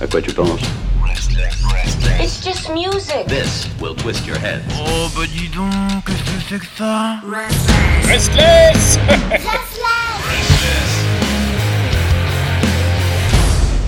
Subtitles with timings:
[0.00, 0.60] À quoi tu penses
[2.20, 3.26] It's just music.
[3.26, 4.62] This will twist your head.
[4.76, 5.70] Oh bah dis donc,
[6.06, 7.20] qu'est-ce que c'est que ça?
[8.06, 8.98] Restless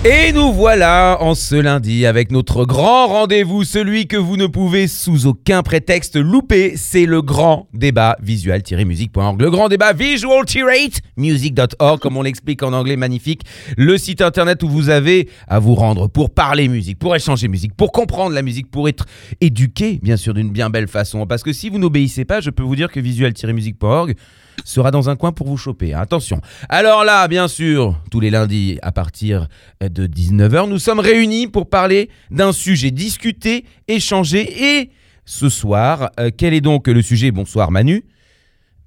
[0.09, 4.87] Et nous voilà en ce lundi avec notre grand rendez-vous, celui que vous ne pouvez
[4.87, 9.41] sous aucun prétexte louper, c'est le grand débat visual-music.org.
[9.41, 13.41] Le grand débat visual-music.org, comme on l'explique en anglais magnifique,
[13.75, 17.75] le site internet où vous avez à vous rendre pour parler musique, pour échanger musique,
[17.75, 19.05] pour comprendre la musique, pour être
[19.41, 21.27] éduqué, bien sûr, d'une bien belle façon.
[21.27, 24.15] Parce que si vous n'obéissez pas, je peux vous dire que visual-music.org
[24.63, 25.93] sera dans un coin pour vous choper.
[25.93, 26.41] Attention.
[26.69, 29.47] Alors là, bien sûr, tous les lundis à partir
[29.81, 34.79] de 19h, nous sommes réunis pour parler d'un sujet, discuter, échanger.
[34.79, 34.91] Et
[35.25, 37.31] ce soir, euh, quel est donc le sujet?
[37.31, 38.05] Bonsoir Manu.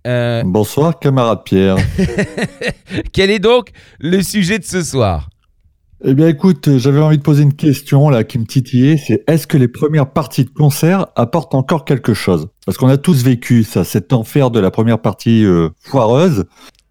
[0.07, 1.77] Euh, Bonsoir, camarade Pierre.
[3.13, 5.29] quel est donc le sujet de ce soir?
[6.03, 8.97] Eh bien, écoute, j'avais envie de poser une question là qui me titillait.
[8.97, 12.49] C'est est-ce que les premières parties de concert apportent encore quelque chose?
[12.65, 16.47] Parce qu'on a tous vécu ça, cet enfer de la première partie euh, foireuse.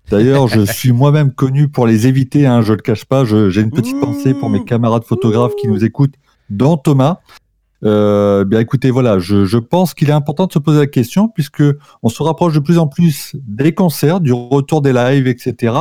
[0.09, 2.45] D'ailleurs, je suis moi-même connu pour les éviter.
[2.45, 3.25] Hein, je le cache pas.
[3.25, 4.01] J'ai une petite Mmh.
[4.01, 6.15] pensée pour mes camarades photographes qui nous écoutent,
[6.49, 7.19] dont Thomas.
[7.83, 11.29] Euh, bien, écoutez, voilà, je, je pense qu'il est important de se poser la question
[11.29, 11.63] puisque
[12.03, 15.73] on se rapproche de plus en plus des concerts, du retour des lives, etc.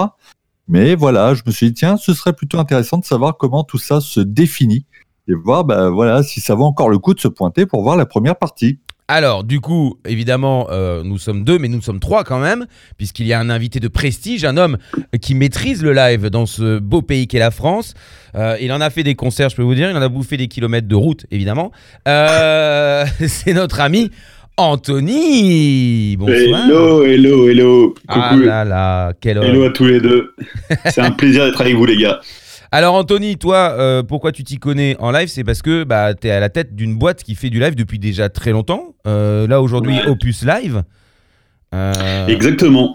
[0.68, 3.78] Mais voilà, je me suis dit, tiens, ce serait plutôt intéressant de savoir comment tout
[3.78, 4.84] ça se définit
[5.26, 7.96] et voir, bah, voilà, si ça vaut encore le coup de se pointer pour voir
[7.96, 8.78] la première partie.
[9.10, 12.66] Alors, du coup, évidemment, euh, nous sommes deux, mais nous sommes trois quand même,
[12.98, 14.76] puisqu'il y a un invité de prestige, un homme
[15.22, 17.94] qui maîtrise le live dans ce beau pays qu'est la France.
[18.34, 20.36] Euh, il en a fait des concerts, je peux vous dire, il en a bouffé
[20.36, 21.72] des kilomètres de route, évidemment.
[22.06, 24.10] Euh, C'est notre ami
[24.58, 26.16] Anthony.
[26.18, 26.66] Bonsoir.
[26.66, 27.94] Hello, hello, hello.
[28.06, 28.20] Coucou.
[28.20, 29.70] Ah là là, quel hello homme.
[29.70, 30.34] à tous les deux.
[30.84, 32.20] C'est un plaisir d'être avec vous, les gars.
[32.70, 35.28] Alors Anthony, toi, euh, pourquoi tu t'y connais en live?
[35.28, 37.74] C'est parce que bah, tu es à la tête d'une boîte qui fait du live
[37.74, 38.94] depuis déjà très longtemps.
[39.06, 40.08] Euh, là aujourd'hui, Ouais.
[40.08, 40.82] Opus Live.
[41.74, 42.92] Euh, Exactement.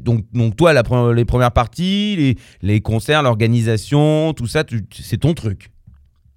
[0.00, 0.82] donc, donc toi, la
[1.14, 4.64] les premières parties, les, les concerts, l'organisation, tout ça,
[5.00, 5.70] c'est ton truc?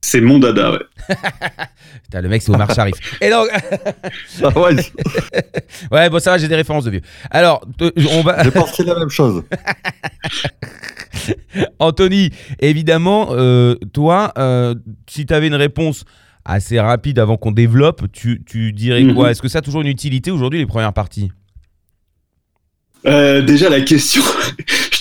[0.07, 0.79] C'est mon dada, ouais.
[2.03, 2.93] Putain, le mec, c'est Omar Sharif.
[3.21, 3.47] Et donc,
[4.43, 4.75] Ah ouais,
[5.91, 7.01] ouais, bon, ça va, j'ai des références de vieux.
[7.31, 7.65] Alors,
[8.11, 9.43] on va, j'ai pensé la même chose.
[11.79, 12.29] Anthony,
[12.59, 14.75] évidemment, euh, toi, euh,
[15.09, 16.05] si tu avais une réponse
[16.45, 19.15] assez rapide avant qu'on développe, tu, tu dirais Mhm.
[19.15, 21.31] quoi Est-ce que ça a toujours une utilité aujourd'hui, les premières parties?
[23.07, 24.21] Euh, déjà, la question,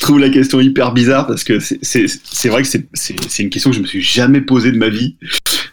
[0.04, 3.80] trouve la question hyper bizarre parce que c'est- vrai que c'est- une question que je
[3.80, 5.16] me suis jamais posée de ma vie.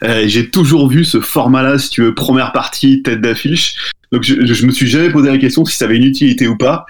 [0.03, 3.75] Euh, J'ai toujours vu ce format-là, si tu veux, première partie, tête d'affiche.
[4.11, 6.85] Donc, je, me suis jamais posé la question si ça avait une utilité ou pas.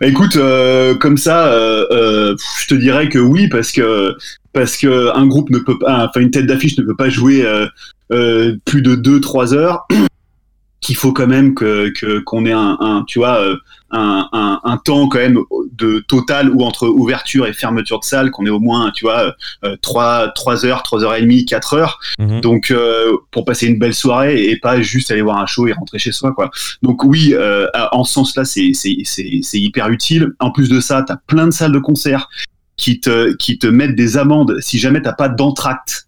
[0.00, 4.14] Écoute, euh, comme ça, euh, je te dirais que oui, parce que
[4.52, 7.44] parce que un groupe ne peut pas, enfin une tête d'affiche ne peut pas jouer
[8.64, 9.86] plus de 2-3 heures.
[10.86, 13.56] Qu'il faut quand même que qu'on ait un, un, tu vois, euh,
[13.90, 15.38] un, un, un temps quand même
[15.72, 19.34] de total ou entre ouverture et fermeture de salle, qu'on ait au moins, tu vois,
[19.64, 21.98] euh, 3, 3 heures, 3 heures et demie, 4 heures.
[22.20, 22.40] Mhm.
[22.40, 25.72] Donc, euh, pour passer une belle soirée et pas juste aller voir un show et
[25.72, 26.50] rentrer chez soi, quoi.
[26.82, 30.34] Donc, oui, euh, en ce sens-là, c'est, c'est, c'est, c'est hyper utile.
[30.38, 32.28] En plus de ça, t'as plein de salles de concert
[32.76, 36.05] qui te, qui te mettent des amendes si jamais t'as pas d'entracte.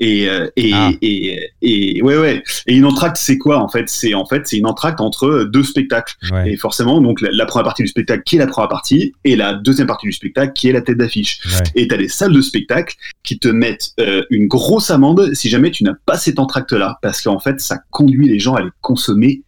[0.00, 0.90] Et, euh, et, Ah.
[1.00, 2.42] et, et, ouais, ouais.
[2.66, 3.88] Et une entracte, c'est quoi, en fait?
[3.88, 6.14] C'est, en fait, c'est une entracte entre deux spectacles.
[6.30, 9.14] Ouais, Et forcément, donc la, la première partie du spectacle qui est la première partie
[9.24, 11.40] et la deuxième partie du spectacle qui est la tête d'affiche.
[11.46, 11.62] ouais.
[11.74, 15.70] Et t'as des salles de spectacle qui te mettent euh, une grosse amende si jamais
[15.70, 19.42] tu n'as pas cet entracte-là, parce qu'en fait, ça conduit les gens à aller consommer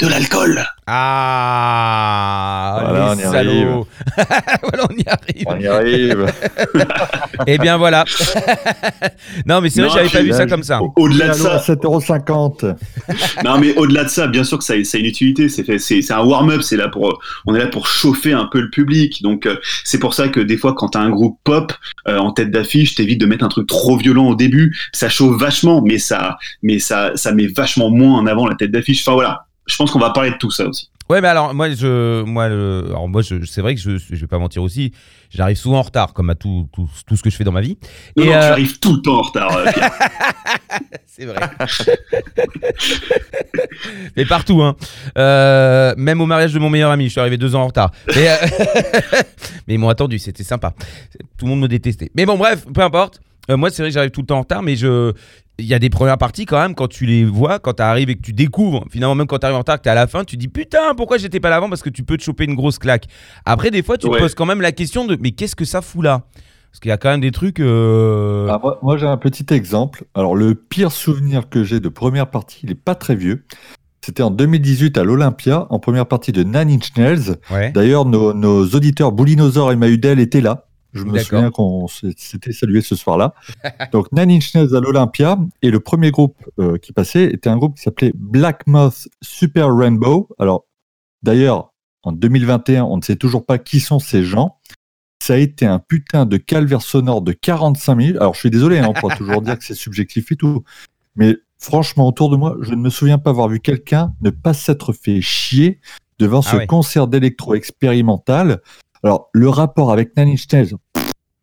[0.00, 0.64] de l'alcool.
[0.86, 3.86] Ah, Voilà, les on salauds.
[4.62, 5.44] voilà, on y arrive.
[5.46, 6.26] On y arrive.
[7.46, 8.04] Eh bien voilà.
[9.46, 10.82] non, mais c'est vrai, j'avais pas vu ça comme ça.
[10.82, 12.74] Au- Au-delà de ça, 7,50€.
[13.44, 15.48] non mais au-delà de ça, bien sûr que ça, ça a une utilité.
[15.48, 16.60] C'est fait, c'est, c'est un warm-up.
[16.62, 19.22] C'est là pour, on est là pour chauffer un peu le public.
[19.22, 21.72] Donc euh, c'est pour ça que des fois, quand t'as un groupe pop
[22.08, 24.76] euh, en tête d'affiche, t'évites de mettre un truc trop violent au début.
[24.92, 28.70] Ça chauffe vachement, mais ça, mais ça, ça met vachement moins en avant la tête
[28.70, 29.00] d'affiche.
[29.06, 29.46] Enfin voilà.
[29.70, 30.90] Je pense qu'on va parler de tout ça aussi.
[31.08, 34.26] Ouais, mais alors moi, je, moi, le, alors moi, c'est vrai que je, je vais
[34.28, 34.92] pas mentir aussi.
[35.28, 37.60] J'arrive souvent en retard, comme à tout, tout, tout ce que je fais dans ma
[37.60, 37.78] vie.
[38.16, 39.56] Non, Et, non, tu euh, arrives tout le temps en retard.
[39.56, 39.90] euh, Pierre.
[41.06, 41.40] C'est vrai.
[44.16, 44.76] mais partout, hein.
[45.18, 47.90] Euh, même au mariage de mon meilleur ami, je suis arrivé deux ans en retard.
[48.14, 48.36] Mais, euh,
[49.66, 50.74] mais ils m'ont attendu, c'était sympa.
[51.38, 52.10] Tout le monde me détestait.
[52.14, 53.20] Mais bon, bref, peu importe.
[53.48, 55.12] Moi, c'est vrai que j'arrive tout le temps en retard, mais je.
[55.60, 58.10] Il y a des premières parties quand même, quand tu les vois, quand tu arrives
[58.10, 59.94] et que tu découvres, finalement, même quand tu arrives en retard, que tu es à
[59.94, 61.68] la fin, tu dis putain, pourquoi j'étais pas là avant?
[61.68, 63.04] Parce que tu peux te choper une grosse claque.
[63.44, 64.16] Après, des fois, tu Ouais.
[64.16, 66.22] te poses quand même la question de mais qu'est-ce que ça fout là?
[66.70, 67.58] Parce qu'il y a quand même des trucs.
[67.60, 70.04] euh, Ah, moi, moi, j'ai un petit exemple.
[70.14, 73.44] Alors, le pire souvenir que j'ai de première partie, il est pas très vieux.
[74.02, 77.36] C'était en 2018 à l'Olympia, en première partie de Nine Inch Nails.
[77.50, 77.70] Ouais.
[77.72, 80.68] D'ailleurs, nos, nos auditeurs Boulinosaur et Mahudel étaient là.
[80.92, 83.34] Je me souviens qu'on s'était salué ce soir-là.
[83.92, 85.38] Donc, Nine Inch Nails à l'Olympia.
[85.62, 89.74] Et le premier groupe euh, qui passait était un groupe qui s'appelait Black Moth Super
[89.74, 90.28] Rainbow.
[90.38, 90.66] Alors,
[91.22, 91.72] d'ailleurs,
[92.02, 94.56] en 2021, on ne sait toujours pas qui sont ces gens.
[95.22, 98.16] Ça a été un putain de calvaire sonore de 45 minutes.
[98.16, 100.64] Alors, je suis désolé, hein, on pourra toujours dire que c'est subjectif et tout.
[101.14, 104.54] Mais franchement, autour de moi, je ne me souviens pas avoir vu quelqu'un ne pas
[104.54, 105.78] s'être fait chier
[106.18, 106.66] devant Ah ce ouais.
[106.66, 108.60] concert d'électro expérimental.
[109.02, 110.74] Alors, le rapport avec Nine Inch Nails,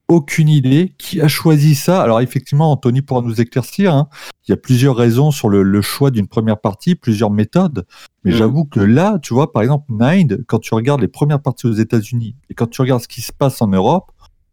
[0.07, 0.93] aucune idée.
[0.97, 2.01] Qui a choisi ça?
[2.01, 3.93] Alors, effectivement, Anthony pourra nous éclaircir.
[3.93, 4.07] hein.
[4.47, 7.85] Il y a plusieurs raisons sur le, le choix d'une première partie, plusieurs méthodes.
[8.23, 8.37] Mais Mhm.
[8.37, 11.73] j'avoue que là, tu vois, par exemple, Nine, quand tu regardes les premières parties aux
[11.73, 14.11] États-Unis et quand tu regardes ce qui se passe en Europe,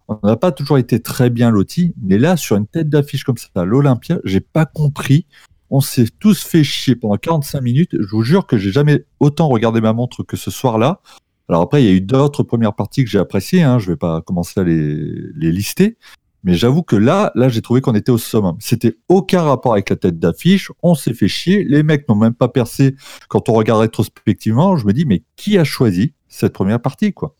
[0.09, 1.95] on n'a pas toujours été très bien lotis.
[2.03, 5.27] Mais là, sur une tête d'affiche comme ça, à l'Olympia, j'ai pas compris.
[5.71, 7.93] On s'est tous fait chier pendant 45 minutes.
[7.99, 11.01] Je vous jure que j'ai jamais autant regardé ma montre que ce soir-là.
[11.49, 13.63] Alors après, il y a eu d'autres premières parties que j'ai appréciées.
[13.63, 13.79] Hein.
[13.79, 14.97] Je vais pas commencer à les,
[15.35, 15.97] les lister.
[16.43, 18.57] Mais j'avoue que là, là, j'ai trouvé qu'on était au summum.
[18.61, 20.71] C'était aucun rapport avec la tête d'affiche.
[20.83, 21.65] On s'est fait chier.
[21.65, 22.97] Les mecs n'ont même pas percé
[23.29, 24.77] quand on regarde rétrospectivement.
[24.77, 27.35] Je me dis, mais qui a choisi cette première partie, quoi?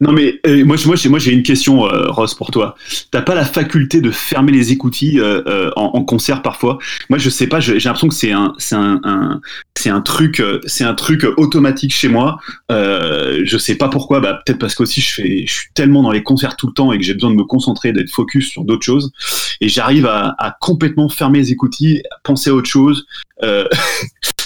[0.00, 2.76] Non mais euh, moi, moi, j'ai- moi j'ai une question, euh, Ross, pour toi.
[3.10, 6.78] T'as pas la faculté de fermer les écoutilles euh, euh, en, en concert parfois?
[7.10, 7.58] Moi, je sais pas.
[7.58, 9.40] J'ai l'impression que c'est un, c'est un, un-
[9.76, 12.38] c'est un truc, euh, c'est un truc automatique chez moi.
[12.70, 14.20] Euh, je sais pas pourquoi.
[14.20, 16.92] Bah peut-être parce qu'aussi je fais, je suis tellement dans les concerts tout le temps
[16.92, 19.10] et que j'ai besoin de me concentrer, d'être focus sur d'autres choses.
[19.60, 23.04] Et j'arrive à, à complètement fermer les écoutilles, penser à autre chose.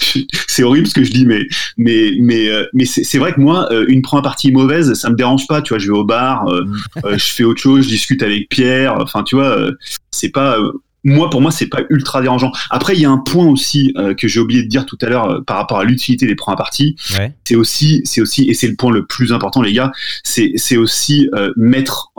[0.47, 3.69] C'est horrible ce que je dis, mais mais mais euh, mais c'est vrai que moi,
[3.73, 5.63] euh, une première partie mauvaise, ça me dérange pas.
[5.63, 6.65] Tu vois, je vais au bar, euh,
[7.05, 8.97] euh, je fais autre chose, je discute avec Pierre.
[9.01, 9.71] Enfin, tu vois,
[10.11, 10.57] c'est pas
[11.05, 12.53] moi pour moi c'est pas ultra dérangeant.
[12.71, 15.07] Après, il y a un point aussi euh, que j'ai oublié de dire tout à
[15.07, 16.95] l'heure euh, par rapport à l'utilité des premières parties.
[17.19, 17.35] Ouais.
[17.45, 19.91] C'est aussi c'est aussi et c'est le point le plus important, les gars.
[20.23, 22.13] C'est c'est aussi euh, mettre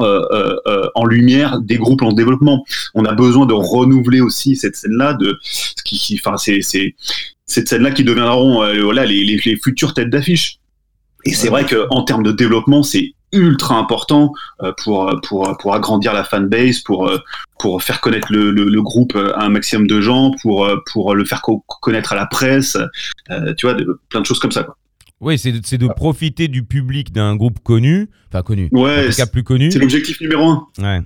[0.95, 2.65] en lumière des groupes en développement.
[2.93, 5.37] On a besoin de renouveler aussi cette scène-là de
[5.85, 6.95] qui- enfin c'est c'est
[7.53, 10.57] cette scène-là qui deviendront euh, voilà les, les, les futures têtes d'affiche.
[11.25, 15.73] Et c'est vrai que en termes de développement, c'est ultra important euh, pour pour pour
[15.73, 17.17] agrandir la fanbase, pour euh,
[17.59, 21.23] pour faire connaître le, le, le groupe à un maximum de gens, pour pour le
[21.25, 22.77] faire co- connaître à la presse,
[23.31, 24.63] euh, tu vois, de- plein de choses comme ça.
[24.63, 24.75] Quoi.
[25.21, 29.09] Oui, c'est de, c'est de profiter du public d'un groupe connu, enfin connu, en Ouais,
[29.09, 29.71] tout cas plus connu.
[29.71, 30.67] c'est l'objectif numéro un.
[30.79, 30.99] Ouais.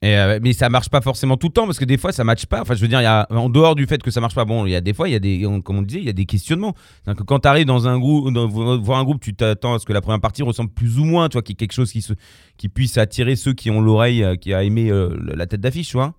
[0.00, 2.22] Et, euh, mais ça marche pas forcément tout le temps parce que des fois ça
[2.22, 2.60] matche pas.
[2.62, 4.64] Enfin, je veux dire, y a, en dehors du fait que ça marche pas, bon,
[4.64, 6.08] il y a des fois, il y a des, on- comme on disait, il y
[6.08, 6.74] a des questionnements.
[7.02, 9.78] C'est-à-dire que quand tu arrives dans un groupe, dans- voir un groupe, tu t'attends à
[9.80, 11.72] ce que la première partie ressemble plus ou moins, tu vois, qu'il y ait quelque
[11.72, 12.12] chose qui, se,
[12.56, 15.88] qui puisse attirer ceux qui ont l'oreille, euh, qui a aimé euh, la tête d'affiche,
[15.88, 16.14] tu vois.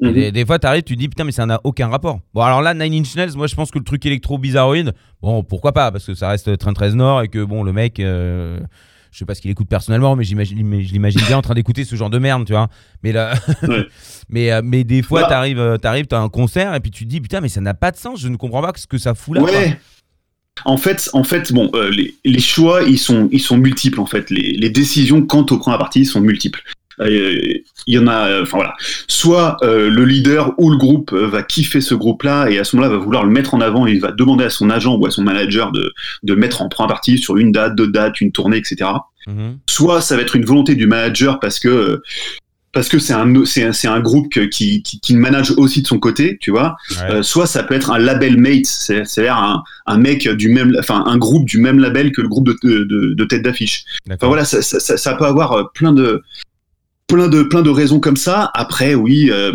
[0.00, 0.12] Mhm.
[0.14, 2.20] des, des fois, t'arrives, tu te dis putain, mais ça n'a aucun rapport.
[2.32, 5.42] Bon, alors là, Nine Inch Nails, moi je pense que le truc électro bizarroïde, bon,
[5.42, 7.98] pourquoi pas, parce que ça reste Train 13 Nord et que bon, le mec,
[9.16, 11.84] je sais pas ce qu'il écoute personnellement, mais j'imagine, je l'imagine bien en train d'écouter
[11.86, 12.68] ce genre de merde, tu vois.
[13.02, 13.32] Mais là,
[13.62, 13.86] Ouais.
[14.28, 15.28] mais, euh, mais des fois, Bah.
[15.30, 17.72] t'arrives, euh, t'arrives, t'as un concert et puis tu te dis putain, mais ça n'a
[17.72, 19.40] pas de sens, je ne comprends pas ce que ça fout là.
[19.40, 19.50] quoi.
[19.50, 19.78] Ouais.
[20.66, 24.06] En fait, en fait, bon, euh, les, les choix, ils sont, ils sont multiples en
[24.06, 24.28] fait.
[24.30, 26.62] Les, les décisions quant aux premières parties sont multiples.
[27.00, 27.38] Euh,
[27.86, 28.74] Il y en a, euh, enfin voilà.
[29.06, 32.74] Soit euh, le leader ou le groupe euh, va kiffer ce groupe-là et à ce
[32.76, 35.06] moment-là va vouloir le mettre en avant et il va demander à son agent ou
[35.06, 38.32] à son manager de, de mettre en première partie sur une date, deux dates, une
[38.32, 38.90] tournée, etc.
[39.26, 39.58] Mhm.
[39.68, 42.02] Soit ça va être une volonté du manager parce que euh,
[42.72, 45.86] parce que c'est un c'est un, un groupe qui, qui qui le manage aussi de
[45.86, 46.76] son côté, tu vois.
[46.90, 47.10] Ouais.
[47.10, 50.76] Euh, soit ça peut être un label mate, c'est- c'est-à-dire un, un mec du même,
[50.78, 53.84] enfin un groupe du même label que le groupe de, de, tête d'affiche.
[54.10, 56.22] Enfin voilà, ça, ça, ça, ça peut avoir euh, plein de,
[57.06, 58.50] plein de, plein de raisons comme ça.
[58.54, 59.52] Après, oui, euh,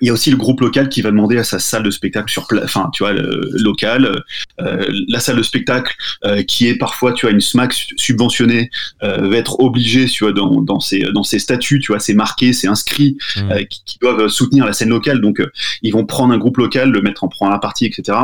[0.00, 2.30] il y a aussi le groupe local qui va demander à sa salle de spectacle
[2.30, 4.22] sur place, enfin tu vois, le, local,
[4.60, 5.92] euh, la salle de spectacle
[6.24, 8.70] euh, qui est parfois, tu vois, une SMAC su- subventionnée,
[9.02, 12.14] euh, va être obligée, tu vois, dans, dans ses, dans ses statuts, tu vois, c'est
[12.14, 13.16] marqué, c'est inscrit
[13.50, 15.20] euh, qui, qui doivent soutenir la scène locale.
[15.20, 15.50] Donc, euh,
[15.82, 18.18] ils vont prendre un groupe local, le mettre en première partie, etc.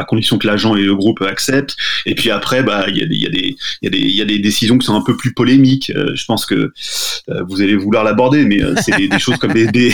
[0.00, 1.76] À condition que l'agent et le groupe acceptent.
[2.06, 3.90] Et puis après, bah, il y a des, il y a des, il y a
[3.90, 5.90] des, y a des décisions qui sont un peu plus polémiques.
[5.94, 6.72] Euh, je pense que
[7.28, 9.92] euh, vous allez vouloir l'aborder, mais euh, c'est des, des choses comme des, des,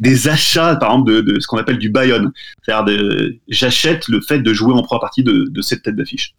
[0.00, 2.30] des achats, par exemple, de, de ce qu'on appelle du buy-on.
[2.62, 6.34] C'est-à-dire, de- j'achète le fait de jouer en première partie de, de cette tête d'affiche.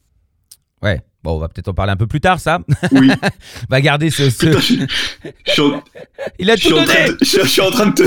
[0.81, 1.01] Ouais.
[1.23, 2.59] Bon, on va peut-être en parler un peu plus tard, ça.
[2.91, 3.09] Oui.
[3.69, 4.29] va garder ce.
[4.29, 4.73] ce- Putain, je,
[5.47, 5.83] je suis en-
[6.37, 6.85] Il a tout donné.
[6.85, 8.03] de- je suis en train de te,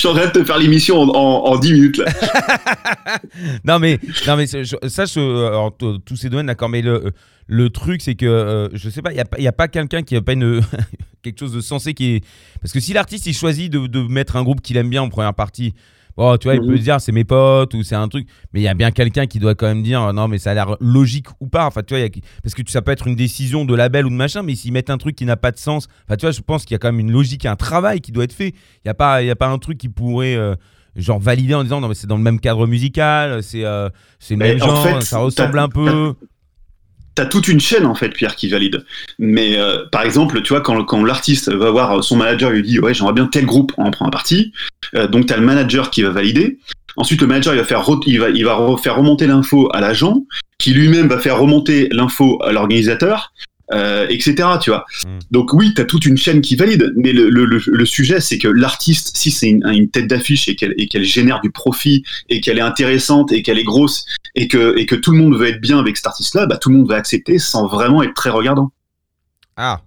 [0.00, 2.06] suis en train de te faire l'émission en, en, en 10 minutes là.
[3.64, 6.68] non mais, non mais je- ça, je, euh, tous ces domaines, d'accord.
[6.68, 7.12] Mais le,
[7.46, 10.16] le truc, c'est que euh, je sais pas, il y a, a pas quelqu'un qui
[10.16, 10.60] a pas une
[11.22, 12.24] quelque chose de sensé qui est.
[12.60, 15.08] Parce que si l'artiste il choisit de, de mettre un groupe qu'il aime bien en
[15.08, 15.74] première partie,
[16.16, 16.66] bon, tu vois, il Mhm.
[16.68, 18.26] peut se dire c'est mes potes ou c'est un truc.
[18.52, 20.50] Mais il y a bien quelqu'un qui doit quand même dire euh, non, mais ça
[20.50, 21.66] a l'air logique ou pas.
[21.66, 24.06] Enfin, tu vois, il y a- parce que ça peut être une décision de label
[24.06, 26.26] ou de machin, mais s'ils mettent un truc qui n'a pas de sens, enfin, tu
[26.26, 28.32] vois, je pense qu'il y a quand même une logique, un travail qui doit être
[28.32, 28.48] fait.
[28.84, 30.54] Il y a pas, il y a pas un truc qui pourrait euh,
[30.96, 33.88] genre valider en disant non mais c'est dans le même cadre musical, c'est euh,
[34.18, 36.14] c'est le Mais même en genre, fait, ça ressemble un peu.
[37.14, 38.84] T'as toute une chaîne en fait, Pierre, qui valide.
[39.18, 42.62] Mais euh, par exemple, tu vois, quand, quand l'artiste va voir son manager, il lui
[42.62, 44.52] dit ouais, j'aimerais bien tel groupe, en prend un parti.
[44.94, 46.58] Euh, donc t'as le manager qui va valider.
[46.96, 49.68] Ensuite, le manager il va faire re- il va il va re- faire remonter l'info
[49.72, 50.24] à l'agent,
[50.58, 53.32] qui lui-même va faire remonter l'info à l'organisateur.
[53.72, 54.48] Euh, etc.
[54.60, 54.84] Tu vois.
[55.04, 55.18] Mm.
[55.30, 58.38] Donc oui, t'as toute une chaîne qui valide, mais le, le, le, le sujet, c'est
[58.38, 62.40] que l'artiste, si c'est une, une tête d'affiche et qu'elle qu'elle génère du profit et
[62.40, 65.48] qu'elle est intéressante et qu'elle est grosse et que, et que tout le monde veut
[65.48, 68.30] être bien avec cet artiste-là, bah, tout le monde va accepter sans vraiment être très
[68.30, 68.72] regardant.
[69.56, 69.82] Ah.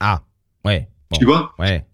[0.00, 0.22] Ah.
[0.64, 0.88] Ouais.
[1.10, 1.18] Bon.
[1.18, 1.54] Tu vois?
[1.58, 1.84] Ouais.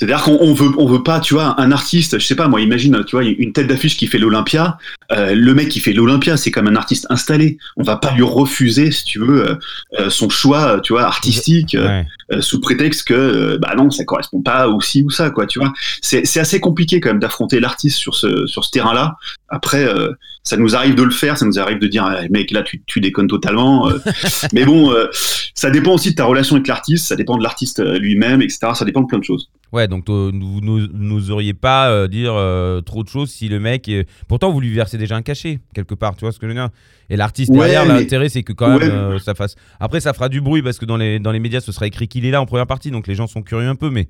[0.00, 2.62] C'est-à-dire qu'on on veut, on veut pas, tu vois, un artiste, je sais pas, moi,
[2.62, 4.78] imagine, tu vois, une tête d'affiche qui fait l'Olympia,
[5.12, 7.58] euh, le mec qui fait l'Olympia, c'est comme un artiste installé.
[7.76, 9.54] On va pas lui refuser, si tu veux, euh,
[9.98, 12.06] euh, son choix, tu vois, artistique, ouais.
[12.32, 15.58] euh, sous prétexte que, bah non, ça correspond pas ou ci ou ça, quoi, tu
[15.58, 15.70] vois.
[16.00, 19.18] C'est c'est assez compliqué quand même d'affronter l'artiste sur ce, sur ce terrain-là.
[19.50, 20.12] Après, euh,
[20.44, 22.82] ça nous arrive de le faire, ça nous arrive de dire, Eh, mec, là, tu,
[22.86, 23.88] tu déconnes totalement.
[23.88, 23.98] euh.
[24.52, 25.06] Mais bon, euh,
[25.54, 28.58] ça dépend aussi de ta relation avec l'artiste, ça dépend de l'artiste lui-même, etc.
[28.74, 29.50] Ça dépend de plein de choses.
[29.72, 32.34] Ouais, donc vous n'os- n'oseriez pas euh, dire
[32.84, 33.88] trop de choses si le mec.
[33.88, 36.52] est- Pourtant, vous lui versez déjà un cachet, quelque part, tu vois ce que je
[36.52, 36.70] veux dire?
[37.08, 39.18] Et l'artiste Ouais, derrière, mais- l'intérêt, c'est que quand même Ouais.
[39.18, 39.56] ça fasse.
[39.78, 42.08] Après, ça fera du bruit parce que dans les, dans les médias, ce sera écrit
[42.08, 44.08] qu'il est là en première partie, donc les gens sont curieux un peu, mais.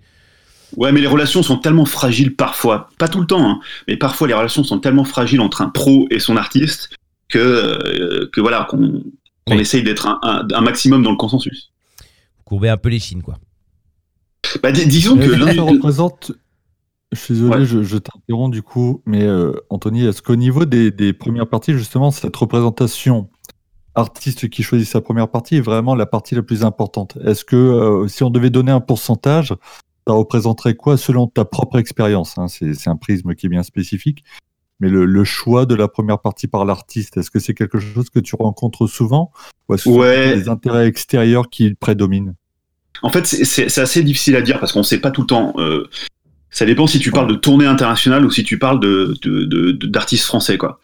[0.76, 4.28] Ouais, mais les relations sont tellement fragiles parfois, pas tout le temps, hein, mais parfois
[4.28, 6.90] les relations sont tellement fragiles entre un pro et son artiste
[7.28, 9.02] que, euh, que voilà, qu'on
[9.48, 9.58] Oui.
[9.58, 11.72] essaye d'être un, un- un maximum dans le consensus.
[12.38, 13.36] Vous courbez un peu les chines, quoi.
[14.62, 16.32] Bah, dis- disons que Est-ce que l'un- ça représente.
[17.12, 17.64] Je suis désolé, Ouais.
[17.66, 21.72] je, je t'interromps du coup, mais euh, Anthony, est-ce qu'au niveau des, des premières parties,
[21.72, 23.28] justement, cette représentation
[23.96, 27.18] artiste qui choisit sa première partie est vraiment la partie la plus importante?
[27.24, 29.54] Est-ce que euh, si on devait donner un pourcentage,
[30.10, 34.24] ça représenterait quoi selon ta propre expérience hein C'est un prisme qui est bien spécifique.
[34.80, 38.08] Mais le, le choix de la première partie par l'artiste, est-ce que c'est quelque chose
[38.10, 39.30] que tu rencontres souvent
[39.68, 40.30] Ou est-ce que Ouais.
[40.32, 42.34] c'est des intérêts extérieurs qui prédominent?
[43.02, 45.52] En fait, c'est- assez difficile à dire parce qu'on sait pas tout le temps.
[45.58, 45.88] euh,
[46.50, 49.70] ça dépend si tu parles de tournée internationale ou si tu parles de de- de-
[49.72, 50.80] de- d'artistes français, quoi.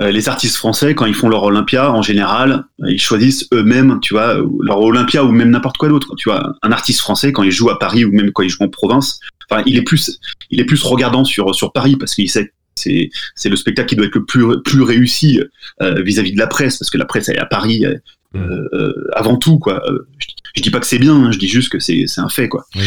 [0.00, 3.98] Euh, les artistes français, quand ils font leur Olympia, en général, euh, ils choisissent eux-mêmes,
[4.00, 6.14] tu vois, leur Olympia ou même n'importe quoi d'autre.
[6.16, 8.62] Tu vois, un artiste français, quand il joue à Paris ou même quand il joue
[8.62, 10.18] en province, enfin, il est plus,
[10.50, 13.90] il est plus regardant sur sur Paris parce qu'il sait que c'est c'est le spectacle
[13.90, 15.40] qui doit être le plus plus réussi
[15.82, 17.96] euh, vis-à-vis de la presse parce que la presse elle est à Paris euh,
[18.36, 19.82] euh, avant tout, quoi.
[20.18, 20.26] Je,
[20.56, 22.48] je dis pas que c'est bien, hein, je dis juste que c'est c'est un fait,
[22.48, 22.64] quoi.
[22.74, 22.86] Oui.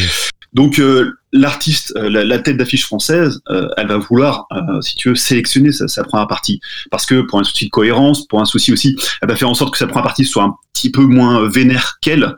[0.54, 4.48] Donc euh, l'artiste, euh, la, la tête d'affiche française, euh, elle va vouloir,
[4.82, 6.60] si tu veux, sélectionner sa, sa première partie,
[6.92, 9.56] parce que pour un souci de cohérence, pour un souci aussi, elle va faire en
[9.56, 12.36] sorte que sa première partie soit un petit peu moins vénère qu'elle,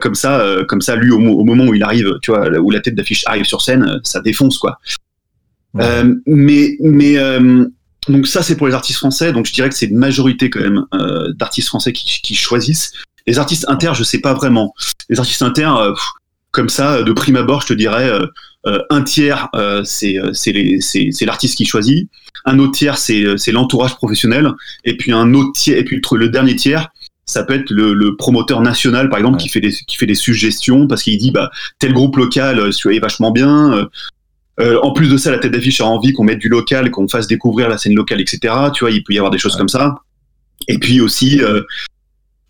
[0.00, 2.70] comme ça, comme ça, lui au, mo- au moment où il arrive, tu vois, où
[2.70, 4.78] la tête d'affiche arrive sur scène, ça défonce quoi.
[5.72, 5.84] Ouais.
[5.84, 7.64] Euh, mais mais euh,
[8.08, 10.60] donc ça c'est pour les artistes français, donc je dirais que c'est une majorité quand
[10.60, 12.92] même euh, d'artistes français qui, qui choisissent.
[13.26, 14.74] Les artistes inter, je sais pas vraiment.
[15.08, 16.04] Les artistes inter, pff,
[16.52, 18.26] comme ça, de prime abord, je te dirais euh,
[18.66, 20.32] euh, un tiers, euh, c'est euh,
[21.26, 22.08] l'artiste qui choisit.
[22.44, 24.50] Un autre tiers, c'est euh, c'est l'entourage professionnel.
[24.84, 26.88] Et puis un autre tiers, et puis le, dernier tiers,
[27.26, 29.42] ça peut être le, le promoteur national, par exemple, Ouais.
[29.42, 32.72] qui fait des qui fait des suggestions parce qu'il dit bah tel groupe local, euh,
[32.72, 33.72] celui-là est vachement bien.
[33.74, 33.86] euh,
[34.58, 37.08] euh, en plus de ça, la tête d'affiche a envie qu'on mette du local, qu'on
[37.08, 38.52] fasse découvrir la scène locale, etc.
[38.74, 39.94] Tu vois, il peut y avoir des choses comme ça.
[40.68, 41.62] Et puis aussi, euh,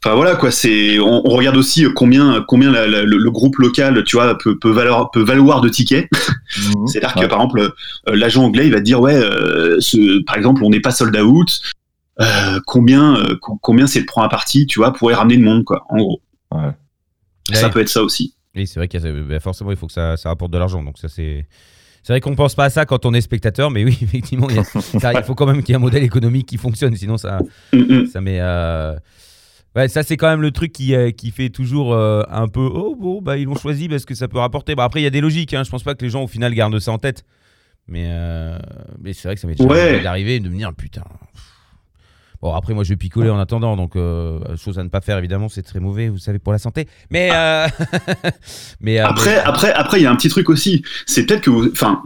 [0.04, 3.56] enfin voilà quoi, c'est, on, on regarde aussi combien, combien la- la- le, le groupe
[3.56, 6.08] local, tu vois, peut, peut valoir, peut valoir de tickets.
[6.58, 6.86] Mhm.
[6.86, 7.22] C'est-à-dire Ouais.
[7.24, 7.60] que par exemple,
[8.08, 10.90] euh, l'agent anglais, il va te dire ouais, euh, ce, par exemple, on n'est pas
[10.90, 11.60] sold out.
[12.20, 15.42] Euh, combien, euh, co- combien c'est le prend à partie, tu vois, pourrait ramener de
[15.42, 16.20] monde, quoi, en gros.
[16.52, 16.60] Ouais.
[17.52, 17.70] Ça Ouais.
[17.72, 18.34] peut être ça aussi.
[18.54, 20.58] Oui, c'est vrai qu'il y a, bah, forcément, il faut que ça, ça rapporte de
[20.58, 20.82] l'argent.
[20.82, 21.46] Donc, ça, c'est.
[22.02, 24.56] C'est vrai qu'on pense pas à ça quand on est spectateur, mais oui, effectivement, il,
[24.56, 26.94] y a- ça- il faut quand même qu'il y ait un modèle économique qui fonctionne,
[26.96, 27.40] sinon ça,
[27.72, 28.06] Mm, mm.
[28.06, 28.40] ça met.
[29.76, 32.68] Ouais, ça c'est quand même le truc qui, euh, qui fait toujours euh, un peu
[32.72, 34.74] oh bon bah ils l'ont choisi parce que ça peut rapporter.
[34.74, 36.26] Bah, après il y a des logiques, hein, je pense pas que les gens au
[36.26, 37.24] final gardent ça en tête,
[37.86, 38.58] mais euh,
[39.00, 39.80] mais c'est vrai que ça m'est déjà Ouais.
[39.80, 41.04] arrivé d'arriver et de me dire putain.
[42.42, 43.96] Bon, après, moi, je vais picoler en attendant, donc
[44.56, 46.88] chose à ne pas faire, évidemment, c'est très mauvais, vous savez, pour la santé.
[47.10, 47.28] Mais.
[48.80, 50.82] mais Après, après, après, il y a un petit truc aussi.
[51.06, 52.02] C'est peut-être que, vous- enfin,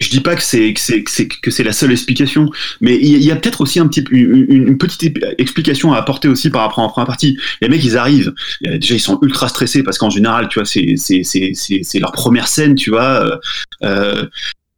[0.00, 3.30] je dis pas que c'est que c'est que c'est la seule explication, mais il y
[3.30, 6.88] a- peut-être aussi un petit une, petite explication à apporter aussi par rapport à la
[6.92, 7.38] première partie.
[7.60, 8.32] Les mecs, ils arrivent.
[8.66, 11.22] euh, Déjà, ils sont ultra stressés parce qu'en général, tu vois, c'est c'est
[11.54, 13.02] c'est leur première scène, tu vois.
[13.24, 13.36] euh,
[13.84, 14.26] euh,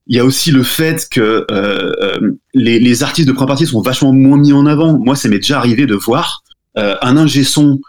[0.08, 3.66] il y a aussi le fait que euh, euh, les, les artistes de première partie
[3.66, 4.98] sont vachement moins mis en avant.
[4.98, 6.44] Moi, ça m'est déjà arrivé de voir
[6.78, 7.80] euh, un ingé son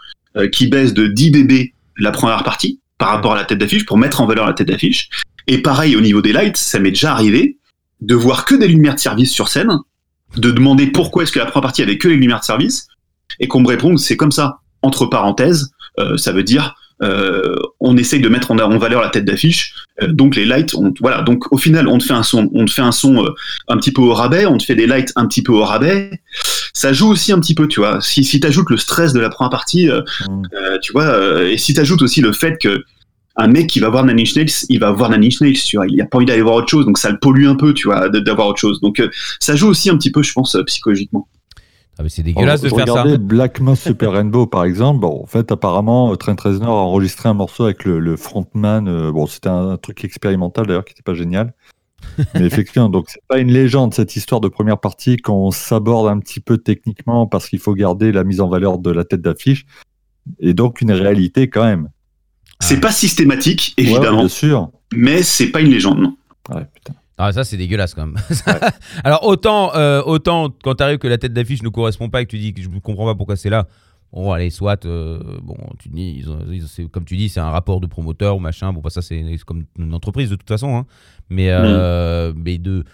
[0.52, 3.98] qui baisse de 10 dB la première partie par rapport à la tête d'affiche pour
[3.98, 5.08] mettre en valeur la tête d'affiche.
[5.48, 7.58] Et pareil au niveau des lights, ça m'est déjà arrivé
[8.00, 9.70] de voir que des lumières de service sur scène,
[10.36, 12.86] de demander pourquoi est-ce que la première partie avait que les lumières de service,
[13.40, 14.58] et qu'on me réponde c'est comme ça.
[14.82, 19.08] Entre parenthèses, euh, ça veut dire euh, on essaye de mettre en, en valeur la
[19.08, 21.22] tête d'affiche, euh, donc les lights, on, voilà.
[21.22, 23.24] Donc au final, on te fait un son, on te fait un son
[23.68, 26.20] un petit peu au rabais, on te fait des lights un petit peu au rabais.
[26.74, 28.00] Ça joue aussi un petit peu, tu vois.
[28.00, 30.42] Si, si t'ajoutes le stress de la première partie, euh, Mm.
[30.54, 32.84] euh, tu vois, et si t'ajoutes aussi le fait que
[33.38, 35.76] un mec qui va voir Nine Inch Nails, il va voir Nine Inch Nails, tu
[35.76, 37.72] vois, il a pas envie d'aller voir autre chose, donc ça le pollue un peu,
[37.72, 38.80] tu vois, d'avoir autre chose.
[38.80, 39.08] Donc euh,
[39.40, 41.28] ça joue aussi un petit peu, je pense, euh, psychologiquement.
[41.98, 43.04] ah, mais c'est dégueulasse de faire ça.
[43.16, 45.00] Black Moss Super Rainbow par exemple.
[45.00, 48.88] Bon, en fait, apparemment, euh, Trent Reznor a enregistré un morceau avec le, le frontman.
[48.88, 51.54] euh, bon, c'était un, un truc expérimental d'ailleurs qui n'était pas génial.
[52.34, 56.18] Mais effectivement, donc c'est pas une légende cette histoire de première partie qu'on s'aborde un
[56.18, 59.64] petit peu techniquement parce qu'il faut garder la mise en valeur de la tête d'affiche
[60.40, 61.88] et donc une réalité quand même.
[62.60, 64.70] C'est pas systématique, Ouais, évidemment, bien sûr.
[64.94, 66.16] mais c'est pas une légende, non.
[66.50, 66.94] Ouais, putain.
[67.20, 68.16] Ah, ça, c'est dégueulasse quand même.
[69.04, 72.30] Alors, autant, euh, autant quand t'arrives que la tête d'affiche ne correspond pas et que
[72.30, 73.66] tu dis que je ne comprends pas pourquoi c'est là.
[74.12, 77.28] Bon, allez, soit, euh, bon, tu dis, ils ont- ils ont- c'est- comme tu dis,
[77.28, 78.72] c'est un rapport de promoteur ou machin.
[78.72, 80.76] Bon, bah, ça, c'est comme une entreprise de toute façon.
[80.76, 80.86] hein.
[81.28, 82.84] Mais, euh, mais de,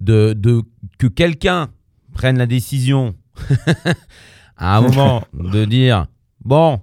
[0.00, 0.62] de, de
[0.98, 1.68] que quelqu'un
[2.12, 3.14] prenne la décision
[4.56, 6.06] à un moment de dire
[6.44, 6.80] bon,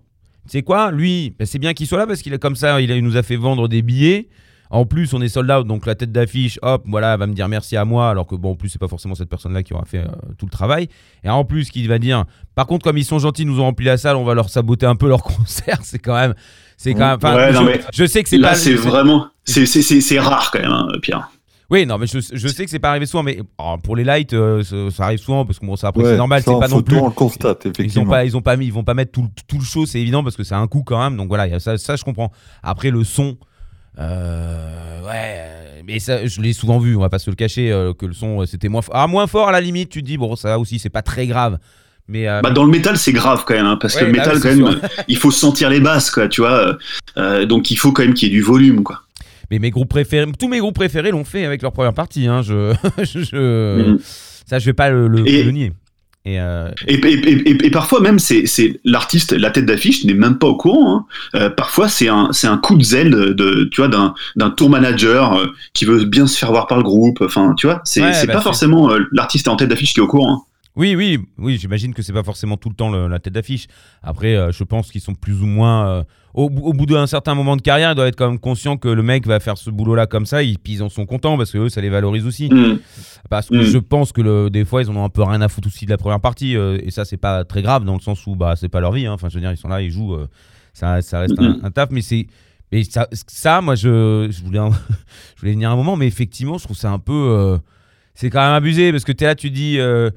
[0.52, 2.92] sais quoi, lui, ben, c'est bien qu'il soit là parce qu'il est comme ça, il,
[2.92, 4.28] a- il nous a fait vendre des billets.
[4.74, 7.34] En plus, on est sold out, donc la tête d'affiche, hop, voilà, elle va me
[7.34, 9.74] dire merci à moi, alors que bon, en plus, c'est pas forcément cette personne-là qui
[9.74, 10.88] aura fait euh, tout le travail.
[11.26, 12.24] Et en plus, qui va dire,
[12.56, 14.48] par contre, comme ils sont gentils, ils nous ont rempli la salle, on va leur
[14.50, 15.80] saboter un peu leur concert.
[15.84, 16.36] C'est quand même,
[16.78, 17.36] c'est quand même.
[17.36, 18.56] Ouais, je, non, mais je sais que c'est Là, pas.
[18.56, 21.30] c'est vraiment, c'est c'est- c'est- c'est rare quand même, hein, Pierre.
[21.72, 24.04] Oui, non, mais je, je sais que c'est pas arrivé souvent, mais oh, pour les
[24.04, 26.60] lights, euh, ça, ça arrive souvent parce que bon, ça après Ouais, c'est normal, c'est
[26.60, 26.98] pas non plus.
[26.98, 29.22] on le constate, Ils ont pas, ils ont pas mis, ils vont pas mettre tout,
[29.22, 31.16] le- tout le show, c'est évident parce que c'est un coût quand même.
[31.18, 32.32] Donc voilà, il y a ça, ça je comprends.
[32.62, 33.38] Après le son,
[34.00, 36.96] euh, ouais, mais ça, je l'ai souvent vu.
[36.96, 38.96] On va pas se le cacher euh, que le son c'était moins, fort.
[38.98, 39.90] ah, moins fort à la limite.
[39.90, 41.58] Tu te dis bon, ça aussi c'est pas très grave.
[42.08, 44.18] Mais euh, Bah, dans le métal, c'est grave quand même, hein, parce que Ouais, le
[44.18, 46.78] bah métal, quand même, il faut sentir les basses, quoi, tu vois.
[47.18, 49.02] euh, donc il faut quand même qu'il y ait du volume, quoi.
[49.52, 52.26] Mais mes groupes préférés, tous mes groupes préférés l'ont fait avec leur première partie.
[52.28, 54.00] Hein, je, je, Mhm.
[54.50, 55.72] ça je vais pas le, le- Et- le nier.
[56.24, 57.00] Et euh, Et,
[57.66, 58.46] et, parfois même, c'est
[58.86, 60.96] l'artiste, la tête d'affiche n'est même pas au courant.
[60.98, 61.06] hein.
[61.34, 64.14] Euh, parfois, c'est un, un coup de zèle de, de- tu vois, d'un,
[64.52, 67.24] tour manager euh, qui veut bien se faire voir par le groupe.
[67.26, 70.08] Enfin, tu vois, c'est Ouais, bah, pas forcément l'artiste en tête d'affiche qui est au
[70.08, 70.36] courant.
[70.36, 70.42] hein.
[70.78, 73.68] Oui, oui, oui, j'imagine que c'est pas forcément tout le temps le- la tête d'affiche.
[74.02, 75.88] Après, euh, je pense qu'ils sont plus ou moins.
[75.88, 76.04] euh,
[76.34, 78.78] au, bou- au bout d'un certain moment de carrière, ils doivent être quand même conscients
[78.78, 81.38] que le mec va faire ce boulot-là comme ça, ils, puis ils en sont contents
[81.38, 82.48] parce que eux, ça les valorise aussi.
[82.50, 82.80] Mm.
[83.30, 83.62] Parce que Mm.
[83.64, 85.86] je pense que le- des fois, ils en ont un peu rien à foutre aussi
[85.86, 86.56] de la première partie.
[86.56, 88.94] euh, et ça, c'est pas très grave dans le sens où bah, c'est pas leur
[88.94, 89.06] vie.
[89.08, 89.12] hein.
[89.14, 90.14] Enfin, je veux dire, ils sont là, ils jouent.
[90.16, 90.28] euh,
[90.74, 91.60] ça, ça reste un, Mhm.
[91.64, 92.28] un taf, mais c'est.
[92.72, 94.70] Mais ça, ça, moi, je, je, voulais, un-
[95.36, 97.12] je voulais venir un moment, mais effectivement, je trouve ça un peu.
[97.14, 97.58] euh,
[98.14, 99.80] c'est quand même abusé parce que tu es là, tu dis.
[99.80, 100.10] euh,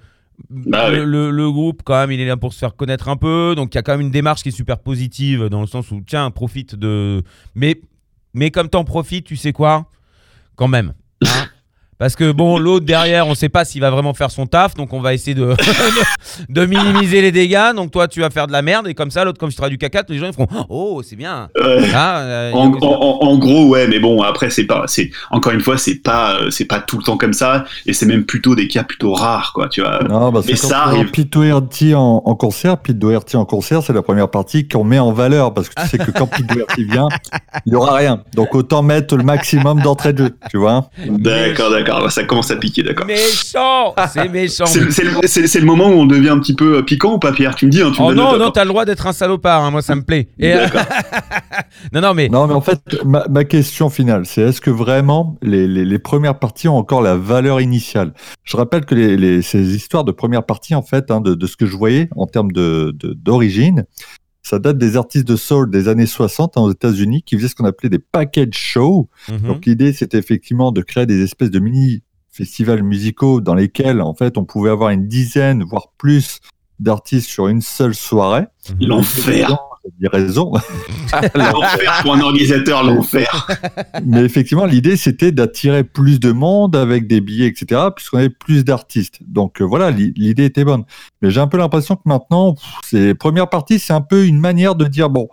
[0.50, 1.04] Bah le, ouais.
[1.06, 3.54] le- le groupe, quand même, il est là pour se faire connaître un peu.
[3.56, 5.90] Donc, il y a quand même une démarche qui est super positive dans le sens
[5.90, 7.22] où, tiens, profite de.
[7.54, 7.80] Mais,
[8.34, 9.88] mais comme t'en profites, tu sais quoi?
[10.56, 10.94] Quand même.
[11.24, 11.46] hein
[11.98, 14.92] Parce que bon, l'autre derrière, on sait pas s'il va vraiment faire son taf, donc
[14.92, 15.54] on va essayer de,
[16.48, 17.72] de minimiser les dégâts.
[17.74, 19.70] Donc toi, tu vas faire de la merde, et comme ça, l'autre, comme je ferai
[19.70, 21.48] du caca, les gens ils feront Oh, c'est bien.
[21.94, 25.78] Ah, euh, En, y gros, ouais, mais bon, après, c'est pas, c'est encore une fois,
[25.78, 28.68] c'est pas, euh, c'est pas tout le temps comme ça, et c'est même plutôt des
[28.68, 30.02] cas plutôt rares, quoi, tu vois.
[30.08, 31.10] Non, bah, Mais ça arrive.
[31.10, 32.78] Pete Doherty en, en concert.
[32.78, 35.88] Pete Doherty en concert, c'est la première partie qu'on met en valeur parce que tu
[35.88, 37.08] sais que quand Pete Doherty vient,
[37.66, 38.22] il n'y aura rien.
[38.34, 40.88] Donc autant mettre le maximum d'entrée de jeu, tu vois.
[41.06, 43.06] D'accord, d'accord, ça commence à piquer, d'accord.
[43.06, 44.66] Méchant C'est méchant.
[44.66, 47.18] C'est le, c'est- c'est le moment où on devient un petit peu euh, piquant ou
[47.18, 47.54] pas, Pierre?
[47.54, 49.62] Tu me dis, hein, tu me Oh non, non, t'as le droit d'être un salopard,
[49.62, 50.28] hein, moi ça me plaît.
[50.38, 50.82] Et, euh, D'accord.
[51.92, 55.36] non, non, mais Non, mais en fait, ma, ma question finale, c'est est-ce que vraiment
[55.42, 58.12] les, les, les premières parties ont encore la valeur initiale?
[58.44, 61.46] Je rappelle que les, les- ces histoires de première partie, en fait, hein, de, de
[61.46, 63.84] ce que je voyais en termes de- de- d'origine,
[64.44, 67.54] ça date des artistes de soul des années 60 hein, aux États-Unis qui faisaient ce
[67.54, 69.08] qu'on appelait des package shows.
[69.28, 69.48] Mhm.
[69.48, 74.12] Donc l'idée, c'était effectivement de créer des espèces de mini festivals musicaux dans lesquels en
[74.12, 76.40] fait on pouvait avoir une dizaine voire plus
[76.78, 78.44] d'artistes sur une seule soirée.
[78.80, 79.56] L'enfer.
[80.00, 80.52] J'ai raison.
[81.34, 83.46] l'enfer pour un organisateur, l'enfer.
[84.04, 87.82] Mais effectivement, l'idée c'était d'attirer plus de monde avec des billets, etc.
[87.94, 89.18] Puisqu'on avait plus d'artistes.
[89.26, 90.84] Donc euh, voilà, li- l'idée était bonne.
[91.22, 94.74] Mais j'ai un peu l'impression que maintenant, ces premières parties, c'est un peu une manière
[94.74, 95.28] de dire bon,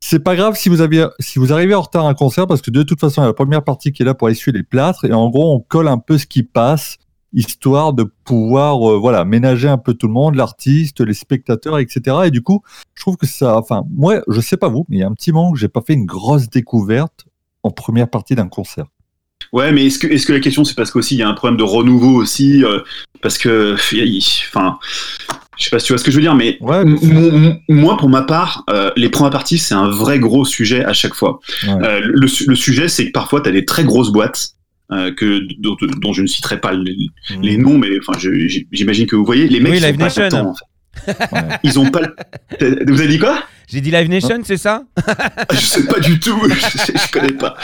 [0.00, 2.60] c'est pas grave si vous avez, si vous arrivez en retard à un concert, parce
[2.60, 4.56] que de toute façon, il y a la première partie qui est là pour essuyer
[4.56, 6.98] les plâtres, et en gros, on colle un peu ce qui passe,
[7.34, 12.16] histoire de pouvoir, euh, voilà, ménager un peu tout le monde, l'artiste, les spectateurs, etc.
[12.26, 12.62] Et du coup,
[12.94, 15.14] je trouve que ça, enfin, moi, je sais pas vous, mais il y a un
[15.14, 17.26] petit moment que j'ai pas fait une grosse découverte
[17.62, 18.86] en première partie d'un concert.
[19.52, 21.34] Ouais, mais est-ce que, est-ce que la question c'est parce qu'aussi il y a un
[21.34, 22.80] problème de renouveau aussi, euh,
[23.20, 24.78] parce que, enfin,
[25.56, 26.84] je sais pas si tu vois ce que je veux dire, mais Ouais,
[27.68, 31.14] moi, pour ma part, euh, les premières parties, c'est un vrai gros sujet à chaque
[31.14, 31.40] fois.
[31.66, 31.72] Ouais.
[31.84, 34.53] Euh, le, le sujet, c'est que parfois, tu as des très grosses boîtes.
[34.92, 36.96] Euh, que dont, dont je ne citerai pas les,
[37.42, 38.18] les noms, mais enfin,
[38.72, 39.48] j'imagine que vous voyez.
[39.48, 40.22] Les mecs, Oui, ils ont Live pas Nation.
[40.24, 40.50] le temps.
[40.50, 40.64] en fait.
[41.32, 41.40] Ouais.
[41.64, 42.02] Ils ont pas.
[42.60, 43.42] le- Vous avez dit quoi?
[43.68, 44.84] J'ai dit Live Nation, c'est ça?
[45.52, 46.38] Je sais pas du tout.
[46.48, 46.52] je,
[46.98, 47.56] je connais pas.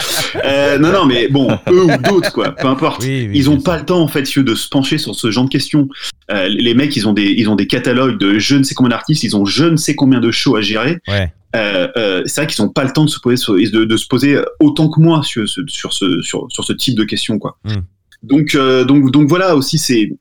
[0.44, 2.56] Euh, non, non, mais bon, eux ou d'autres, quoi.
[2.56, 3.02] Peu importe.
[3.04, 5.44] Oui, oui, Ils ont pas le temps en fait de se pencher sur ce genre
[5.44, 5.88] de questions.
[6.32, 8.90] Euh, les mecs, ils ont des, ils ont des catalogues de je ne sais combien
[8.90, 10.98] d'artistes, ils ont je ne sais combien de shows à gérer.
[11.06, 11.32] Ouais.
[11.56, 13.96] Euh, euh, c'est vrai qu'ils n'ont pas le temps de se poser, sur- de, de
[13.96, 17.38] se poser autant que moi sur, ce- sur ce, sur, sur ce type de questions,
[17.38, 17.58] quoi.
[17.64, 17.76] Mm.
[18.22, 20.12] Donc, euh, donc, donc voilà aussi, c'est.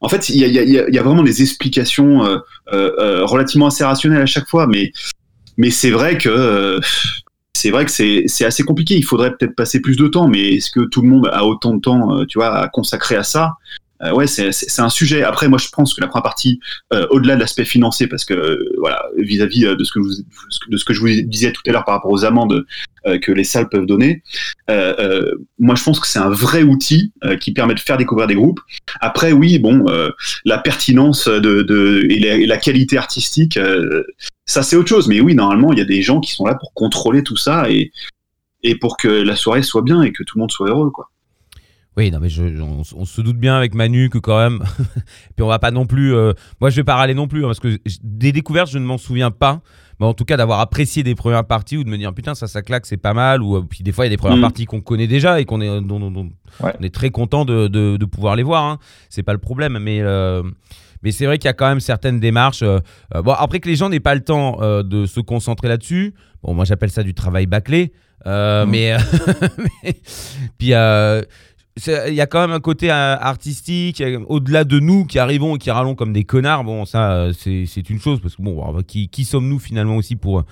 [0.00, 2.38] En fait, il y a, y, a, y a- y a vraiment des explications euh,
[2.72, 4.90] euh, relativement assez rationnelles à chaque fois, mais,
[5.56, 6.28] mais c'est vrai que.
[6.28, 6.80] euh,
[7.54, 8.96] c'est vrai que c'est assez compliqué.
[8.96, 11.74] Il faudrait peut-être passer plus de temps, mais est-ce que tout le monde a autant
[11.74, 13.52] de temps, tu vois, à consacrer à ça?
[14.04, 15.22] Euh, Ouais, c'est un sujet.
[15.22, 16.60] Après, moi, je pense que la première partie,
[16.92, 20.04] euh, au-delà de l'aspect financier, parce que euh, voilà, vis-à-vis euh, de ce que je
[20.04, 20.14] vous,
[20.68, 22.64] de ce que je vous disais tout à l'heure par rapport aux amendes
[23.20, 24.22] que les salles peuvent donner,
[25.58, 28.60] moi, je pense que c'est un vrai outil qui permet de faire découvrir des groupes.
[29.00, 29.84] Après, oui, bon,
[30.44, 33.58] la pertinence de, de et, la, et la qualité artistique,
[34.46, 35.08] ça c'est autre chose.
[35.08, 37.68] Mais oui, normalement, il y a des gens qui sont là pour contrôler tout ça
[37.70, 37.90] et
[38.62, 41.10] et pour que la soirée soit bien et que tout le monde soit heureux, quoi.
[41.96, 44.60] Oui, non, mais je, on, on se doute bien avec Manu que quand même.
[45.36, 46.14] Puis on va pas non plus.
[46.14, 48.84] euh, moi, je vais pas râler non plus, hein, parce que des découvertes, je ne
[48.84, 49.60] m'en souviens pas.
[50.00, 52.46] Mais en tout cas, d'avoir apprécié des premières parties ou de me dire putain, ça,
[52.48, 53.42] ça claque, c'est pas mal.
[53.42, 54.42] Ou euh, puis des fois, il y a des premières Mm.
[54.42, 56.72] parties qu'on connaît déjà et qu'on est, dont, dont- dont Ouais.
[56.80, 58.64] on est très content de, de- de pouvoir les voir.
[58.64, 58.78] Hein.
[59.10, 60.00] C'est pas le problème, mais.
[60.00, 60.42] euh,
[61.02, 62.62] mais c'est vrai qu'il y a quand même certaines démarches.
[62.62, 62.78] euh,
[63.14, 66.14] euh, bon, après que les gens n'aient pas le temps euh, de se concentrer là-dessus.
[66.42, 67.92] Bon, moi j'appelle ça du travail bâclé.
[68.26, 68.70] Euh, Mm.
[68.70, 68.96] Mais,
[69.84, 69.96] mais-
[70.58, 71.22] puis euh,
[72.08, 75.58] il y a quand même un côté euh, artistique au-delà de nous qui arrivons et
[75.58, 76.64] qui râlons comme des connards.
[76.64, 80.44] Bon, ça euh, c'est une chose parce que bon, qui, qui sommes-nous finalement aussi pour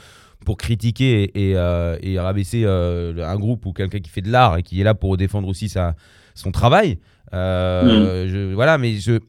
[0.47, 4.31] pour critiquer et, et, euh, et rabaisser euh, un groupe ou quelqu'un qui fait de
[4.31, 5.95] l'art et qui est là pour défendre aussi sa,
[6.35, 6.99] son travail?
[7.33, 9.21] Je- voilà, mais je,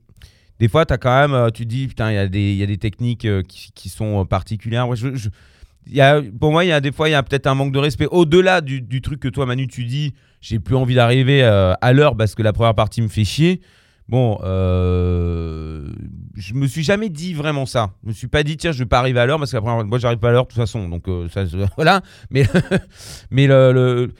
[0.59, 2.63] des fois, as quand même, tu te dis, putain, il y, a des- il y
[2.63, 4.87] a des techniques qui, qui sont particulières.
[4.87, 7.15] Ouais, je- je- il y a, pour moi, il y a des fois, il y
[7.15, 8.07] a peut-être un manque de respect.
[8.11, 11.93] Au-delà du, du truc que toi, Manu, tu dis, j'ai plus envie d'arriver euh, à
[11.93, 13.61] l'heure parce que la première partie me fait chier.
[14.09, 15.87] Bon, euh,
[16.35, 17.91] je me suis jamais dit vraiment ça.
[18.03, 19.61] Je me suis pas dit, tiens, je vais pas arriver à l'heure parce que la
[19.61, 20.89] première, moi, j'arrive pas à l'heure de toute façon.
[20.89, 21.43] Donc, euh, ça,
[21.75, 22.01] voilà.
[22.29, 22.43] Mais,
[23.31, 24.11] mais le-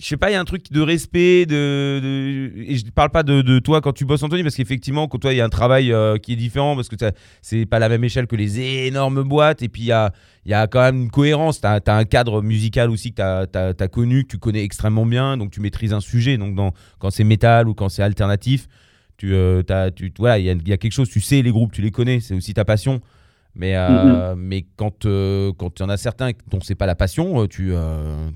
[0.00, 3.22] je sais pas, il y a un truc de respect, de, et je parle pas
[3.22, 5.92] de, toi quand tu bosses Anthony, parce qu'effectivement, quand toi, il y a un travail
[5.92, 6.96] euh, qui est différent, parce que
[7.42, 10.80] c'est pas la même échelle que les énormes boîtes, et puis il y a, quand
[10.80, 14.38] même une cohérence, tu as, un cadre musical aussi que tu as, connu, que tu
[14.38, 16.56] connais extrêmement bien, donc tu maîtrises un sujet, donc
[16.98, 18.68] quand c'est métal ou quand c'est alternatif,
[19.18, 19.62] tu, euh,
[19.94, 22.54] tu, il y a quelque chose, tu sais les groupes, tu les connais, c'est aussi
[22.54, 23.02] ta passion.
[23.56, 26.94] Mais, euh, mais quand euh, quand il y en a certains dont c'est pas la
[26.94, 27.72] passion, euh, tu,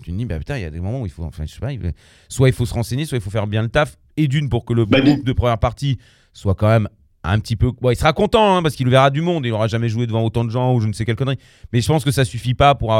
[0.03, 1.53] tu te dis, bah putain, il y a des moments où il faut, enfin, je
[1.53, 1.93] sais pas, il-
[2.29, 3.97] soit il faut se renseigner, soit il faut faire bien le taf.
[4.17, 5.99] Et d'une, pour que le Bah, groupe de première partie
[6.33, 6.89] soit quand même
[7.23, 7.73] un petit peu.
[7.81, 10.23] Bon, il sera content hein, parce qu'il verra du monde, il n'aura jamais joué devant
[10.23, 11.39] autant de gens ou je ne sais quelle connerie.
[11.73, 12.95] Mais je pense que ça suffit pas pour,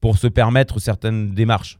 [0.00, 1.78] pour se permettre certaines démarches.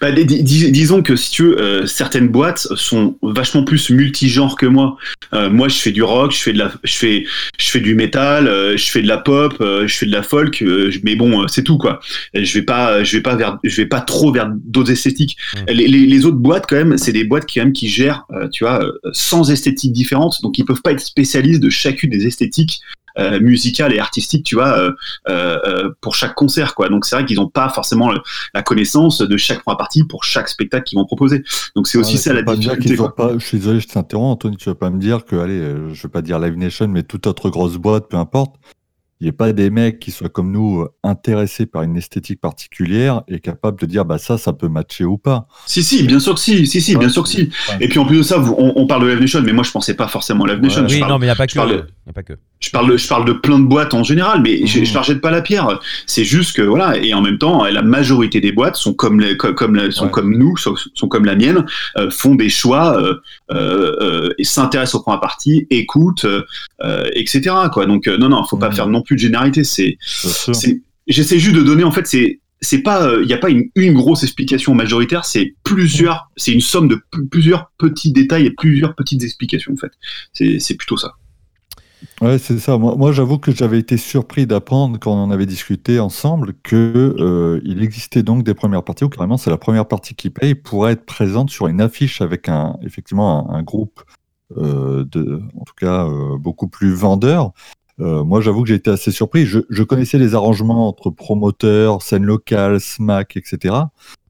[0.00, 4.56] Bah, dis- dis- disons que si tu veux, euh, certaines boîtes sont vachement plus multigenres
[4.56, 4.96] que moi.
[5.34, 7.24] Euh, moi, je fais du rock, je fais de la, je fais,
[7.58, 10.22] je fais du métal, euh, je fais de la pop, euh, je fais de la
[10.22, 12.00] folk, euh, mais bon, euh, c'est tout quoi.
[12.34, 15.36] Je vais pas, je vais pas vers, je vais pas trop vers d'autres esthétiques.
[15.68, 18.24] Les, les- les autres boîtes quand même, c'est des boîtes qui quand même qui gèrent,
[18.32, 18.80] euh, tu vois,
[19.12, 22.80] sans esthétiques différentes, donc ils peuvent pas être spécialistes de chacune des esthétiques.
[23.18, 24.92] Euh, musicales et artistiques, tu vois, euh,
[25.28, 26.88] euh, pour chaque concert, quoi.
[26.88, 28.20] Donc c'est vrai qu'ils n'ont pas forcément le-
[28.54, 31.42] la connaissance de chaque première partie pour chaque spectacle qu'ils vont proposer.
[31.76, 32.42] Donc c'est aussi ça la
[32.76, 32.96] difficulté.
[32.96, 33.14] quoi.
[33.14, 35.92] pas, je suis désolé, je t'interromps, Anthony, tu vas pas me dire que, allez, euh,
[35.94, 38.56] je vais pas dire Live Nation, mais toute autre grosse boîte, peu importe,
[39.20, 43.20] il n'y ait pas des mecs qui soient comme nous intéressés par une esthétique particulière
[43.28, 45.46] et capables de dire bah ça, ça peut matcher ou pas.
[45.66, 47.50] Si, si, bien sûr que si, si, si, bien sûr que si.
[47.80, 49.62] Et puis en plus de ça, vous- on, on parle de Live Nation, mais moi
[49.62, 50.82] je pensais pas forcément à Live Nation.
[50.84, 50.88] Ouais.
[50.90, 51.52] Oui, parle- non, mais il n'y a pas que.
[51.52, 52.32] je parle- y a pas que.
[52.62, 54.84] Je parle, de, je parle de plein de boîtes en général, mais je, Mhm.
[54.84, 55.80] je leur jette pas la pierre.
[56.06, 59.38] C'est juste que voilà, et en même temps, la majorité des boîtes sont comme les,
[59.38, 60.10] comme, comme sont Ouais.
[60.10, 61.64] comme nous, sont, sont comme la mienne,
[61.96, 63.14] euh, font des choix euh,
[63.50, 66.42] euh, euh, et s'intéressent au première partie, écoutent, euh,
[66.84, 67.40] euh, etc.
[67.72, 67.86] Quoi.
[67.86, 68.74] Donc euh, non, non, faut pas Mhm.
[68.76, 69.64] faire non plus de généralité.
[69.64, 69.96] C'est,
[71.06, 73.94] j'essaie juste de donner en fait, c'est c'est pas, il n'y a pas une, une
[73.94, 79.22] grosse explication majoritaire, c'est plusieurs, c'est une somme de plusieurs petits détails et plusieurs petites
[79.24, 79.92] explications en fait.
[80.34, 81.14] C'est c'est plutôt ça.
[82.20, 82.78] Ouais, c'est ça.
[82.78, 87.60] Moi, j'avoue que j'avais été surpris d'apprendre quand on en avait discuté ensemble que euh,
[87.64, 90.88] il existait donc des premières parties où carrément c'est la première partie qui paye pour
[90.88, 94.02] être présente sur une affiche avec un effectivement un groupe
[94.56, 97.52] euh, de, en tout cas euh, beaucoup plus vendeur.
[98.00, 99.46] Euh, moi, j'avoue que j'ai été assez surpris.
[99.46, 103.74] Je, je connaissais les arrangements entre promoteurs, scènes locales, SMAC, etc.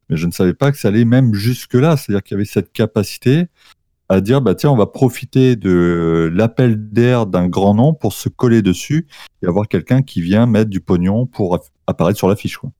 [0.08, 1.96] Mais je ne savais pas que ça allait même jusque-là.
[1.96, 3.46] C'est-à-dire qu'il y avait cette capacité
[4.10, 8.28] à dire bah tiens on va profiter de l'appel d'air d'un grand nom pour se
[8.28, 9.06] coller dessus
[9.42, 12.70] et avoir quelqu'un qui vient mettre du pognon pour apparaître sur l'affiche quoi.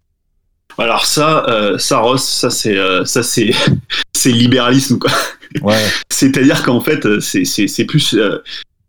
[0.79, 3.53] Alors ça, euh, ça Ross, ça c'est euh, ça c'est
[4.13, 5.13] c'est libéralisme quoi.
[5.63, 8.39] Ouais, C'est-à-dire qu'en fait euh, c'est c'est c'est plus euh,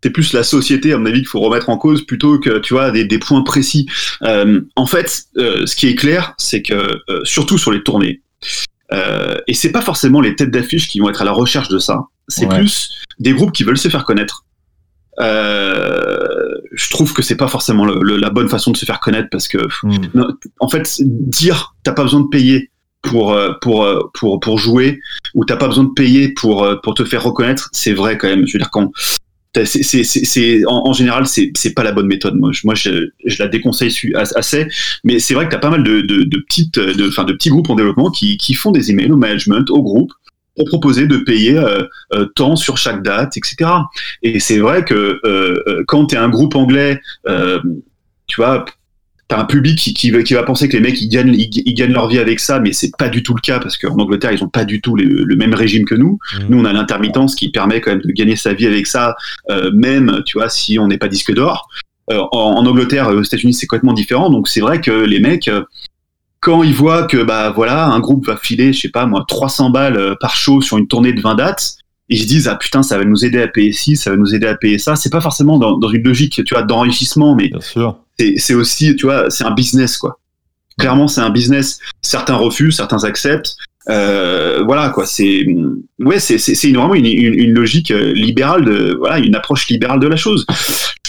[0.02, 2.74] c'est plus la société à mon avis qu'il faut remettre en cause plutôt que tu
[2.74, 3.86] vois des, des points précis.
[4.20, 8.20] En fait, ce qui est clair, c'est que surtout sur les tournées,
[8.92, 11.78] euh, et c'est pas forcément les têtes d'affiche qui vont être à la recherche de
[11.78, 12.06] ça.
[12.28, 12.58] C'est Ouais.
[12.58, 14.44] plus des groupes qui veulent se faire connaître.
[15.20, 19.00] Euh, je trouve que c'est pas forcément le- le- la bonne façon de se faire
[19.00, 19.96] connaître parce que Hmm.
[20.14, 20.26] non,
[20.60, 22.70] en fait, dire t'as pas besoin de payer
[23.02, 25.00] pour euh, pour euh, pour pour jouer
[25.34, 28.46] ou t'as pas besoin de payer pour pour te faire reconnaître, c'est vrai quand même.
[28.46, 28.90] Je veux dire quand
[29.64, 32.36] c'est en, en général c'est pas la bonne méthode.
[32.36, 33.92] Moi je, moi je, je la déconseille
[34.34, 34.66] assez,
[35.04, 37.50] mais c'est vrai que t'as pas mal de de, de petites de enfin de petits
[37.50, 40.12] groupes en développement qui qui font des emails au management au groupe
[40.56, 41.82] pour proposer de payer euh,
[42.14, 43.70] euh, tant sur chaque date, etc.
[44.22, 47.60] Et c'est vrai que euh, euh, quand t'es un groupe anglais, euh,
[48.26, 48.64] tu vois,
[49.28, 51.48] t'as un public qui, qui, va- qui va penser que les mecs ils gagnent, ils,
[51.64, 53.96] ils gagnent leur vie avec ça, mais c'est pas du tout le cas parce qu'en
[53.98, 56.18] Angleterre ils ont pas du tout les- le même régime que nous.
[56.38, 56.46] Mhm.
[56.50, 59.14] Nous on a l'intermittence qui permet quand même de gagner sa vie avec ça,
[59.50, 61.68] euh, même tu vois si on n'est pas disque d'or.
[62.10, 65.48] Euh, en, en Angleterre, aux États-Unis c'est complètement différent, donc c'est vrai que les mecs
[65.48, 65.62] euh,
[66.42, 69.70] quand ils voient que bah voilà un groupe va filer, je sais pas moi 300
[69.70, 71.76] balles euh, par show sur une tournée de 20 dates.
[72.08, 74.34] Ils se disent ah putain ça va nous aider à payer ci, ça va nous
[74.34, 74.96] aider à payer ça.
[74.96, 77.50] C'est pas forcément dans, dans une logique tu vois d'enrichissement, mais
[78.18, 80.18] c'est c'est aussi, tu vois, c'est un business, quoi.
[80.78, 81.78] Clairement, c'est un business.
[82.00, 83.56] Certains refusent, certains acceptent.
[83.88, 85.06] Euh, voilà, quoi.
[85.06, 85.46] C'est,
[85.98, 89.68] ouais, c'est, c'est, c'est vraiment une, une, une logique euh, libérale de, voilà, une approche
[89.68, 90.46] libérale de la chose.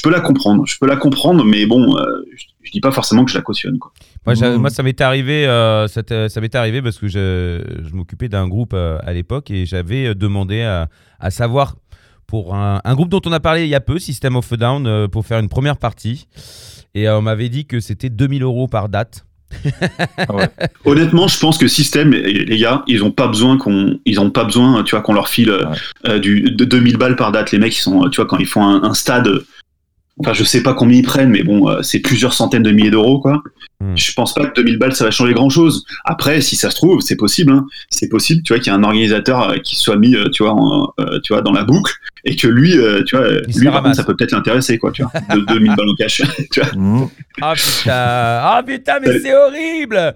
[0.04, 2.04] Je peux la comprendre, je peux la comprendre, mais bon, euh,
[2.36, 3.94] je, je dis pas forcément que je la cautionne, quoi.
[4.26, 7.94] Moi, moi, ça m'était arrivé, euh, ça t'est- ça m'était arrivé parce que je, je
[7.96, 10.90] m'occupais d'un groupe euh, à l'époque et j'avais euh, demandé à,
[11.22, 11.76] à savoir
[12.28, 14.58] pour un, un groupe dont on a parlé il y a peu, System of a
[14.58, 16.28] Down, euh, pour faire une première partie.
[16.96, 19.26] Et euh, on m'avait dit que c'était 2000 euros par date.
[20.86, 24.44] Honnêtement, je pense que système, les gars, ils ont pas besoin qu'on, ils ont pas
[24.44, 25.78] besoin, tu vois, qu'on leur file euh, Ouais.
[26.10, 27.52] euh, du de 2000 balles par date.
[27.52, 29.46] Les mecs, ils sont, tu vois, quand ils font un, un stade, euh,
[30.20, 32.92] enfin, je sais pas combien ils prennent, mais bon, euh, c'est plusieurs centaines de milliers
[32.92, 33.42] d'euros, quoi.
[33.80, 33.96] Hmm.
[33.96, 35.86] Je pense pas que 2000 balles, ça va changer grand chose.
[36.06, 37.66] Après, si ça se trouve, c'est possible, hein.
[37.90, 40.44] C'est possible, tu vois, qu'il y a un organisateur euh, qui soit mis, euh, tu
[40.44, 41.94] vois, en, tu vois, dans la boucle
[42.26, 42.72] et que lui,
[43.06, 45.76] tu vois, Il lui, par contre, ça peut peut-être l'intéresser, quoi, tu vois, de 2000
[45.76, 46.22] balles en cash,
[46.52, 46.70] tu vois.
[46.74, 47.08] Hmm.
[47.42, 50.16] Ah putain, ah putain, mais c'est horrible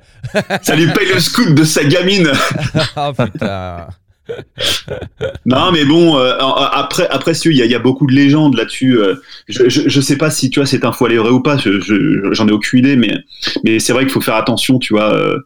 [0.62, 2.32] Ça lui paye le scoop de sa gamine.
[2.96, 3.88] Ah putain
[5.46, 8.56] Non, mais bon, euh, après, après, il y, a- il y a beaucoup de légendes
[8.56, 8.98] là-dessus.
[9.00, 9.16] euh,
[9.48, 11.58] je, je, je sais pas si tu vois cette info elle est vraie ou pas.
[11.58, 13.14] je- je- J'en ai aucune idée, mais,
[13.64, 15.14] mais c'est vrai qu'il faut faire attention, tu vois.
[15.14, 15.38] euh,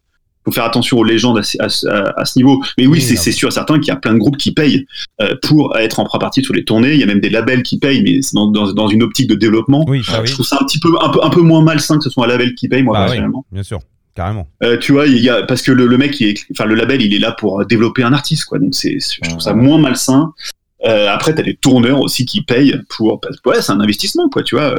[0.43, 2.59] faut faire attention aux légendes à, ce- à ce- à- à ce niveau.
[2.79, 4.87] Mais oui, Oui, c'est sûr, certain qu'il y a plein de groupes qui payent
[5.21, 6.93] euh, pour être en partie sur les tournées.
[6.93, 9.29] Il y a même des labels qui payent, mais c'est dans, dans, dans une optique
[9.29, 9.85] de développement.
[9.87, 10.27] Oui, ça oui.
[10.27, 12.25] Je trouve ça un petit peu, un peu, un peu moins malsain que ce soit
[12.25, 13.45] un label qui paye, moi Bah personnellement.
[13.51, 13.79] bien sûr,
[14.15, 14.47] carrément.
[14.63, 16.75] Euh, tu vois, il y a parce que le, le mec, il est, enfin le
[16.75, 18.59] label, il est là pour développer un artiste, quoi.
[18.59, 20.33] Donc c'est, je trouve ça moins malsain.
[20.83, 24.29] Euh, après, t'as des tourneurs aussi qui payent pour, parce que ouais, c'est un investissement,
[24.29, 24.41] quoi.
[24.43, 24.75] Tu vois,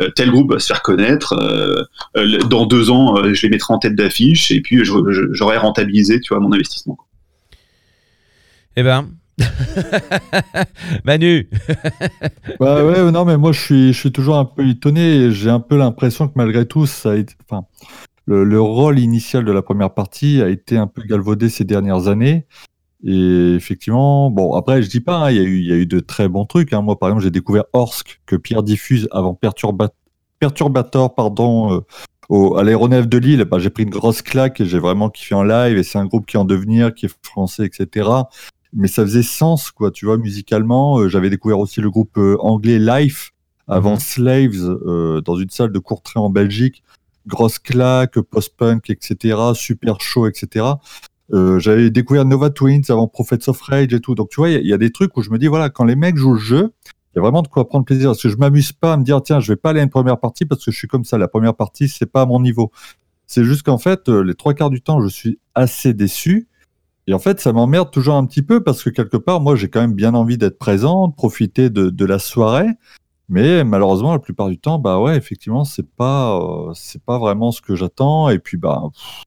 [0.00, 1.32] Euh, tel groupe va se faire connaître.
[1.34, 1.82] euh,
[2.18, 6.20] euh, dans deux ans, euh, je les mettrai en tête d'affiche et puis j'aurai rentabilisé,
[6.20, 6.98] tu vois, mon investissement.
[8.76, 9.08] Eh ben,
[11.04, 11.48] Manu,
[12.60, 15.30] Bah ouais, non, mais moi je suis, je suis toujours un peu étonné.
[15.30, 17.64] J'ai un peu l'impression que malgré tout, ça a été, enfin,
[18.26, 22.08] le, le rôle initial de la première partie a été un peu galvaudé ces dernières
[22.08, 22.46] années.
[23.04, 25.76] Et effectivement, bon, après, je dis pas, hein, il y, a eu, il y a
[25.76, 26.72] eu de très bons trucs.
[26.72, 26.82] hein.
[26.82, 29.90] Moi, par exemple, j'ai découvert Orsk que Pierre diffuse avant Perturba-
[30.40, 31.80] Perturbator, pardon, euh,
[32.28, 35.34] au, à l'aéronef de Lille, bah, j'ai pris une grosse claque et j'ai vraiment kiffé
[35.34, 35.76] en live.
[35.78, 38.08] Et c'est un groupe qui est en devenir, qui est français, etc.
[38.72, 40.98] Mais ça faisait sens, quoi, tu vois, musicalement.
[40.98, 43.32] Euh, J'avais découvert aussi le groupe euh, anglais Life
[43.68, 44.00] avant Mhm.
[44.00, 46.82] Slaves euh, dans une salle de Courtrai en Belgique.
[47.26, 49.36] Grosse claque, post-punk, etc.
[49.54, 50.66] Super chaud, etc.
[51.32, 54.14] Euh, J'avais découvert Nova Twins avant Prophets of Rage et tout.
[54.14, 55.96] Donc, tu vois, il y a- des trucs où je me dis, voilà, quand les
[55.96, 58.10] mecs jouent le jeu, il y a vraiment de quoi prendre plaisir.
[58.10, 59.90] Parce que je m'amuse pas à me dire, tiens, je vais pas aller à une
[59.90, 61.18] première partie parce que je suis comme ça.
[61.18, 62.70] La première partie, c'est pas à mon niveau.
[63.26, 66.46] C'est juste qu'en fait, euh, les trois quarts du temps, je suis assez déçu.
[67.08, 69.68] Et en fait, ça m'emmerde toujours un petit peu parce que quelque part, moi, j'ai
[69.68, 72.68] quand même bien envie d'être présent, de profiter de la soirée.
[73.28, 77.50] Mais malheureusement, la plupart du temps, bah ouais, effectivement, c'est pas, euh, c'est pas vraiment
[77.52, 78.28] ce que j'attends.
[78.30, 79.22] Et puis, bah, pff,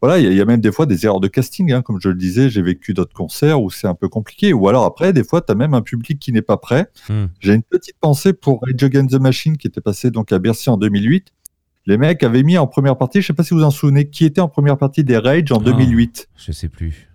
[0.00, 1.82] voilà, il y, a- il y a même des fois des erreurs de casting, hein,
[1.82, 2.48] comme je le disais.
[2.50, 4.52] J'ai vécu d'autres concerts où c'est un peu compliqué.
[4.52, 6.86] Ou alors après, des fois, tu as même un public qui n'est pas prêt.
[7.08, 7.26] Hmm.
[7.40, 10.70] J'ai une petite pensée pour Rage Against the Machine qui était passé donc à Bercy
[10.70, 11.32] en 2008.
[11.86, 14.08] Les mecs avaient mis en première partie, je sais pas si vous vous en souvenez,
[14.08, 15.64] qui était en première partie des Rage en Ah.
[15.64, 16.28] 2008.
[16.36, 17.10] Je sais plus.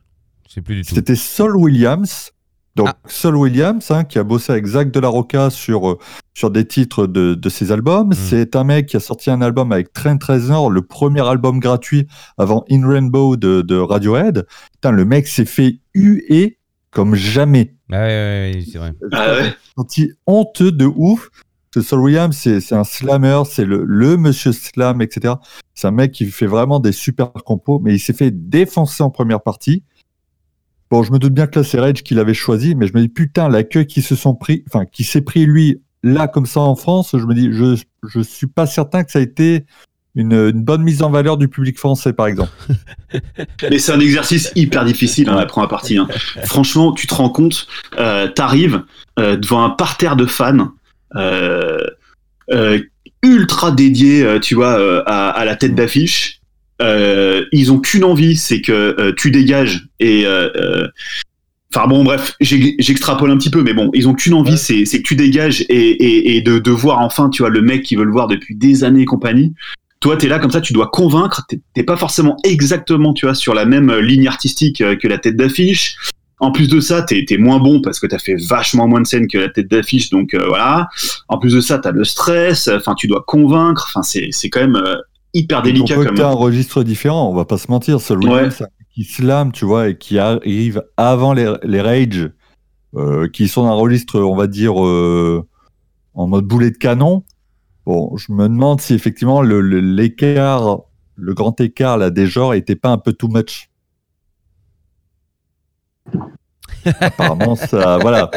[0.47, 0.93] Je sais plus du tout.
[0.95, 2.32] C'était Saul Williams.
[2.75, 2.97] Donc Ah.
[3.08, 5.10] Saul Williams, hein, qui a bossé avec Zach de la
[5.49, 5.97] sur, euh,
[6.34, 8.13] sur des titres de, de ses albums.
[8.13, 12.08] C'est un mec qui a sorti un album avec Trent Reznor, le premier album gratuit
[12.38, 14.45] avant In Rainbow de, de Radiohead.
[14.73, 16.58] Putain, le mec s'est fait huer
[16.91, 17.75] comme jamais.
[17.91, 18.93] Ah ouais, ouais, c'est vrai.
[19.12, 19.53] Ah ouais.
[19.77, 21.29] senti honteux de ouf.
[21.73, 25.36] Ce Saul Williams, c'est c'est un slammer, c'est le, le monsieur slam, etc.
[25.75, 29.12] C'est un mec qui fait vraiment des super compos, mais il s'est fait défoncer en
[29.12, 29.84] première partie.
[30.89, 33.02] Bon, je me doute bien que là, c'est Rage qui l'avait choisi, mais je me
[33.02, 36.62] dis, putain, l'accueil qui se sont pris, enfin, qui s'est pris lui, là, comme ça,
[36.62, 39.65] en France, je me dis, je, je suis pas certain que ça a été
[40.15, 42.52] une, bonne mise en valeur du public français, par exemple.
[43.69, 45.97] Mais c'est un exercice hyper difficile, hein, la première partie.
[45.97, 46.08] hein.
[46.43, 48.84] Franchement, tu te rends compte, euh, t'arrives
[49.19, 50.71] euh, devant un parterre de fans
[51.15, 51.88] euh,
[53.21, 56.38] ultra dédiés, tu vois, à la tête d'affiche.
[56.82, 60.88] Euh, ils ont qu'une envie, c'est que euh, tu dégages et euh, euh,
[61.72, 65.04] Enfin bon, bref, j'extrapole un petit peu, mais bon, ils ont qu'une envie, c'est c'est
[65.04, 67.96] que tu dégages et, et, et de, de voir enfin, tu vois, le mec qui
[67.96, 69.54] veut le voir depuis des années et compagnie.
[70.00, 71.46] Toi, t'es là comme ça, tu dois convaincre.
[71.76, 75.36] T'es pas forcément exactement, tu vois, sur la même euh, ligne artistique que la tête
[75.36, 75.96] d'affiche.
[76.39, 79.08] En plus de ça, t'es es moins bon parce que t'as fait vachement moins de
[79.08, 80.88] scènes que la tête d'affiche, donc euh, voilà.
[81.28, 82.70] En plus de ça, t'as le stress.
[82.70, 83.88] Enfin, tu dois convaincre.
[83.89, 84.96] Enfin, c'est c'est quand même euh,
[85.34, 86.15] hyper délicat comme.
[86.18, 88.00] t'as un registre différent, on va pas se mentir.
[88.15, 88.54] Un mec
[88.94, 92.32] qui slam, tu vois, et qui arrive avant les, les Rage,
[92.96, 95.46] euh, qui sont dans un registre, on va dire, euh,
[96.15, 97.24] en mode boulet de canon.
[97.86, 100.82] Bon, je me demande si effectivement le- le- l'écart,
[101.15, 103.70] le, grand écart là des genres était pas un peu too much.
[107.02, 108.30] Apparemment, ça, voilà.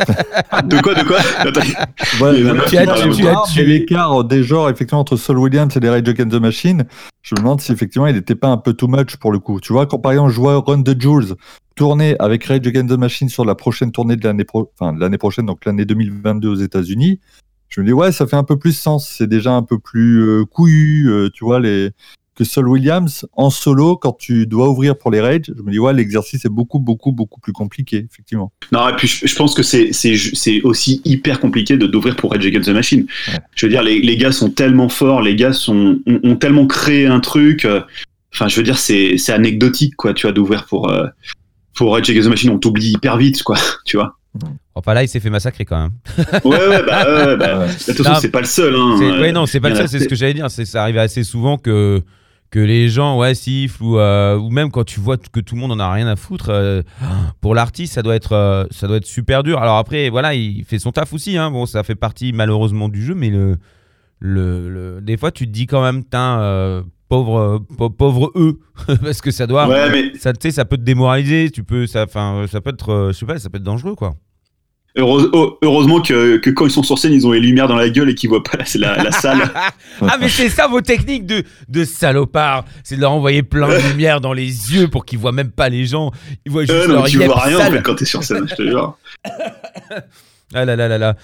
[0.64, 1.18] De quoi, de quoi.
[2.18, 3.64] Voilà, tu as mais tué.
[3.64, 6.84] l'écart des genres effectivement entre Saul Williams et les Rage Against the Machine,
[7.22, 9.60] je me demande si effectivement il n'était pas un peu too much pour le coup.
[9.60, 11.34] Tu vois, quand par exemple je vois Run the Jules
[11.76, 15.00] tourner avec Rage Against the Machine sur la prochaine tournée de l'année pro- enfin, de
[15.00, 17.20] l'année prochaine, donc l'année 2022 aux États-Unis,
[17.68, 19.08] je me dis ouais, ça fait un peu plus sens.
[19.08, 21.90] C'est déjà un peu plus euh, couillu, euh, tu vois, les
[22.34, 25.52] que Saul Williams en solo quand tu dois ouvrir pour les Rage.
[25.54, 28.52] Je me dis ouais, l'exercice est beaucoup beaucoup beaucoup plus compliqué effectivement.
[28.72, 31.86] Non, et puis je, je pense que c'est c'est ju- c'est aussi hyper compliqué de
[31.86, 33.06] d'ouvrir pour Rage Against the Machine.
[33.28, 33.38] Ouais.
[33.54, 36.66] Je veux dire, les, les gars sont tellement forts, les gars sont ont, ont tellement
[36.66, 37.64] créé un truc.
[37.64, 37.80] euh,
[38.34, 41.06] Enfin, je veux dire, c'est c'est anecdotique, quoi, tu vois, d'ouvrir pour euh,
[41.74, 42.48] pour Rage Against the Machine.
[42.50, 44.16] On t'oublie hyper vite, quoi, tu vois.
[44.74, 45.90] Enfin là, il s'est fait massacrer quand même.
[46.44, 47.66] Ouais, ouais, bah, ouais, bah, Ouais.
[47.88, 48.74] de toute façon, Non, c'est pas le seul.
[48.74, 50.50] Hein, C'est- ouais, non, c'est pas le seul, c'est ce que j'allais dire.
[50.50, 52.00] C'est ça arrive assez souvent que
[52.52, 55.60] que les gens ouais sifflent ou euh, ou même quand tu vois que tout le
[55.62, 56.82] monde en a rien à foutre euh,
[57.40, 60.62] pour l'artiste ça doit être euh, ça doit être super dur alors après voilà il
[60.64, 61.50] fait son taf aussi hein.
[61.50, 63.56] bon ça fait partie malheureusement du jeu mais le
[64.20, 68.60] le, le- des fois tu te dis quand même euh, pauvre pau- pauvre eux
[69.02, 71.86] parce que ça doit Ouais, mais ça tu sais ça peut te démoraliser tu peux
[71.86, 74.14] ça enfin ça peut être je sais pas ça peut être dangereux quoi
[74.96, 78.10] heureusement que, que quand ils sont sur scène, ils ont les lumières dans la gueule
[78.10, 79.50] et qu'ils voient pas la, la, la salle.
[80.02, 83.88] Ah mais c'est ça vos techniques de, de salopard, c'est de leur envoyer plein de
[83.90, 86.10] lumière dans les yeux pour qu'ils voient même pas les gens,
[86.44, 88.46] ils voient juste Euh, non, leur tu vois rien en fait, quand t'es sur scène,
[88.48, 88.96] je te jure.
[90.54, 91.16] Ah là là là là.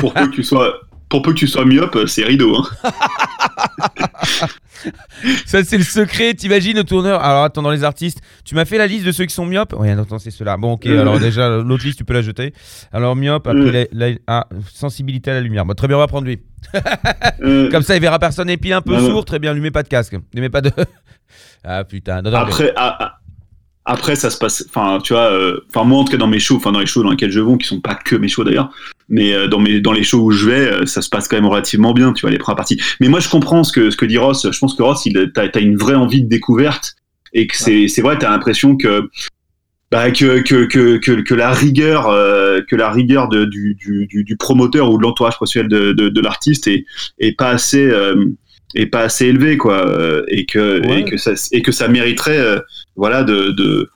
[0.00, 0.72] Pour peu que tu sois,
[1.10, 2.56] pour peu que tu sois myope, c'est rideau.
[2.56, 2.90] Hein.
[5.46, 7.22] Ça c'est le secret, t'imagines le tourneur.
[7.22, 9.74] Alors attends dans les artistes, tu m'as fait la liste de ceux qui sont myopes?
[9.78, 10.56] Oui, attends, c'est ceux-là.
[10.56, 11.00] Bon OK, Euh.
[11.00, 12.52] alors déjà l'autre liste tu peux la jeter.
[12.92, 13.84] Alors myope après Euh.
[13.92, 15.64] la- la- ah, sensibilité à la lumière.
[15.64, 16.40] Bah, très bien, on va prendre lui.
[17.42, 19.00] Euh, Comme ça il verra personne et puis un peu ouais.
[19.00, 20.12] sourd, très bien, lui mets pas de casque.
[20.34, 20.70] Lui mets pas de
[21.64, 23.18] Ah putain, non, non, mais- après, a- a-
[23.86, 24.64] après, ça se passe.
[24.68, 25.30] Enfin, tu vois.
[25.30, 27.30] euh, Enfin, moi, en tout cas, dans mes shows, enfin dans les shows dans lesquels
[27.30, 28.70] je vais, qui sont pas que mes shows d'ailleurs,
[29.08, 31.36] mais euh, dans mes dans les shows où je vais, euh, ça se passe quand
[31.36, 32.80] même relativement bien, tu vois, les premières parties.
[33.00, 34.46] Mais moi, je comprends ce que ce que dit Ross.
[34.50, 36.94] Je pense que Ross, il t'as as une vraie envie de découverte
[37.32, 39.08] et que c'est c'est vrai, t'as l'impression que
[39.90, 44.06] bah, que, que, que, que, que la rigueur euh, que la rigueur de, du, du,
[44.08, 46.84] du, du promoteur ou de l'entourage professionnel de, de, de l'artiste est,
[47.20, 48.24] est pas assez euh,
[48.74, 51.02] est pas assez élevé quoi euh, et que Ouais.
[51.02, 52.58] et que ça et que ça mériterait euh,
[52.96, 53.88] voilà de de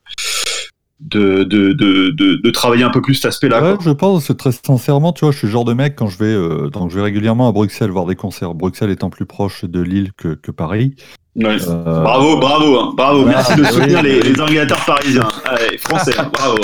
[1.00, 3.62] de, de, de, de, de travailler un peu plus cet aspect-là.
[3.62, 6.18] Ouais, je pense, très sincèrement, tu vois, je suis le genre de mec quand je
[6.18, 8.54] vais, euh, donc je vais régulièrement à Bruxelles voir des concerts.
[8.54, 10.94] Bruxelles étant plus proche de Lille que, que Paris.
[11.36, 11.56] Ouais.
[11.68, 13.22] Euh, Bravo, bravo, hein, bravo.
[13.26, 14.08] Ah, Merci de oui, soutenir oui.
[14.08, 15.28] les, les organisateurs parisiens.
[15.44, 16.56] Allez, français, hein, bravo.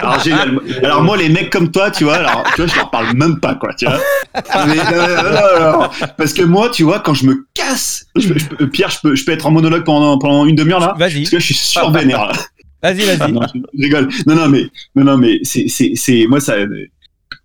[0.00, 0.60] Alors génial.
[0.82, 3.40] Alors moi, les mecs comme toi, tu vois, alors tu vois, je leur parle même
[3.40, 3.96] pas, quoi, tu vois.
[4.66, 5.72] Mais, euh,
[6.18, 9.24] parce que moi, tu vois, quand je me casse, je je Pierre, je peux, je
[9.24, 12.30] peux être en monologue pendant, pendant une demi-heure là, Vas-y, parce que je suis survénère.
[12.82, 13.32] Vas-y, vas-y.
[13.32, 14.08] Non, je rigole.
[14.26, 14.64] Non, non, mais,
[14.94, 16.86] non, non, mais c'est, c'est, c'est, moi, ça, euh,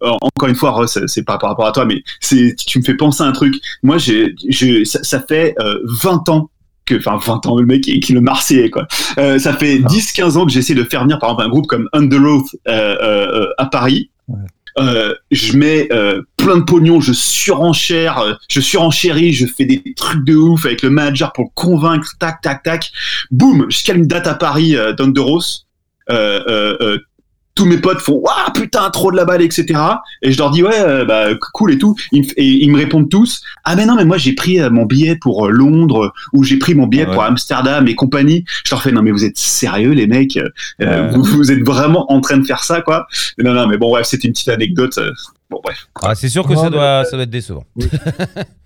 [0.01, 2.95] encore une fois, Ross, c'est pas par rapport à toi, mais c'est, tu me fais
[2.95, 3.55] penser à un truc.
[3.83, 6.49] Moi, j'ai, j'ai, ça, ça fait euh, 20 ans
[6.85, 8.87] que, enfin, 20 ans, le mec qui, qui le Marseillais, quoi.
[9.17, 11.89] Euh, ça fait 10-15 ans que j'essaie de faire venir, par exemple, un groupe comme
[11.93, 14.09] Under Oath euh, euh, à Paris.
[14.27, 14.39] Ouais.
[14.79, 19.83] Euh, je mets euh, plein de pognon, je surenchère, euh, je surenchéris, je fais des
[19.95, 22.91] trucs de ouf avec le manager pour le convaincre, tac, tac, tac.
[23.29, 24.93] Boum, je une date à Paris euh,
[26.09, 26.99] euh,
[27.55, 29.79] tous mes potes font waouh putain trop de la balle etc
[30.23, 32.71] et je leur dis ouais euh, bah cool et tout ils, me f- et ils
[32.71, 35.49] me répondent tous ah mais non mais moi j'ai pris euh, mon billet pour euh,
[35.51, 37.13] Londres ou j'ai pris mon billet Ah ouais.
[37.15, 40.49] pour Amsterdam et compagnie je leur fais non mais vous êtes sérieux les mecs Euh,
[40.79, 41.09] Ouais.
[41.15, 43.05] vous, vous êtes vraiment en train de faire ça quoi
[43.37, 45.11] non non mais bon ouais c'était une petite anecdote euh,
[45.49, 47.65] bon bref Ah, c'est sûr que Non, ça doit, ça doit être décevant.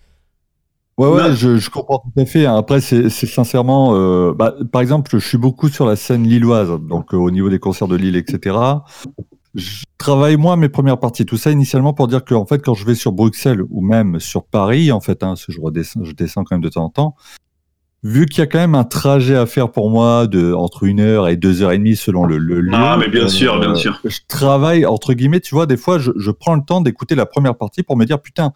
[0.98, 2.46] Ouais, ouais, je, je comprends tout à fait.
[2.48, 2.56] hein.
[2.56, 6.70] Après, c'est c'est sincèrement, euh, bah, par exemple, je suis beaucoup sur la scène lilloise,
[6.82, 8.56] donc euh, au niveau des concerts de Lille, etc.
[9.54, 11.26] Je travaille moi mes premières parties.
[11.26, 14.20] Tout ça initialement pour dire que, en fait, quand je vais sur Bruxelles ou même
[14.20, 16.86] sur Paris, en fait, hein, parce que je redescends, je descends quand même de temps
[16.86, 17.16] en temps.
[18.04, 21.00] Vu qu'il y a quand même un trajet à faire pour moi de entre une
[21.00, 22.72] heure et deux heures et demie selon le, le lieu.
[22.74, 25.98] ah mais bien sûr bien euh, sûr je travaille entre guillemets, tu vois, des fois
[25.98, 28.54] je, je prends le temps d'écouter la première partie pour me dire putain,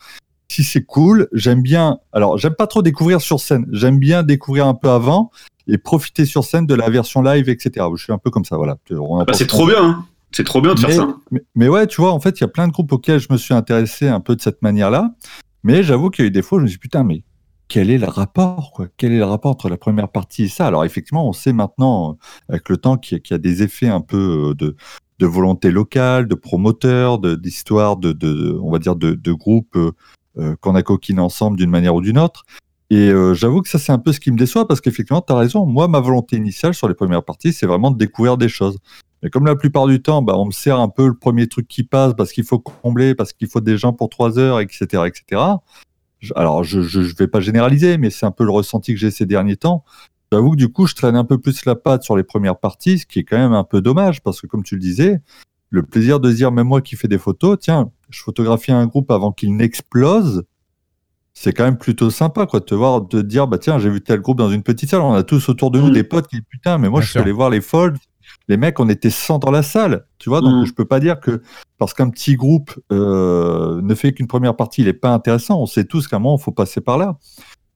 [0.52, 2.00] si c'est cool, j'aime bien.
[2.12, 5.32] Alors j'aime pas trop découvrir sur scène, j'aime bien découvrir un peu avant
[5.68, 7.86] et profiter sur scène de la version live, etc.
[7.96, 8.78] Je suis un peu comme ça, voilà.
[9.00, 10.06] En bah, c'est trop bien hein.
[10.32, 12.44] c'est trop bien de faire ça mais, mais ouais, tu vois, en fait, il y
[12.44, 15.14] a plein de groupes auxquels je me suis intéressé un peu de cette manière-là.
[15.64, 17.24] Mais j'avoue qu'il y a eu des fois, où je me suis dit, putain, mais
[17.70, 18.88] quel est le rapport, quoi?
[18.98, 20.68] Quel est le rapport entre la première partie et ça?
[20.68, 22.18] Alors, effectivement, on sait maintenant,
[22.50, 24.76] avec le temps, qu'il y, a- qu'il y a des effets un peu euh, de,
[25.20, 29.78] de volonté locale, de promoteurs, de- d'histoire, de, de, on va dire, de, de groupes
[29.78, 29.92] euh,
[30.62, 32.46] qu'on a coquinés ensemble d'une manière ou d'une autre.
[32.92, 35.32] Et euh, j'avoue que ça, c'est un peu ce qui me déçoit parce qu'effectivement, tu
[35.32, 35.66] as raison.
[35.66, 38.78] Moi, ma volonté initiale sur les premières parties, c'est vraiment de découvrir des choses.
[39.24, 41.70] Mais comme la plupart du temps, bah, on me sert un peu le premier truc
[41.70, 45.04] qui passe parce qu'il faut combler, parce qu'il faut des gens pour trois heures, etc.,
[45.08, 45.42] etc.
[46.36, 49.26] Alors, je, je vais pas généraliser, mais c'est un peu le ressenti que j'ai ces
[49.26, 49.86] derniers temps.
[50.34, 53.00] J'avoue que du coup, je traîne un peu plus la patte sur les premières parties,
[53.00, 55.22] ce qui est quand même un peu dommage parce que, comme tu le disais,
[55.72, 59.10] le plaisir de dire, même moi qui fais des photos, tiens, je photographie un groupe
[59.10, 60.44] avant qu'il n'explose.
[61.34, 63.90] C'est quand même plutôt sympa, quoi, de te voir, de te dire, bah tiens, j'ai
[63.90, 65.00] vu tel groupe dans une petite salle.
[65.02, 65.94] On a tous autour de nous Mm.
[65.94, 67.22] des potes qui disent, putain, mais moi, Bien je suis sûr.
[67.22, 67.98] allé voir les Folds.
[68.50, 70.42] Les mecs, on était 100 dans la salle, tu vois.
[70.42, 70.66] Donc, Mm.
[70.66, 71.42] je peux pas dire que
[71.78, 75.60] parce qu'un petit groupe euh, ne fait qu'une première partie, il est pas intéressant.
[75.62, 77.18] On sait tous qu'à un moment, il faut passer par là.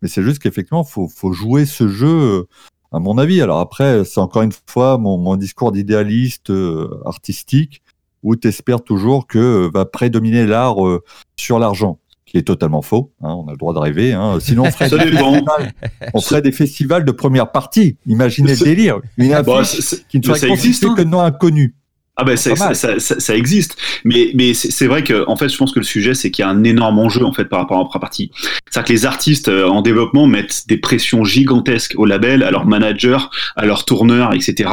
[0.02, 2.48] Mais c'est juste qu'effectivement, faut, faut jouer ce jeu, euh,
[2.91, 3.41] à mon avis.
[3.41, 7.82] Alors après, c'est encore une fois mon, mon discours d'idéaliste euh, artistique
[8.26, 11.03] où tu espères toujours que euh, va prédominer l'art euh,
[11.38, 13.13] sur l'argent, qui est totalement faux.
[13.21, 14.13] hein, on a le droit de rêver.
[14.13, 14.39] hein.
[14.41, 15.73] Sinon, on ferait, des festivals,
[16.13, 17.97] on ferait des festivals de première partie.
[18.07, 18.99] Imaginez le délire.
[19.17, 20.95] Une Bon, affiche qui ne serait constituée hein.
[20.97, 21.76] que de noms inconnus.
[22.18, 25.57] Ah ben ça, ça, ça, ça- existe, mais mais c'est vrai que en fait je
[25.57, 27.78] pense que le sujet c'est qu'il y a un énorme enjeu en fait par rapport
[27.78, 28.32] à la partie.
[28.70, 32.66] C'est-à-dire que les artistes euh, en développement mettent des pressions gigantesques au label, à leurs
[32.66, 33.18] managers,
[33.57, 34.70] à leurs tourneurs, etc.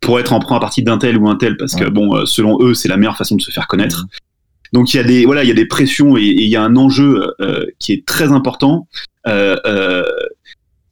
[0.00, 1.90] pour être en première partie d'un tel ou un tel parce que Ouais.
[1.90, 4.06] bon euh, selon eux c'est la meilleure façon de se faire connaître.
[4.72, 6.56] Donc il y a des voilà il y a des pressions et, et il y
[6.56, 8.88] a un enjeu euh, qui est très important.
[9.28, 10.02] Euh, euh,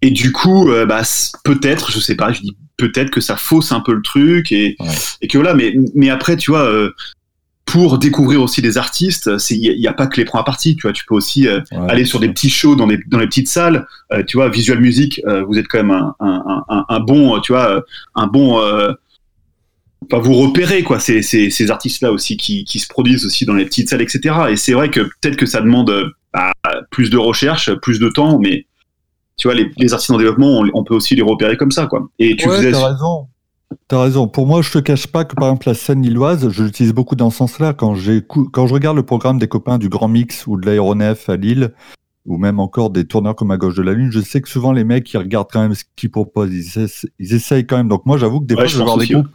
[0.05, 1.01] et du coup, euh, bah,
[1.45, 4.77] peut-être, je sais pas, je dis peut-être que ça fausse un peu le truc et,
[4.79, 4.87] Ouais.
[5.23, 6.91] et que voilà, mais, mais après, tu vois, euh,
[7.65, 10.93] pour découvrir aussi des artistes, il n'y a, pas que les premières parties, tu vois,
[10.93, 13.49] tu peux aussi euh, Ouais, aller sur des petits shows dans, des, dans les petites
[13.49, 13.87] salles,
[14.27, 17.83] tu vois, Visual Music, vous êtes quand même un, un, un, un bon, tu vois,
[18.15, 18.59] un bon...
[20.03, 23.55] Enfin, vous repérez quoi ces, ces, ces artistes-là aussi qui, qui se produisent aussi dans
[23.55, 24.35] les petites salles, etc.
[24.51, 26.53] Et c'est vrai que peut-être que ça demande bah,
[26.91, 28.67] plus de recherche, plus de temps, mais
[29.37, 31.87] tu vois, les, les artistes en développement, on, on peut aussi les repérer comme ça,
[31.87, 32.09] quoi.
[32.19, 33.29] Et tu ouais, faisais t'as raison.
[33.89, 34.29] T'as raison.
[34.29, 37.17] Pour moi, je te cache pas que par exemple la scène lilloise, je l'utilise beaucoup
[37.17, 37.73] dans ce sens-là.
[37.73, 37.95] Quand,
[38.53, 41.73] quand je regarde le programme des copains du Grand Mix ou de l'aéronef à Lille,
[42.25, 44.73] ou même encore des tourneurs comme à gauche de la Lune, je sais que souvent
[44.73, 46.53] les mecs ils regardent quand même ce qu'ils proposent.
[46.53, 46.87] Ils,
[47.19, 47.89] ils essayent quand même.
[47.89, 49.29] Donc moi, j'avoue que des Ouais, fois, je je vais pense voir des groupes.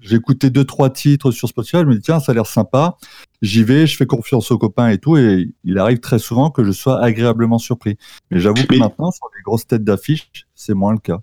[0.00, 1.78] J'ai écouté deux trois titres sur Spotify.
[1.78, 2.96] Je me dis tiens, ça a l'air sympa.
[3.44, 5.16] J'y vais, je fais confiance aux copains et tout.
[5.18, 7.96] Et il arrive très souvent que je sois agréablement surpris.
[8.30, 11.18] Mais j'avoue que maintenant, sur les grosses têtes d'affiche, c'est moins le cas.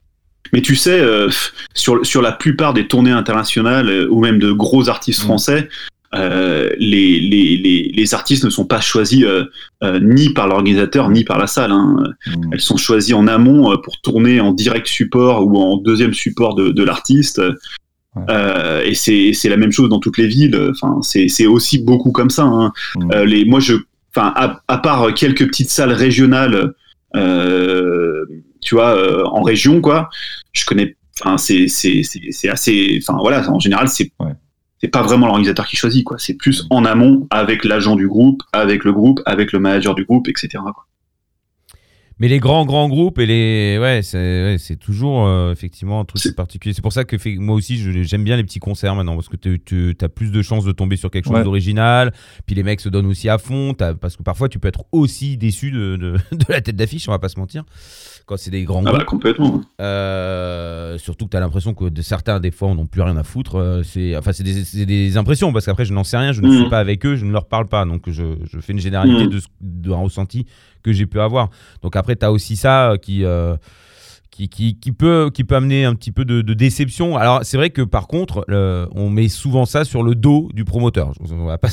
[0.53, 1.29] Mais tu sais, euh,
[1.73, 5.25] sur, sur la plupart des tournées internationales euh, ou même de gros artistes Mm.
[5.25, 5.69] français,
[6.13, 9.25] euh, les, les, les, les artistes ne sont pas choisis
[10.01, 11.71] ni par l'organisateur ni par la salle.
[11.71, 12.03] hein.
[12.27, 12.49] Mm.
[12.53, 16.69] Elles sont choisies en amont pour tourner en direct support ou en deuxième support de,
[16.69, 17.41] de l'artiste.
[18.15, 18.23] Ouais.
[18.29, 20.59] Euh, et c'est c'est la même chose dans toutes les villes.
[20.71, 22.43] Enfin, c'est c'est aussi beaucoup comme ça.
[22.43, 22.71] hein.
[22.95, 23.11] Mm.
[23.13, 23.75] Euh, les, moi, je,
[24.13, 26.73] enfin, à, à part quelques petites salles régionales,
[27.15, 28.25] euh,
[28.61, 30.09] tu vois, euh, en région, quoi,
[30.53, 30.95] je connais.
[31.21, 32.99] Enfin, c'est c'est c'est c'est assez.
[33.01, 34.33] Enfin, voilà, en général, c'est Ouais.
[34.81, 36.17] c'est pas vraiment l'organisateur qui choisit, quoi.
[36.19, 40.03] C'est plus en amont avec l'agent du groupe, avec le groupe, avec le manager du
[40.05, 40.49] groupe, etc.
[40.73, 40.85] quoi.
[42.21, 43.79] Mais les grands, grands groupes et les.
[43.81, 46.71] Ouais, c'est ouais, c'est toujours euh, effectivement un truc particulier.
[46.75, 49.27] C'est pour ça que fait- moi aussi, je- j'aime bien les petits concerts maintenant parce
[49.27, 51.43] que tu as plus de chances de tomber sur quelque chose Ouais.
[51.43, 52.13] d'original.
[52.45, 53.73] Puis les mecs se donnent aussi à fond.
[53.73, 57.11] Parce que parfois, tu peux être aussi déçu de, de- de la tête d'affiche, on
[57.11, 57.63] va pas se mentir.
[58.25, 59.61] Quand c'est des grands Ah bah complètement.
[59.79, 63.17] Euh, surtout que tu as l'impression que de certains, des fois, on n'ont plus rien
[63.17, 63.55] à foutre.
[63.55, 66.41] Euh, c'est enfin, c'est des, c'est des impressions parce qu'après, je n'en sais rien, je
[66.41, 67.85] ne suis pas avec eux, je ne leur parle pas.
[67.85, 69.29] Donc, je, je fais une généralité Mhm.
[69.29, 70.45] de, d'un ressenti
[70.83, 71.49] que j'ai pu avoir.
[71.81, 73.23] Donc, après, tu as aussi ça euh, qui.
[73.25, 73.55] euh,
[74.31, 77.17] qui, qui, qui peut, qui peut amener un petit peu de, de déception.
[77.17, 80.63] Alors, c'est vrai que par contre, euh, on met souvent ça sur le dos du
[80.65, 81.11] promoteur.
[81.31, 81.67] On va pas-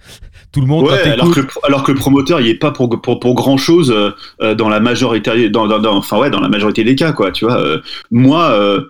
[0.52, 2.88] Tout le monde, Ouais, alors que, le, alors que le promoteur, il est pas pour,
[3.02, 3.94] pour, pour grand chose
[4.40, 7.32] dans la majorité, dans, dans, dans- enfin ouais, dans la majorité des cas, quoi.
[7.32, 8.82] Tu vois, euh, moi, euh,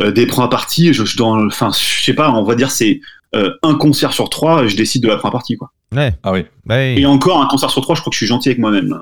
[0.00, 3.00] euh, des premières parties, je, je dans, enfin, je sais pas, on va dire c'est
[3.34, 5.70] euh, un concert sur trois, je décide de la première partie, quoi.
[5.94, 6.44] Ouais, Ah oui.
[6.64, 7.00] bah oui.
[7.00, 8.96] Et encore un concert sur trois, je crois que je suis gentil avec moi-même.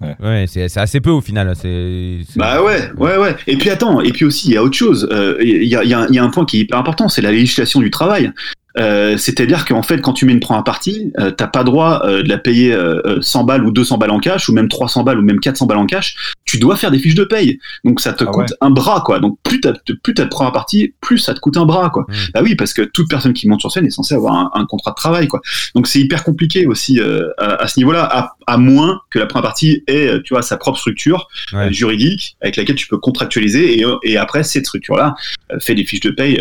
[0.00, 1.52] Ouais, c'est assez peu au final.
[1.54, 3.36] C'est, c'est- Bah ouais, ouais, ouais.
[3.46, 5.08] Et puis attends, et puis aussi il y a autre chose.
[5.12, 6.78] Euh, Il y, a, il y a- il y a un point qui est hyper
[6.78, 8.30] important, c'est la législation du travail.
[8.78, 12.22] Euh, C'est-à-dire qu'en fait, quand tu mets une première partie, euh, t'as pas droit euh,
[12.22, 15.04] de la payer euh, euh, 100 balles ou 200 balles en cash, ou même 300
[15.04, 16.16] balles ou même 400 balles en cash.
[16.44, 17.58] Tu dois faire des fiches de paye.
[17.84, 18.56] Donc ça te Ah coûte ouais.
[18.60, 19.20] un bras, quoi.
[19.20, 19.72] Donc plus t'as
[20.02, 22.04] plus t'as de première partie, plus ça te coûte un bras, quoi.
[22.08, 22.12] Mm.
[22.34, 24.66] Bah oui, parce que toute personne qui monte sur scène est censée avoir un, un
[24.66, 25.40] contrat de travail, quoi.
[25.74, 29.26] Donc c'est hyper compliqué aussi euh, à, à ce niveau-là, à, à moins que la
[29.26, 31.72] première partie ait, tu vois, sa propre structure Ouais.
[31.72, 35.14] juridique avec laquelle tu peux contractualiser et, et après cette structure-là
[35.60, 36.40] fait des fiches de paye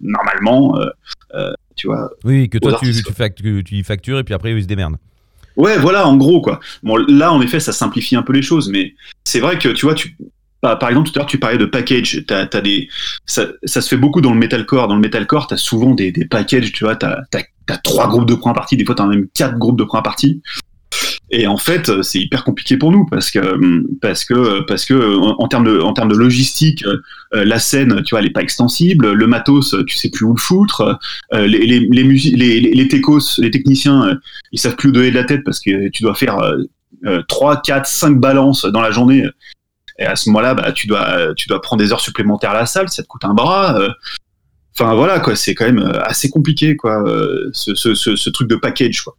[0.00, 0.78] normalement,
[1.34, 2.10] euh, tu vois.
[2.24, 4.96] Oui, que toi, tu, tu, factures, tu y factures et puis après, ils se démerdent.
[5.56, 6.58] Ouais, voilà, en gros quoi.
[6.82, 8.94] Bon, là en effet, ça simplifie un peu les choses, mais
[9.24, 10.16] c'est vrai que tu vois, tu
[10.74, 12.24] par exemple, tout à l'heure, tu parlais de package.
[12.26, 12.88] T'as, t'as des,
[13.26, 14.88] ça, ça se fait beaucoup dans le metalcore.
[14.88, 16.72] Dans le metalcore, t'as souvent des, des packages.
[16.72, 18.76] Tu vois, t'as, t'as trois groupes de première partie.
[18.76, 20.42] Des fois, t'as même quatre groupes de première partie.
[21.36, 25.16] Et en fait, euh, c'est hyper compliqué pour nous parce que hum, parce que que
[25.40, 27.02] en, termes de logistique, euh,
[27.34, 29.12] euh, la scène, tu vois, elle est pas extensible.
[29.12, 30.96] Le matos, euh, tu sais plus où le foutre.
[31.32, 34.14] Euh, les les les, les, les, techos, les techniciens, euh,
[34.52, 36.58] ils savent plus où donner de la tête parce que tu dois faire euh,
[37.04, 39.24] euh, 3, 4, 5 balances dans la journée.
[39.98, 42.66] Et à ce moment-là, bah, tu dois tu dois prendre des heures supplémentaires à la
[42.66, 43.76] salle, ça te coûte un bras.
[43.80, 43.88] euh.
[44.78, 48.56] Enfin voilà quoi, c'est quand même euh, assez compliqué quoi, euh, ce, ce truc de
[48.56, 49.16] package quoi.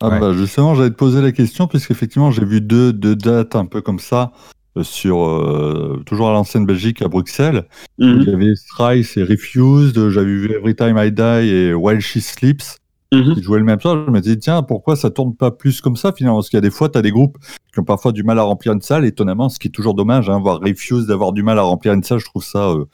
[0.00, 0.20] Ah Ouais.
[0.20, 3.80] bah justement, j'allais te poser la question, puisqu'effectivement, j'ai vu deux, deux dates un peu
[3.80, 4.32] comme ça,
[4.76, 7.66] euh, sur euh, toujours à l'ancienne Belgique, à Bruxelles.
[7.98, 8.18] Mhm.
[8.22, 12.18] Il y avait Strice et Refused, j'avais vu Every Time I Die et While She
[12.20, 12.76] Sleeps,
[13.14, 13.34] Mhm.
[13.36, 14.04] qui jouaient le même soir.
[14.06, 16.38] Je me disais, tiens, pourquoi ça tourne pas plus comme ça finalement?
[16.38, 17.38] Parce qu'il y a des fois, tu as des groupes
[17.72, 20.28] qui ont parfois du mal à remplir une salle, étonnamment, ce qui est toujours dommage,
[20.28, 22.84] hein, voir Refused d'avoir du mal à remplir une salle, je trouve ça euh,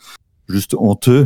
[0.48, 1.24] juste honteux.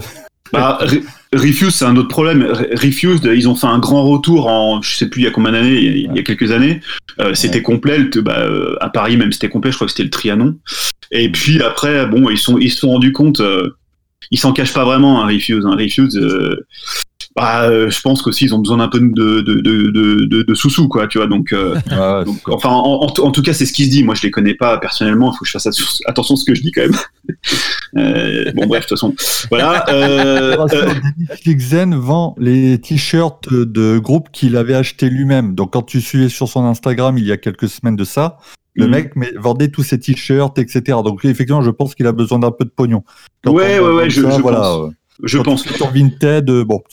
[0.53, 2.43] Bah, Re- Refuse, c'est un autre problème.
[2.45, 5.31] Re- Refused, ils ont fait un grand retour en, je sais plus il y a
[5.31, 6.81] combien d'années, il y a- quelques années.
[7.21, 10.05] Euh, c'était complet, le- bah, euh, à Paris même c'était complet, je crois que c'était
[10.05, 10.57] le Trianon.
[11.11, 13.71] Et puis après, bon, ils sont, ils se sont rendus compte, euh,
[14.31, 15.65] ils s'en cachent pas vraiment, hein, Refuse.
[15.67, 15.77] Hein.
[15.79, 16.67] Refuse, euh,
[17.35, 20.89] bah, euh, je pense qu'aussi ils ont besoin d'un peu de, de, de, de, sous-sous,
[20.89, 21.27] quoi, tu vois.
[21.27, 21.75] Donc, euh,
[22.47, 24.03] enfin, en, en, en tout cas, c'est ce qui se dit.
[24.05, 25.33] Moi, je les connais pas personnellement.
[25.33, 26.97] Il faut que je fasse att- attention à ce que je dis quand même.
[27.97, 29.15] Euh, bon, bref, de toute façon,
[29.51, 29.85] voilà.
[29.91, 30.95] Euh, euh,
[31.59, 35.55] Zen vend les t-shirts de groupes qu'il avait acheté lui-même.
[35.55, 38.39] Donc quand tu suivais sur son Instagram il y a quelques semaines de ça,
[38.75, 38.91] le Mhm.
[38.91, 40.99] mec vendait tous ses t-shirts, etc.
[41.05, 43.03] Donc effectivement, je pense qu'il a besoin d'un peu de pognon.
[43.45, 44.91] Quand Ouais, ouais, ouais, je- je voilà, pense.
[44.91, 44.91] euh,
[45.25, 45.65] je quand pense.
[45.79, 46.83] ton Vinted, euh, bon,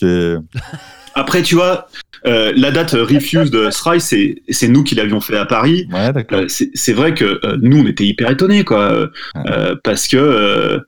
[1.14, 1.86] Après, tu vois,
[2.26, 5.86] euh, la date euh, Refuse de Stry, c'est c'est nous qui l'avions fait à Paris.
[5.92, 6.40] ouais, d'accord.
[6.40, 9.74] Euh, c'est c'est vrai que euh, nous, on était hyper étonnés, quoi, Ouais.
[9.82, 10.80] parce que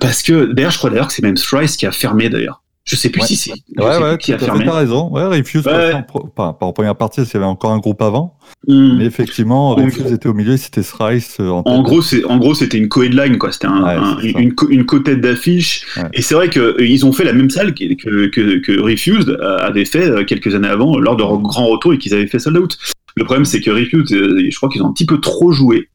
[0.00, 2.62] parce que d'ailleurs, je crois d'ailleurs que c'est même Thrice qui a fermé d'ailleurs.
[2.88, 3.26] Je sais plus Ouais.
[3.26, 4.64] si c'est Ouais, ouais, qui a fermé.
[4.64, 5.10] t'as raison.
[5.10, 5.72] Ouais, Refuse, Ouais.
[5.72, 8.34] passait en pro- pas, pas en première partie, il y avait encore un groupe avant.
[8.66, 8.96] Hmm.
[8.96, 12.38] Mais effectivement, En Refuse gros- était au milieu c'était Thrice euh, en, gros, c'est en
[12.38, 13.52] gros c'était une co-headline quoi.
[13.52, 15.86] C'était un, Ouais, un- une co- une co-tête d'affiche.
[15.98, 16.04] Ouais.
[16.14, 18.80] Et c'est vrai que euh, ils ont fait la même salle que que, que, que
[18.80, 22.26] Refused euh, avait fait quelques années avant lors de leur grand retour et qu'ils avaient
[22.26, 22.78] fait sold out.
[23.16, 25.88] Le problème c'est que Refused, je crois qu'ils ont un petit peu trop joué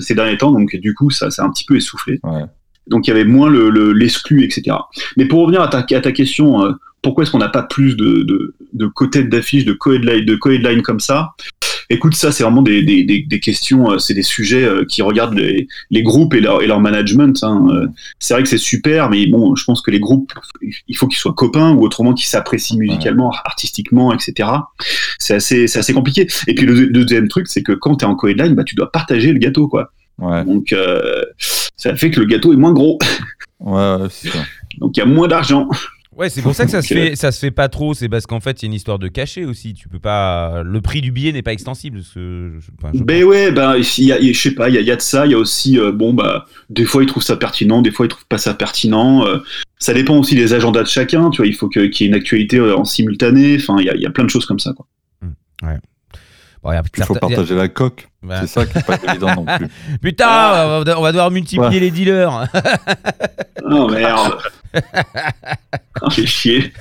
[0.00, 2.18] ces derniers temps, donc du coup ça, ça a un petit peu essoufflé.
[2.24, 2.44] Ouais.
[2.88, 4.76] Donc il y avait moins le le- l'exclu, etc.
[5.16, 6.72] Mais pour revenir à ta, à ta question, euh,
[7.02, 10.82] pourquoi est-ce qu'on n'a pas plus de, de, de co-têtes d'affiche, de co-headline, de co-headline
[10.82, 11.30] comme ça?
[11.90, 15.00] Écoute, ça c'est vraiment des, des, des, des questions, euh, c'est des sujets euh, qui
[15.00, 17.38] regardent les, les groupes et leur, et leur management.
[17.42, 17.86] hein.
[18.18, 20.32] C'est vrai que c'est super, mais bon, je pense que les groupes,
[20.86, 24.50] il faut qu'ils soient copains ou autrement qu'ils s'apprécient musicalement, artistiquement, etc.
[25.18, 26.26] C'est assez, assez compliqué.
[26.46, 28.74] Et puis le, le deuxième truc, c'est que quand tu es en co-headline, bah, tu
[28.74, 29.90] dois partager le gâteau, quoi.
[30.18, 31.22] Ouais, Donc euh,
[31.78, 32.98] ça fait que le gâteau est moins gros,
[33.60, 34.40] ouais, ouais, c'est ça.
[34.78, 35.66] donc il y a moins d'argent.
[36.16, 37.94] Ouais, c'est pour ça que ça se fait, ça se fait pas trop.
[37.94, 39.72] C'est parce qu'en fait, il y a une histoire de cachet aussi.
[39.74, 42.00] Tu peux pas, le prix du billet n'est pas extensible.
[42.00, 44.78] enfin, je- Ben ouais, ben il y a, y a- je sais pas, il y
[44.78, 47.04] a, il y a de ça, il y a aussi euh, bon bah des fois
[47.04, 49.24] ils trouvent ça pertinent, des fois ils trouvent pas ça pertinent.
[49.28, 49.38] euh,
[49.78, 51.46] ça dépend aussi des agendas de chacun, tu vois.
[51.46, 53.54] Il faut que- qu'il y ait une actualité euh, en simultané.
[53.60, 54.72] Enfin, il y a, il y a plein de choses comme ça.
[54.72, 54.86] Quoi.
[55.62, 58.08] Bon, il y a Il faut partager la coque.
[58.22, 59.68] Bah, C'est ça qui est pas évident non plus.
[60.02, 60.26] Putain,
[60.80, 61.80] on va on va devoir multiplier Ouais.
[61.80, 62.46] les dealers.
[63.70, 64.38] Oh merde.
[66.00, 66.72] Ah, fait chier.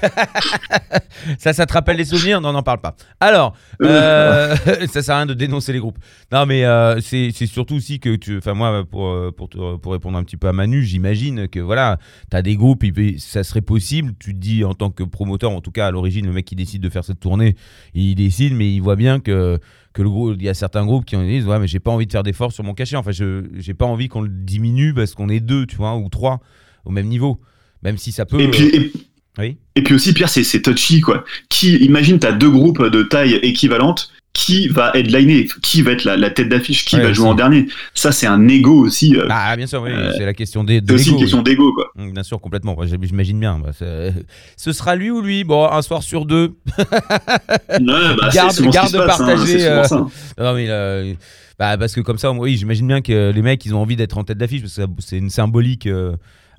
[1.39, 2.39] ça, ça te rappelle des souvenirs?
[2.39, 2.95] Non, n'en parle pas.
[3.19, 4.55] Alors, euh,
[4.91, 5.97] ça sert à rien de dénoncer les groupes.
[6.31, 8.37] Non, mais euh, c'est surtout aussi que tu.
[8.37, 11.59] Enfin, moi, pour, euh, pour, te- pour répondre un petit peu à Manu, j'imagine que
[11.59, 11.97] voilà,
[12.31, 12.83] tu as des groupes,
[13.17, 14.13] ça serait possible.
[14.19, 16.55] Tu te dis en tant que promoteur, en tout cas à l'origine, le mec qui
[16.55, 17.55] décide de faire cette tournée,
[17.95, 19.59] il décide, mais il voit bien que.
[19.97, 21.89] Que le groupe, il y a certains groupes qui en disent ouais mais j'ai pas
[21.89, 22.97] envie de faire d'efforts sur mon cachet.
[22.97, 26.07] Enfin je j'ai pas envie qu'on le diminue parce qu'on est deux tu vois ou
[26.07, 26.39] trois
[26.85, 27.39] au même niveau.
[27.81, 28.39] Même si ça peut.
[28.39, 28.91] Et puis, et,
[29.39, 29.57] Oui.
[29.75, 31.23] et puis aussi, Pierre, c'est c'est touchy, quoi.
[31.49, 34.11] Qui, imagine, t'as deux groupes de taille équivalente.
[34.39, 37.33] Qui va headliner Qui va être la, la tête d'affiche Qui Ouais, va jouer en
[37.33, 37.65] dernier
[37.95, 39.15] Ça, c'est un ego aussi.
[39.17, 41.37] euh, Ah, bien sûr, oui, Euh, c'est la question des, de c'est aussi une question
[41.39, 41.43] oui.
[41.43, 41.87] d'ego, quoi.
[41.95, 42.77] Mm, Bien sûr, complètement.
[42.85, 43.57] J'imagine bien.
[43.59, 43.71] Bah,
[44.57, 45.43] ce sera lui ou lui?
[45.43, 46.53] Bon, un soir sur deux.
[46.77, 49.83] Ouais, bah, Garde- garde hein, partagée, euh.
[50.37, 51.17] Non, mais
[51.57, 54.17] bah, parce que comme ça, oui, j'imagine bien que les mecs, ils ont envie d'être
[54.19, 55.89] en tête d'affiche parce que c'est une symbolique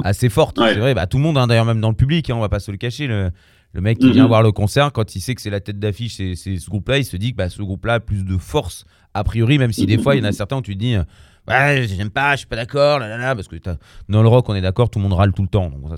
[0.02, 0.58] assez forte.
[0.58, 0.74] Ouais.
[0.74, 2.48] C'est vrai, bah, tout le monde, hein, d'ailleurs, même dans le public, hein, on va
[2.48, 3.06] pas se le cacher.
[3.06, 3.30] Le,
[3.78, 6.16] le mec qui vient voir le concert, quand il sait que c'est la tête d'affiche,
[6.16, 9.22] c'est ce groupe-là, il se dit que bah, ce groupe-là a plus de force, a
[9.22, 10.94] priori, même si des fois, il y en a certains où tu te dis.
[10.96, 11.04] euh,
[11.46, 13.56] Ouais, j'aime pas, je suis pas d'accord, là, là, là, parce que
[14.10, 15.70] dans le rock, on est d'accord, tout le monde râle tout le temps.
[15.70, 15.96] Donc ça,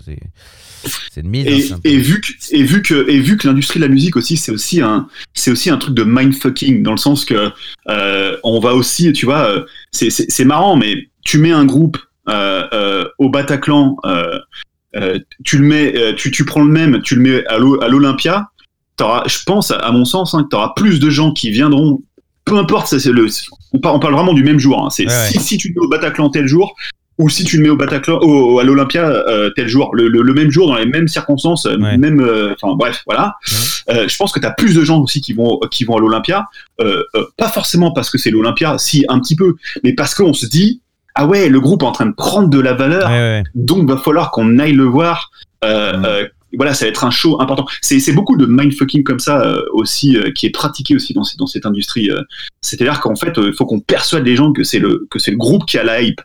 [1.11, 1.47] c'est une mise.
[1.73, 4.37] hein, Et, vu que et vu que et vu que l'industrie de la musique aussi
[4.37, 7.51] c'est aussi un c'est aussi un truc de mindfucking dans le sens que
[7.89, 12.67] euh, on va aussi tu vois euh, c'est marrant mais tu mets un groupe euh,
[12.73, 14.39] euh, au Bataclan euh,
[15.45, 17.89] tu le mets euh, tu tu prends le même tu le mets à l'O- à
[17.89, 18.49] l'Olympia
[18.99, 22.03] je pense à mon sens hein, que t'auras plus de gens qui viendront
[22.45, 23.27] peu importe c'est le
[23.73, 25.89] on parle, vraiment du même jour hein, c'est Ouais, si, si tu le mets au
[25.89, 26.75] Bataclan tel jour
[27.19, 30.23] ou si tu le mets au Bataclan, au, à l'Olympia euh, tel jour, le, le-
[30.23, 31.99] le même jour, dans les mêmes circonstances, euh, Ouais.
[31.99, 33.35] même, euh, enfin bref, voilà.
[33.91, 36.01] Euh, je pense que tu as plus de gens aussi qui vont, qui vont à
[36.01, 36.47] l'Olympia,
[36.81, 40.33] euh, euh, pas forcément parce que c'est l'Olympia, si un petit peu, mais parce qu'on
[40.33, 40.81] se dit,
[41.23, 43.43] ah ouais, le groupe est en train de prendre de la valeur, Ouais, ouais.
[43.55, 45.31] donc va falloir qu'on aille le voir.
[45.65, 47.67] Euh, euh, voilà, ça va être un show important.
[47.83, 51.47] C'est beaucoup de mindfucking comme ça euh, aussi qui est pratiqué aussi dans, cette- dans
[51.47, 52.11] cette industrie.
[52.61, 55.37] C'est-à-dire qu'en fait, il faut qu'on persuade les gens que c'est le que c'est le
[55.37, 56.21] groupe qui a la hype.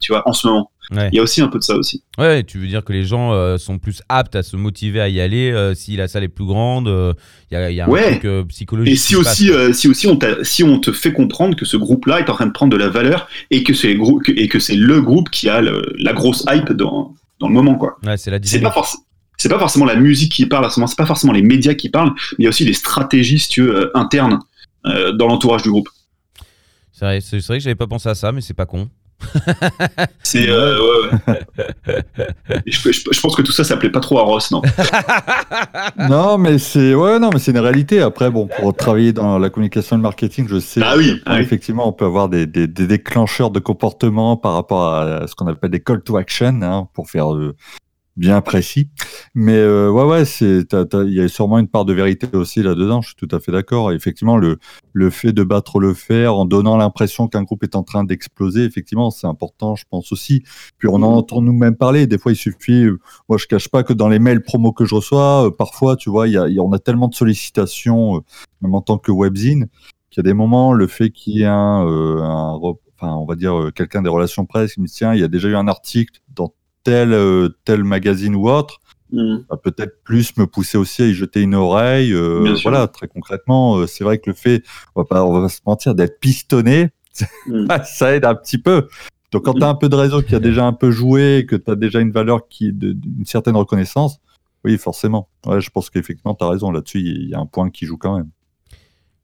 [0.00, 0.70] tu vois, en ce moment.
[0.90, 1.10] Ouais.
[1.12, 2.02] Il y a aussi un peu de ça aussi.
[2.16, 5.08] Ouais, tu veux dire que les gens euh, sont plus aptes à se motiver à
[5.10, 6.88] y aller euh, si la salle est plus grande.
[6.88, 7.12] euh,
[7.50, 8.12] Il y a, il y a un Ouais.
[8.12, 8.94] truc euh, psychologique.
[8.94, 12.20] Et si aussi, euh, si aussi on, si on te fait comprendre que ce groupe-là
[12.20, 14.58] est en train de prendre de la valeur et que c'est le groupe et que
[14.58, 17.98] c'est le groupe qui a le- la grosse hype dans, dans le moment, quoi.
[18.06, 19.02] Ouais, c'est la pas forcément.
[19.40, 21.74] C'est pas forcément la musique qui parle à ce moment, c'est pas forcément les médias
[21.74, 24.40] qui parlent, mais il y a aussi les stratégies, si tu veux, euh, internes
[24.86, 25.88] euh, dans l'entourage du groupe.
[26.92, 28.88] C'est vrai, vrai que j'avais pas pensé à ça, mais c'est pas con.
[30.22, 32.02] C'est euh, ouais, ouais.
[32.66, 34.62] Et je, je- je pense que tout ça, ça plaît pas trop à Ross, non?
[36.08, 38.00] Non, mais c'est ouais, non, mais c'est une réalité.
[38.00, 40.80] Après, bon, pour travailler dans la communication et le marketing, je sais.
[40.84, 41.40] Ah oui, que, ah oui.
[41.42, 45.46] effectivement, on peut avoir des, des, des déclencheurs de comportement par rapport à ce qu'on
[45.48, 47.56] appelle des call to action, hein, pour faire euh,
[48.18, 48.90] bien précis.
[49.34, 53.00] Mais euh, ouais, ouais, c'est, il y a sûrement une part de vérité aussi là-dedans.
[53.00, 53.92] Je suis tout à fait d'accord.
[53.92, 54.58] Effectivement, le
[54.92, 58.64] le fait de battre le fer en donnant l'impression qu'un groupe est en train d'exploser,
[58.64, 60.42] effectivement, c'est important, je pense aussi.
[60.78, 62.08] Puis on en entend nous-mêmes parler.
[62.08, 62.84] Des fois, il suffit.
[62.84, 62.98] euh,
[63.28, 66.10] Moi, je cache pas que dans les mails promo que je reçois, euh, parfois, tu
[66.10, 68.22] vois, il y a, il y a- on a tellement de sollicitations,
[68.60, 69.68] même en tant que webzine,
[70.10, 71.84] qu'il y a des moments, le fait qu'il y ait un,
[73.00, 75.28] enfin, on va dire, quelqu'un des relations presse qui me dit, tiens, il y a
[75.28, 76.52] déjà eu un article dans
[76.88, 78.80] tel, euh, tel magazine ou autre,
[79.10, 79.38] Mm.
[79.48, 82.12] va peut-être plus me pousser aussi à y jeter une oreille.
[82.12, 84.62] euh, voilà, très concrètement, euh, c'est vrai que le fait,
[84.94, 86.90] on va pas, on va pas se mentir, d'être pistonné,
[87.46, 87.66] Mm.
[87.84, 88.86] ça aide un petit peu.
[89.32, 91.56] Donc quand tu as un peu de réseau qui a déjà un peu joué, que
[91.56, 94.18] tu as déjà une valeur qui est de- d'une certaine reconnaissance,
[94.64, 95.28] oui, forcément.
[95.46, 97.96] Ouais, je pense qu'effectivement, tu as raison là-dessus, il y a un point qui joue
[97.96, 98.28] quand même.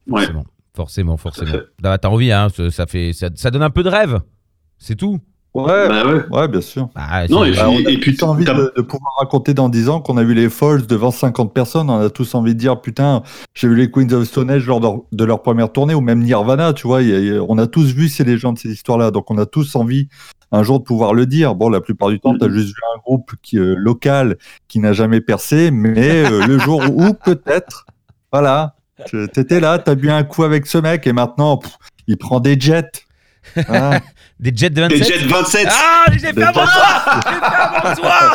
[0.07, 0.21] Ouais.
[0.23, 0.45] Forcément,
[0.75, 1.53] forcément, forcément.
[1.83, 4.21] Bah, T'as envie, hein, ça, ça fait, ça, ça donne un peu de rêve.
[4.79, 5.21] C'est tout.
[5.55, 6.25] Ouais, Bah ouais.
[6.31, 6.89] ouais, bien sûr.
[6.97, 9.69] Bah, Non, et Bah, on a et puis tous envie de, de pouvoir raconter dans
[9.69, 11.89] 10 ans qu'on a vu les Falls devant 50 personnes.
[11.91, 13.23] On a tous envie de dire putain,
[13.55, 16.01] j'ai vu les Queens of Stone Age lors de leur, de leur première tournée ou
[16.01, 16.73] même Nirvana.
[16.73, 18.71] Tu vois, il y a- il y a- on a tous vu ces légendes, ces
[18.73, 19.13] histoires-là.
[19.13, 20.09] Donc on a tous envie
[20.51, 21.55] un jour de pouvoir le dire.
[21.55, 24.37] Bon, la plupart du temps, tu as juste vu un groupe qui, euh, local
[24.67, 27.87] qui n'a jamais percé, mais euh, le jour où peut-être,
[28.33, 28.75] voilà,
[29.07, 31.77] tu- t'étais là, t'as bu un coup avec ce mec et maintenant, pff,
[32.09, 32.91] il prend des jets.
[33.69, 34.01] Hein.
[34.41, 37.21] Des jets de Les 27 Jet 27 Ah, je l'ai fait Des avant jets- toi
[37.25, 38.35] Je l'ai fait avant toi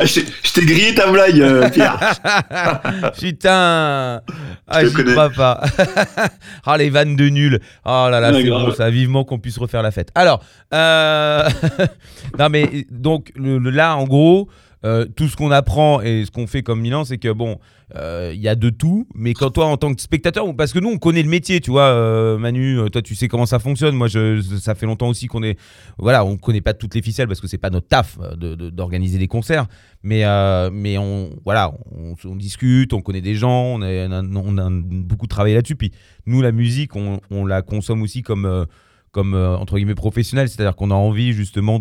[0.04, 1.98] Je t'ai- grillé ta blague, euh, Pierre.
[3.18, 4.20] Putain
[4.66, 5.60] Ah, Je crois pas.
[6.66, 7.60] ah, les vannes de nul.
[7.84, 8.90] Oh là là, c'est bon, ça.
[8.90, 10.10] Vivement qu'on puisse refaire la fête.
[10.14, 10.42] Alors,
[10.72, 11.48] euh...
[12.38, 14.48] non mais, donc, le, le- là, en gros,
[14.84, 17.58] euh, tout ce qu'on apprend et ce qu'on fait comme Milan, c'est que, bon,
[17.94, 20.90] il y a de tout, mais quand toi, en tant que spectateur, parce que nous,
[20.90, 23.94] on connaît le métier, tu vois, euh, Manu, euh, toi, tu sais comment ça fonctionne.
[23.94, 24.08] Moi,
[24.60, 25.58] ça fait longtemps aussi qu'on est...
[25.98, 28.54] Voilà, on connaît pas toutes les ficelles parce que c'est pas notre taf euh, de-
[28.54, 29.66] de- d'organiser des concerts.
[30.02, 31.72] Mais, euh, mais on, voilà,
[32.24, 35.76] on, discute, on connaît des gens, on a, on a- beaucoup travaillé là-dessus.
[35.76, 35.92] Puis
[36.26, 38.64] nous, la musique, on, on la consomme aussi comme, euh,
[39.12, 41.80] comme euh, entre guillemets professionnel, c'est-à-dire qu'on a envie justement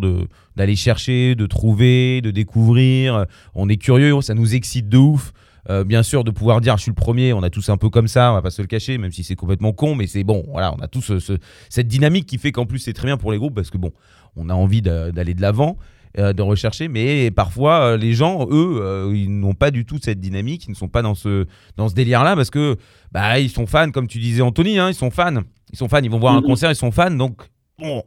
[0.55, 3.25] d'aller chercher, de trouver, de découvrir.
[3.55, 5.33] On est curieux, ça nous excite de ouf.
[5.70, 7.89] Euh, bien sûr, de pouvoir dire je suis le premier, on a tous un peu
[7.89, 10.24] comme ça, on va pas se le cacher, même si c'est complètement con, mais c'est
[10.24, 11.38] bon, voilà, on a tous ce- ce-
[11.70, 13.91] cette dynamique qui fait qu'en plus c'est très bien pour les groupes parce que bon,
[14.38, 15.78] on a envie d'aller de l'avant,
[16.20, 19.99] euh, de rechercher, mais parfois euh, les gens, eux, euh, ils n'ont pas du tout
[20.01, 21.45] cette dynamique, ils ne sont pas dans ce,
[21.76, 22.78] dans ce délire-là parce que
[23.11, 25.41] bah, ils sont fans, comme tu disais Anthony, hein, ils sont fans,
[25.74, 26.45] ils sont fans, ils vont voir un Mhm.
[26.47, 27.41] concert, ils sont fans, donc
[27.78, 28.03] bon.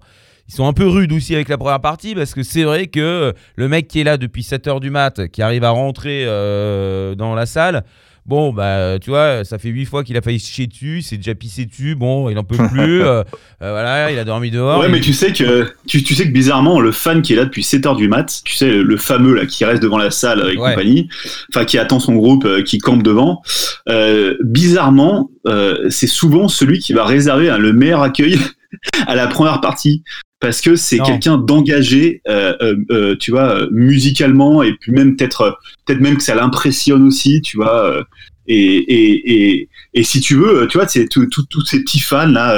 [0.50, 3.32] Ils sont un peu rudes aussi avec la première partie parce que c'est vrai que
[3.54, 7.36] le mec qui est là depuis 7h du mat, qui arrive à rentrer euh, dans
[7.36, 7.84] la salle,
[8.26, 11.02] bon, bah, tu vois, ça fait 8 fois qu'il a failli se chier dessus, il
[11.04, 13.22] s'est déjà pissé dessus, bon, il en peut plus, euh, euh,
[13.60, 14.80] voilà, il a dormi dehors.
[14.80, 17.36] Ouais, il- mais tu sais que tu, tu sais que bizarrement le fan qui est
[17.36, 20.10] là depuis 7 heures du mat, tu sais le fameux là qui reste devant la
[20.10, 20.70] salle et Ouais.
[20.70, 21.08] compagnie,
[21.54, 23.40] enfin qui attend son groupe, euh, qui campe devant,
[23.88, 28.36] euh, bizarrement euh, c'est souvent celui qui va réserver hein, le meilleur accueil
[29.06, 30.02] à la première partie
[30.40, 35.16] parce que c'est quelqu'un d'engagé, euh, euh, euh, tu vois, euh, musicalement et puis même
[35.16, 35.50] peut-être euh,
[35.86, 37.84] peut-être même que ça l'impressionne aussi, tu vois.
[37.84, 38.02] euh,
[38.46, 41.26] et, et, et, et si tu veux, tu vois, c'est tous
[41.66, 42.54] ces petits fans là,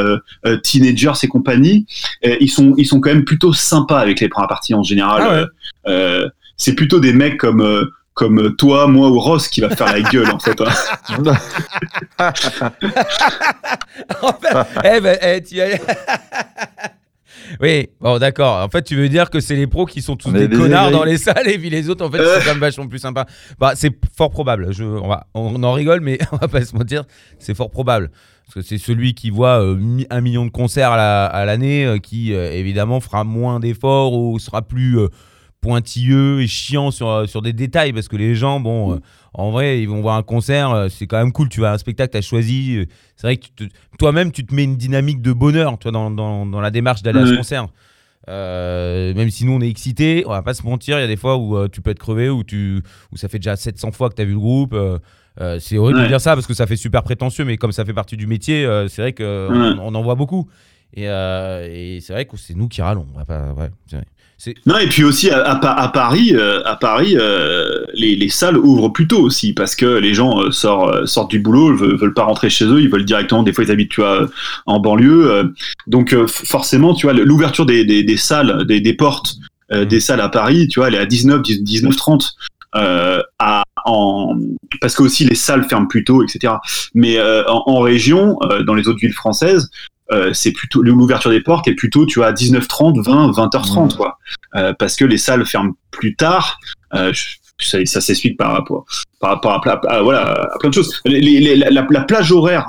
[0.47, 1.87] euh, teenagers et compagnie,
[2.25, 5.23] euh, ils sont ils sont quand même plutôt sympas avec les premières parties en général.
[5.23, 5.41] Ah ouais.
[5.41, 5.47] Euh,
[5.89, 9.93] euh, c'est plutôt des mecs comme euh, comme toi, moi ou Ross qui va faire
[9.93, 10.59] la gueule en fait.
[10.61, 10.71] hein.
[14.23, 15.79] En fait, eh ben, eh, tu as-
[17.61, 18.63] Oui, bon, d'accord.
[18.65, 21.05] En fait, tu veux dire que c'est les pros qui sont tous des connards dans
[21.05, 22.37] les salles et puis les autres, en fait, Euh.
[22.39, 23.27] c'est quand même vachement plus sympa.
[23.59, 24.73] Bah, c'est fort probable.
[24.73, 27.05] Je, on, va, on en rigole, mais on va pas se mentir,
[27.39, 28.11] c'est fort probable.
[28.47, 29.79] Parce que c'est celui qui voit euh,
[30.11, 34.13] un million de concerts à la- à l'année euh, qui, euh, évidemment, fera moins d'efforts
[34.15, 34.99] ou sera plus
[35.63, 37.95] pointilleux et chiant sur, euh, sur des détails.
[37.95, 38.99] Parce que les gens, bon, euh,
[39.33, 41.49] en vrai, ils vont voir un concert, euh, c'est quand même cool.
[41.49, 42.77] Tu vas à un spectacle, tu as choisi.
[42.77, 42.85] euh,
[43.17, 43.47] C'est vrai que
[43.99, 47.21] toi-même, tu te mets une dynamique de bonheur toi, dans, dans, dans la démarche d'aller
[47.21, 47.69] à ce concert.
[48.29, 51.17] Même si nous on est excités, on va pas se mentir, il y a des
[51.17, 54.15] fois où tu peux être crevé, où, tu, où ça fait déjà 700 fois que
[54.15, 54.77] tu as vu le groupe.
[55.59, 57.95] c'est horrible de dire ça parce que ça fait super prétentieux, mais comme ça fait
[57.95, 60.49] partie du métier, c'est vrai qu'on on en voit beaucoup.
[60.95, 63.07] Et, et c'est vrai que c'est nous qui râlons.
[63.15, 64.07] on va pas- ouais, c'est vrai.
[64.67, 68.59] Non et puis aussi à, à à Paris, euh, à Paris, euh, les, les salles
[68.59, 72.15] ouvrent plus tôt aussi parce que les gens euh, sortent, sortent du boulot, veulent, veulent
[72.15, 73.43] pas rentrer chez eux, ils veulent directement.
[73.43, 74.29] Des fois ils habitent tu vois,
[74.67, 75.45] en banlieue, euh,
[75.87, 79.37] donc forcément tu vois l'ouverture des, des, des salles, des, des portes
[79.73, 79.89] euh, Mhm.
[79.89, 82.35] des salles à Paris, tu vois, elle est à 19, 19 30.
[82.75, 84.35] Euh, à, en,
[84.81, 86.55] parce que aussi les salles ferment plus tôt, etc.
[86.95, 89.71] Mais euh, en, en région, euh, dans les autres villes françaises,
[90.11, 93.97] euh, c'est plutôt l'ouverture des portes est plutôt tu vois à 19h30, 20, 20h30 Mhm.
[93.97, 94.19] quoi.
[94.57, 96.59] Euh, parce que les salles ferment plus tard.
[96.95, 97.13] Euh,
[97.59, 98.85] ça, ça s'explique par rapport,
[99.21, 101.01] par rapport à, pla- à- voilà, à plein de choses.
[101.05, 102.69] Les- les- la, la- la plage horaire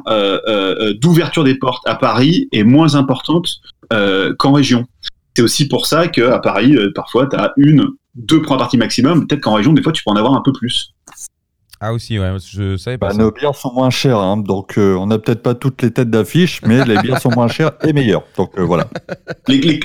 [1.01, 3.47] d'ouverture des portes à Paris est moins importante
[4.37, 4.85] qu'en région.
[5.35, 9.25] C'est aussi pour ça qu'à Paris, parfois, tu as une, deux premières parties maximum.
[9.27, 10.93] Peut-être qu'en région, des fois, tu peux en avoir un peu plus.
[11.85, 13.17] Ah aussi, ouais, je savais pas Bah, ça.
[13.19, 16.09] nos bières sont moins chères, hein, donc euh, on n'a peut-être pas toutes les têtes
[16.09, 18.23] d'affiche, mais les bières sont moins chères et meilleures.
[18.37, 18.87] Donc euh, voilà.
[19.49, 19.79] Les- les-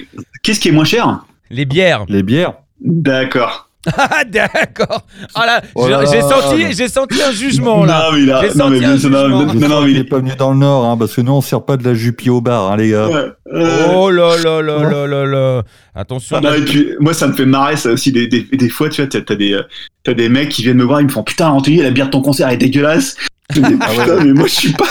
[0.44, 1.24] Qu'est-ce qui est moins cher?
[1.50, 2.04] Les bières.
[2.08, 2.54] Les bières.
[2.80, 3.67] D'accord.
[3.96, 5.06] Ah, d'accord.
[5.34, 6.22] Ah là, Oh j'ai- là.
[6.22, 8.10] senti, j'ai senti un jugement là.
[8.10, 10.32] Non, là, non, mais bien sûr, non, non, non, non, mais il est pas venu
[10.36, 12.72] dans le Nord, hein, parce que nous, on sert pas de la jupie au bar,
[12.72, 13.08] hein, les gars.
[13.08, 15.62] Ouais, euh, Oh là là là là là là.
[15.94, 16.36] Attention.
[16.38, 18.88] Ah non, et puis, moi, ça me fait marrer, ça aussi, des, des, des fois,
[18.88, 19.62] tu vois, t'as des, euh,
[20.04, 22.10] t'as des mecs qui viennent me voir, ils me font Putain, Anthony, la bière de
[22.12, 23.16] ton concert est dégueulasse.
[23.54, 24.04] Je me dis, Ah ouais.
[24.04, 24.84] Putain, mais moi, je suis pas.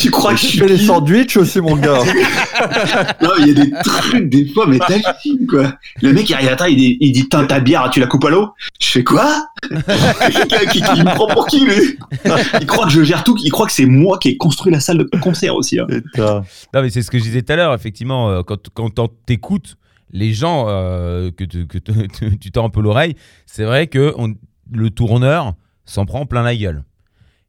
[0.00, 1.98] Tu crois que je fais les sandwichs aussi, mon gars.
[3.22, 5.72] Non, mais il y a des trucs, des fois, mais t'hallucines, quoi.
[6.02, 8.24] Le mec, il arrive à table, il dit, il dit ta bière, tu la coupes
[8.24, 8.50] à l'eau?
[8.80, 9.46] Je fais quoi?
[9.68, 11.98] Quelqu'un qui, qui me prend pour qui, lui?
[12.60, 14.80] Il croit que je gère tout, il croit que c'est moi qui ai construit la
[14.80, 15.78] salle de concert aussi.
[15.78, 15.86] hein.
[16.74, 19.76] Non, mais c'est ce que je disais tout à l'heure, effectivement, euh, quand, quand t'écoutes
[20.12, 23.14] les gens euh, que, tu- que tu- tu tu tends un peu l'oreille,
[23.46, 24.34] c'est vrai que on-
[24.72, 25.54] le tourneur
[25.86, 26.84] s'en prend plein la gueule.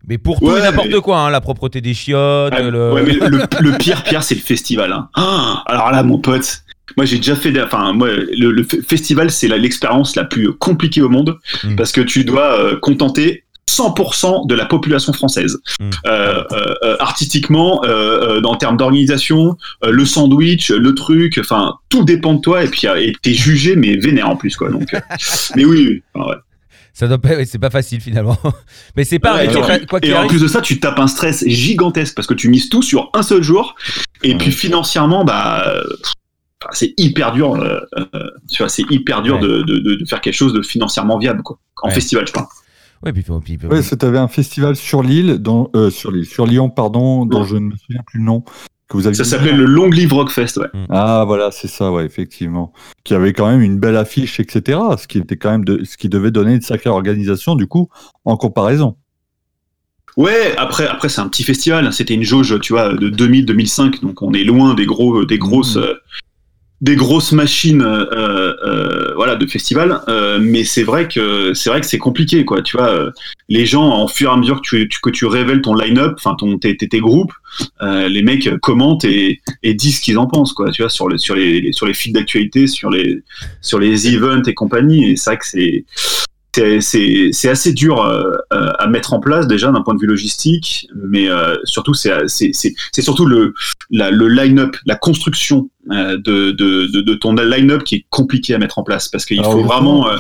[0.08, 2.92] Mais pour tout et n'importe mais- quoi, hein, la propreté des chiottes, Ah, le...
[2.94, 3.42] Ouais, mais le,
[3.72, 4.92] le pire, pire, c'est le festival.
[4.94, 5.10] hein.
[5.16, 6.64] Ah, alors là, mon pote,
[6.98, 11.10] moi j'ai déjà fait, enfin moi, le, festival, c'est la- l'expérience la plus compliquée au
[11.10, 11.76] monde Mm.
[11.76, 15.58] parce que tu dois euh, contenter 100% de la population française.
[15.80, 15.90] Mm.
[16.08, 17.82] Euh, euh, artistiquement,
[18.44, 19.56] en termes d'organisation,
[19.88, 23.96] le sandwich, le truc, enfin tout dépend de toi et puis et t'es jugé mais
[23.96, 24.70] vénère en plus quoi.
[24.70, 24.92] Donc,
[25.56, 26.04] mais oui, oui.
[26.14, 26.36] enfin, ouais.
[26.94, 28.38] Ça doit pas, ouais, c'est pas facile finalement.
[28.96, 30.30] mais c'est pas Ouais, et en quoi- plus- quoi qu'il Et en arrive.
[30.32, 33.24] plus de ça, tu tapes un stress gigantesque parce que tu mises tout sur un
[33.24, 33.76] seul jour.
[34.24, 35.66] Et puis financièrement, bah,
[36.72, 37.56] c'est hyper dur.
[37.56, 39.42] euh, euh, tu vois, c'est hyper dur Ouais.
[39.42, 41.58] de, de, faire quelque chose de financièrement viable, quoi.
[41.82, 41.94] En Ouais.
[41.94, 42.46] festival, je parle.
[43.04, 45.90] Ouais, puis, puis- puis- Ouais, parce que tu avais un festival sur l'île, dont- euh,
[45.90, 47.48] sur l'île, sur Lyon, pardon, dont Ouais.
[47.48, 48.44] je ne me souviens plus le nom.
[48.92, 50.68] Que vous aviez Ça s'appelait le Long Live Rockfest, ouais.
[50.90, 52.74] Ah voilà, c'est ça, ouais, effectivement.
[53.06, 54.78] Qui avait quand même une belle affiche, etc.
[54.98, 57.88] Ce qui était quand même de, ce qui devait donner une sacrée organisation, du coup,
[58.26, 58.98] en comparaison.
[60.18, 61.94] Ouais, après, après c'est un petit festival.
[61.94, 64.02] C'était une jauge, tu vois, de 2000-2005.
[64.02, 65.94] Donc on est loin des gros, des grosses, Mhm.
[66.82, 70.02] Des grosses machines, euh, euh, voilà, de festival.
[70.08, 72.62] Euh, mais c'est vrai que c'est vrai que c'est compliqué, quoi.
[72.64, 73.12] Tu vois, euh,
[73.50, 76.14] les gens, en fur et à mesure que tu, tu- que tu révèles ton line-up,
[76.18, 77.34] enfin ton tes, tes, tes groupes,
[77.84, 80.72] euh, les mecs commentent et, et disent ce qu'ils en pensent, quoi.
[80.72, 83.22] Tu vois, sur les sur les sur les fils d'actualité, sur les
[83.62, 85.12] sur les events et compagnie.
[85.12, 85.86] Et c'est vrai que c'est
[86.82, 90.88] c'est- assez dur euh, euh, à mettre en place déjà d'un point de vue logistique,
[90.96, 92.28] mais euh, surtout c'est
[93.00, 93.54] surtout le
[93.90, 98.54] la, le line-up, la construction euh, de, de, de de ton line-up qui est compliqué
[98.54, 100.18] à mettre en place parce qu'il faut vraiment euh,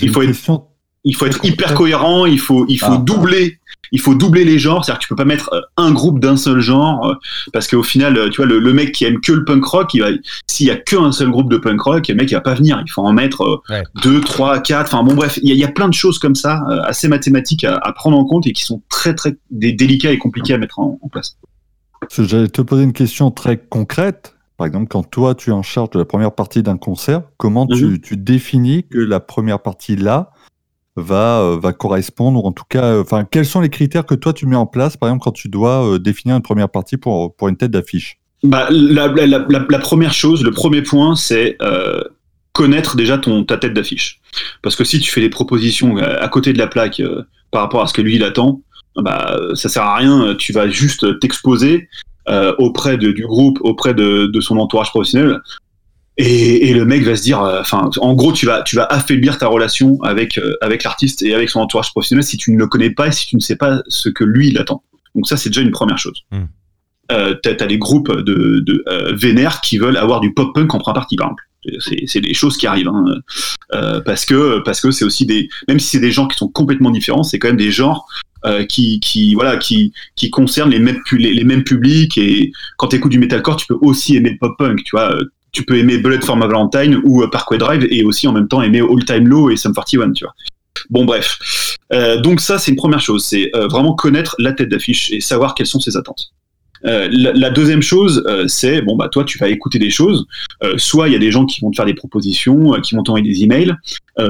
[0.00, 0.64] il faut une être- question.
[1.06, 2.98] Il faut être hyper cohérent, il faut il faut Ah.
[2.98, 3.58] doubler
[3.92, 6.36] il faut doubler les genres, c'est-à-dire que tu peux pas mettre euh, un groupe d'un
[6.36, 7.14] seul genre euh,
[7.52, 9.94] parce qu'au final euh, tu vois le, le mec qui aime que le punk rock,
[9.94, 10.08] il va
[10.48, 12.82] s'il y a qu'un seul groupe de punk rock, le mec il va pas venir,
[12.84, 13.84] il faut en mettre Ouais.
[14.02, 16.18] deux, trois, quatre, enfin bon bref, il y, a- il y a plein de choses
[16.18, 20.10] comme ça assez mathématiques à, à prendre en compte et qui sont très très délicats
[20.10, 21.36] et compliqués à mettre en, en place.
[22.18, 24.34] J'allais te poser une question très concrète.
[24.56, 27.66] Par exemple, quand toi, tu es en charge de la première partie d'un concert, comment
[27.66, 28.00] tu, Mhm.
[28.00, 30.30] tu définis que la première partie là
[30.96, 34.14] va, euh, va correspondre, ou en tout cas, euh, enfin, quels sont les critères que
[34.14, 36.96] toi tu mets en place, par exemple, quand tu dois euh, définir une première partie
[36.96, 38.18] pour, pour une tête d'affiche?
[38.42, 41.56] Bah, la, la, première chose, le premier point, c'est
[42.52, 44.20] connaître déjà ton, ta tête d'affiche.
[44.62, 47.02] Parce que si tu fais des propositions à côté de la plaque
[47.50, 48.60] par rapport à ce que lui il attend,
[48.96, 50.34] bah ça sert à rien.
[50.38, 51.88] Tu vas juste t'exposer
[52.58, 55.40] auprès de, du groupe, auprès de, de son entourage professionnel.
[56.18, 58.84] Et, et le mec va se dire, euh, enfin, en gros, tu vas, tu vas
[58.84, 62.58] affaiblir ta relation avec, euh, avec l'artiste et avec son entourage professionnel si tu ne
[62.58, 64.82] le connais pas et si tu ne sais pas ce que lui il attend.
[65.14, 66.24] Donc ça, c'est déjà une première chose.
[67.12, 70.74] Euh, t'as t'as des groupes de, de euh, vénères qui veulent avoir du pop punk
[70.74, 71.42] en première partie, par exemple.
[71.80, 73.04] C'est des choses qui arrivent, hein.
[73.74, 76.48] Euh, parce que parce que c'est aussi des, même si c'est des genres qui sont
[76.48, 78.06] complètement différents, c'est quand même des genres
[78.44, 82.88] euh, qui qui voilà qui qui concernent les mêmes les, les mêmes publics et quand
[82.88, 85.16] t'écoutes du metalcore, tu peux aussi aimer le pop punk, tu vois.
[85.56, 88.46] Tu peux aimer Bullet for My Valentine ou euh, Parkway Drive et aussi en même
[88.46, 90.34] temps aimer All Time Low et Sum 41, tu vois.
[90.90, 91.38] Bon bref,
[91.94, 95.20] Euh, donc ça c'est une première chose, c'est euh, vraiment connaître la tête d'affiche et
[95.20, 96.32] savoir quelles sont ses attentes.
[96.82, 100.26] La, deuxième chose, c'est bon bah toi tu vas écouter des choses.
[100.76, 103.26] Soit il y a des gens qui vont te faire des propositions, qui vont t'envoyer
[103.26, 103.74] des emails.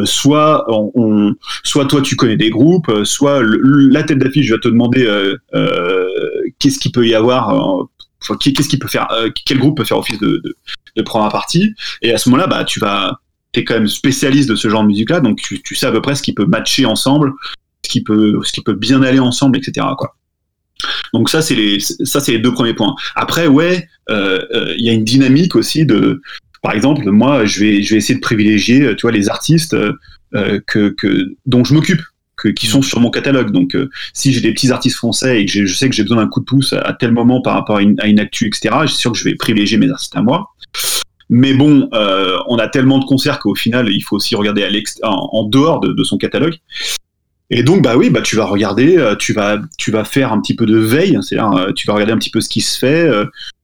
[0.04, 2.90] Soit on, soit toi tu connais des groupes.
[3.04, 5.04] soit la tête d'affiche va te demander
[6.58, 7.88] qu'est-ce qu'il peut y avoir.
[8.34, 10.56] Qui- qu'est-ce qu'il peut faire euh, Quel groupe peut faire office de, de,
[10.96, 13.20] de première partie Et à ce moment-là, bah tu vas
[13.56, 16.14] t'es quand même spécialiste de ce genre de musique-là, donc tu, sais à peu près
[16.14, 17.32] ce qui peut matcher ensemble,
[17.84, 19.86] ce qui peut, qui bien aller ensemble, etc.
[21.14, 21.78] Donc ça c'est les,
[22.38, 22.94] deux premiers points.
[23.14, 26.20] Après ouais, euh, euh, il y a une dynamique aussi de,
[26.62, 29.74] par exemple moi je vais, essayer de privilégier, tu vois, les artistes
[30.34, 32.02] dont je m'occupe.
[32.52, 33.50] Qui sont sur mon catalogue.
[33.50, 36.18] Donc, euh, si j'ai des petits artistes français et que je sais que j'ai besoin
[36.18, 39.12] d'un coup de pouce à, tel moment par rapport à une, actu, etc., c'est sûr
[39.12, 40.54] que je vais privilégier mes artistes à moi.
[41.28, 44.64] Mais bon, euh, on a tellement de concerts qu'au final, il faut aussi regarder
[45.02, 46.54] à en, dehors de, de son catalogue.
[47.50, 50.40] Et donc, bah oui, bah tu vas regarder, euh, tu vas, tu vas faire un
[50.40, 52.78] petit peu de veille, c'est-à-dire euh, tu vas regarder un petit peu ce qui se
[52.78, 53.08] fait.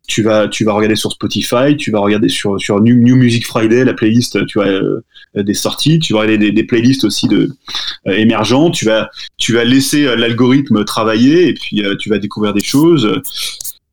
[0.09, 3.47] Tu vas, tu vas regarder sur Spotify, tu vas regarder sur, sur New, New Music
[3.47, 5.01] Friday, la playlist, tu vois, euh,
[5.35, 7.51] des sorties, tu vas regarder des, des playlists aussi de
[8.09, 12.19] euh, émergents, tu vas, tu vas laisser euh, l'algorithme travailler et puis euh, tu vas
[12.19, 13.21] découvrir des choses.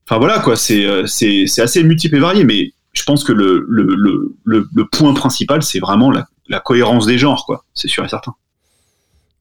[0.06, 3.66] Enfin voilà quoi, c'est, c'est, c'est assez multiple et varié, mais je pense que le,
[3.70, 7.64] le, le, le, le point principal, c'est vraiment la, la cohérence des genres, quoi.
[7.76, 8.34] C'est sûr et certain.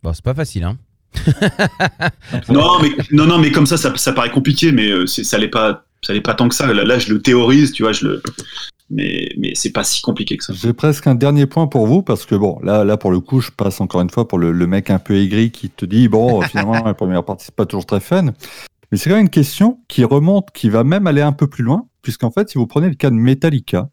[0.03, 0.77] Bon, c'est pas facile, hein.
[2.51, 5.87] Non, mais non, non, mais comme ça, ça, ça paraît compliqué, mais ça l'est pas,
[6.03, 6.73] ça l'est pas tant que ça.
[6.73, 8.23] Là, là, je le théorise, tu vois, je le,
[8.91, 10.53] mais, mais c'est pas si compliqué que ça.
[10.55, 13.41] J'ai presque un dernier point pour vous parce que bon, là, là pour le coup,
[13.41, 16.09] je passe encore une fois pour le, le mec un peu aigri qui te dit
[16.09, 18.33] bon, finalement, la première partie c'est pas toujours très fun.
[18.91, 21.63] Mais c'est quand même une question qui remonte, qui va même aller un peu plus
[21.63, 23.91] loin, puisqu'en fait, si vous prenez le cas de Metallica,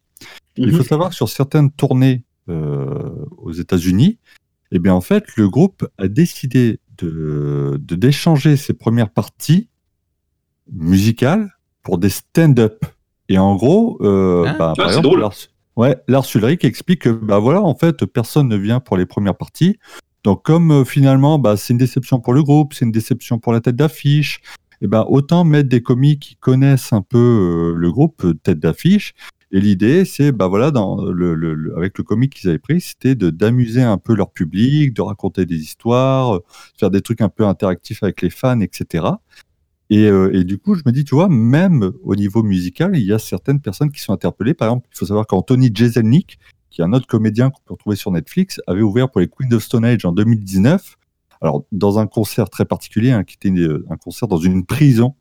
[0.56, 4.20] il faut savoir que sur certaines tournées euh, aux États-Unis,
[4.72, 9.68] eh bien en fait, le groupe a décidé de- d'échanger ses premières parties
[10.72, 11.55] musicales
[11.86, 12.83] pour des stand-up.
[13.29, 14.55] Et en gros, euh, Ah.
[14.59, 15.19] bah, Ah, par exemple, drôle.
[15.21, 15.33] Lars,
[15.77, 19.36] ouais, Lars Ulrich explique que bah voilà, en fait, personne ne vient pour les premières
[19.38, 19.77] parties.
[20.25, 23.53] Donc comme euh, finalement, bah, c'est une déception pour le groupe, c'est une déception pour
[23.53, 24.41] la tête d'affiche.
[24.81, 28.59] Et ben autant mettre des comiques qui connaissent un peu euh, le groupe euh, tête
[28.59, 29.13] d'affiche.
[29.51, 32.81] Et l'idée, c'est bah voilà, dans le, le- le- avec le comique qu'ils avaient pris,
[32.81, 36.43] c'était de d'amuser un peu leur public, de raconter des histoires, euh,
[36.77, 39.05] faire des trucs un peu interactifs avec les fans, etc.
[39.89, 43.03] Et, euh, et du coup, je me dis, tu vois, même au niveau musical, il
[43.05, 44.53] y a certaines personnes qui sont interpellées.
[44.53, 46.39] Par exemple, il faut savoir qu'Anthony Jeselnik,
[46.71, 49.51] qui est un autre comédien qu'on peut retrouver sur Netflix, avait ouvert pour les Queens
[49.53, 50.95] of Stone Age en 2019.
[51.41, 55.15] Alors, dans un concert très particulier, hein, qui était une- un concert dans une prison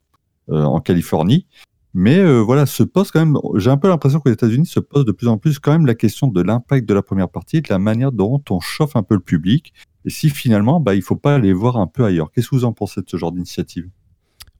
[0.50, 1.46] euh, en Californie.
[1.94, 4.80] Mais euh, voilà, se pose quand même, j'ai un peu l'impression que les États-Unis se
[4.80, 7.62] posent de plus en plus quand même la question de l'impact de la première partie
[7.62, 9.72] de la manière dont on chauffe un peu le public.
[10.04, 12.30] Et si finalement, bah, il faut pas aller voir un peu ailleurs.
[12.32, 13.88] Qu'est-ce que vous en pensez de ce genre d'initiative?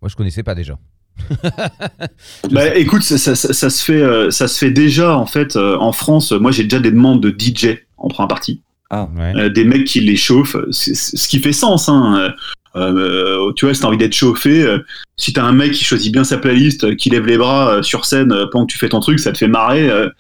[0.05, 0.79] Moi, je connaissais pas déjà.
[2.51, 5.57] Bah, écoute, ça, ça- ça- ça se fait, euh, ça se fait déjà en fait
[5.57, 6.33] euh, en France.
[6.33, 9.33] Moi, j'ai déjà des demandes de DJ en première partie, Ah, Ouais.
[9.35, 11.89] Euh, des mecs qui les chauffent, ce qui fait sens.
[11.89, 12.35] Hein.
[12.77, 14.79] Euh, tu vois, si t'as envie d'être chauffé, euh,
[15.17, 17.83] si t'as un mec qui choisit bien sa playlist, euh, qui lève les bras euh,
[17.83, 19.89] sur scène euh, pendant que tu fais ton truc, ça te fait marrer.
[19.89, 20.11] euh,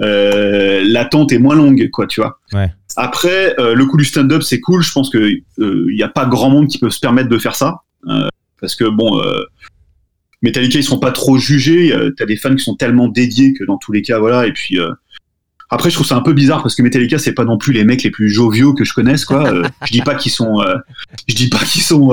[0.00, 2.40] euh, L'attente est moins longue, quoi, tu vois.
[2.52, 2.72] Ouais.
[2.96, 4.82] Après, euh, le coup du stand-up, c'est cool.
[4.82, 7.54] Je pense que il y a pas grand monde qui peut se permettre de faire
[7.54, 8.26] ça, euh,
[8.60, 9.20] parce que bon.
[9.22, 9.44] euh,
[10.42, 11.92] Metallica, ils seront pas trop jugés.
[12.16, 14.46] T'as des fans qui sont tellement dédiés que dans tous les cas, voilà.
[14.46, 14.92] Et puis euh,
[15.70, 17.84] après, je trouve ça un peu bizarre parce que Metallica, c'est pas non plus les
[17.84, 19.52] mecs les plus joviaux que je connaisse, quoi.
[19.52, 20.76] Euh, je dis pas qu'ils sont, euh,
[21.26, 22.08] je dis pas qu'ils sont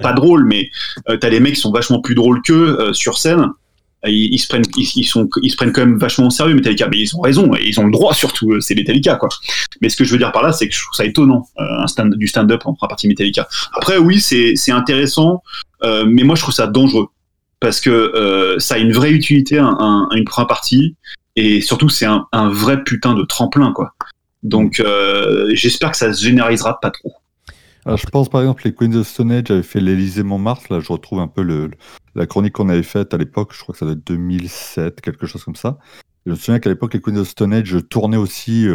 [0.00, 0.70] pas drôles, mais
[1.06, 3.48] t'as des mecs qui sont vachement plus drôles qu'eux sur scène.
[4.06, 6.54] Ils, ils se prennent, ils, ils sont, ils se prennent quand même vachement au sérieux,
[6.54, 6.88] Metallica.
[6.88, 8.60] Mais ils ont raison, et ils ont le droit surtout.
[8.60, 9.30] C'est Metallica, quoi.
[9.80, 11.82] Mais ce que je veux dire par là, c'est que je trouve ça étonnant, euh,
[11.82, 13.48] un stand, du stand-up en partie Metallica.
[13.74, 15.42] Après, oui, c'est, c'est intéressant,
[15.84, 17.08] euh, mais moi, je trouve ça dangereux
[17.60, 20.96] parce que euh, ça a une vraie utilité, un, un- une première partie,
[21.36, 23.94] et surtout c'est un, vrai putain de tremplin, quoi.
[24.42, 27.12] Donc euh, j'espère que ça se généralisera pas trop.
[27.86, 30.72] Je pense par exemple les Queens of Stone Age avaient fait l'Élysée Montmartre.
[30.72, 31.70] Là, je retrouve un peu le,
[32.14, 33.52] la chronique qu'on avait faite à l'époque.
[33.54, 35.78] Je crois que ça doit être 2007, quelque chose comme ça.
[36.26, 38.66] Je me souviens qu'à l'époque, les Queens of Stone Age tournaient aussi.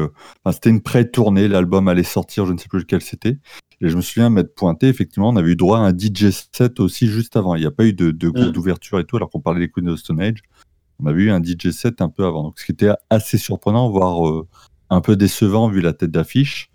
[0.51, 1.47] c'était une pré-tournée.
[1.47, 3.38] L'album allait sortir, je ne sais plus lequel c'était.
[3.82, 4.88] Et je me souviens m'être pointé.
[4.88, 7.56] Effectivement, on avait eu droit à un DJ set aussi juste avant.
[7.56, 8.52] Il n'y a pas eu de, de groupe Mm.
[8.52, 10.40] d'ouverture et tout, alors qu'on parlait des Queens of Stone Age.
[11.02, 12.44] On avait eu un DJ set un peu avant.
[12.44, 14.48] Donc, ce qui était assez surprenant, voire euh,
[14.90, 16.70] un peu décevant vu la tête d'affiche.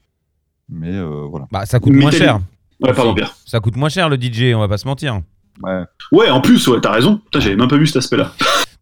[0.71, 1.47] Mais euh, voilà.
[1.53, 2.41] Bah, ça coûte moins cher.
[2.81, 3.15] Ouais, pardon.
[3.15, 3.37] Pierre.
[3.45, 5.21] Ça coûte moins cher le DJ, on va pas se mentir.
[5.63, 5.83] Ouais.
[6.11, 7.19] Ouais, en plus, ouais, t'as raison.
[7.19, 8.33] Putain, j'avais même pas vu cet aspect-là.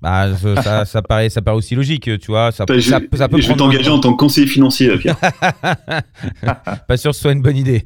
[0.03, 2.51] Bah, ça, ça, ça paraît, ça paraît aussi logique, tu vois.
[2.53, 5.17] Ça, Bah, je, ça, ça peut je vais t'engager en tant que conseiller financier, Pierre.
[6.89, 7.85] pas sûr que ce soit une bonne idée.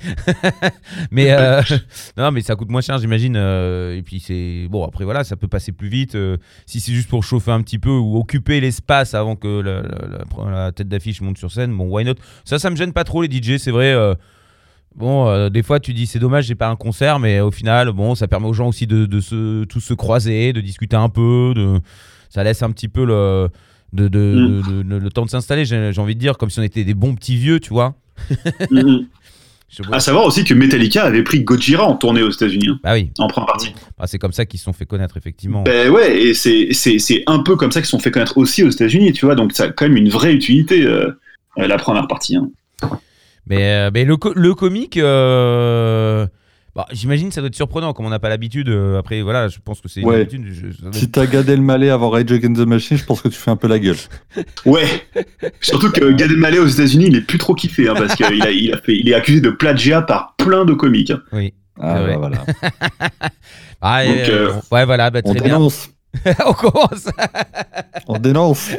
[1.10, 1.60] mais euh,
[2.16, 3.36] non, mais ça coûte moins cher, j'imagine.
[3.36, 4.84] euh, et puis c'est bon.
[4.84, 6.14] Après voilà, ça peut passer plus vite.
[6.14, 6.36] euh,
[6.66, 10.24] si c'est juste pour chauffer un petit peu ou occuper l'espace avant que la, la-
[10.46, 12.14] la- la tête d'affiche monte sur scène, bon, why not?
[12.44, 13.58] Ça, ça me gêne pas trop les DJ.
[13.58, 13.92] C'est vrai.
[13.92, 14.14] euh,
[14.97, 17.92] Bon, euh, des fois tu dis c'est dommage j'ai pas un concert, mais au final
[17.92, 21.09] bon ça permet aux gens aussi de, de se tous se croiser, de discuter un
[21.11, 21.80] peu, de
[22.30, 23.49] ça laisse un petit peu le
[23.92, 24.99] de, de- Mm.
[24.99, 25.64] le temps de s'installer.
[25.64, 27.94] J'ai envie de dire comme si on était des bons petits vieux, tu vois.
[28.70, 29.07] Mhm.
[29.68, 32.92] Je- À savoir aussi que Metallica avait pris Gojira en tournée aux États-Unis, hein, Bah
[32.94, 33.74] oui, en première partie.
[33.99, 35.62] Ah, c'est comme ça qu'ils se sont fait connaître, effectivement.
[35.64, 38.70] Ben ouais, et c'est un peu comme ça qu'ils se sont fait connaître aussi aux
[38.70, 39.34] États-Unis, tu vois.
[39.34, 41.18] Donc ça a quand même une vraie utilité, euh,
[41.59, 42.36] euh, la première partie.
[42.36, 42.49] hein.
[43.49, 46.26] Mais, euh, mais le, co- le comique, euh,
[46.74, 48.68] Bah, J'imagine que ça doit être surprenant, comme on n'a pas l'habitude.
[48.68, 50.44] euh, après, voilà, je pense que c'est une habitude.
[50.51, 53.34] je- doit Si t'as Gad Elmaleh avant Rage Against the Machine, je pense que tu
[53.38, 53.97] fais un peu la gueule.
[54.66, 54.84] Ouais.
[55.62, 58.51] Surtout que Gad Elmaleh aux États-Unis, il est plus trop kiffé hein, parce qu'il a,
[58.51, 61.11] il a fait, il est accusé de plagiat par plein de comiques.
[61.12, 61.22] hein.
[61.32, 61.55] Oui.
[61.80, 62.44] Ah, bah, voilà.
[63.82, 65.59] Ah, Donc, euh, euh, ouais, voilà, bah, On très bien.
[66.46, 67.06] on commence.
[68.08, 68.70] On dénonce.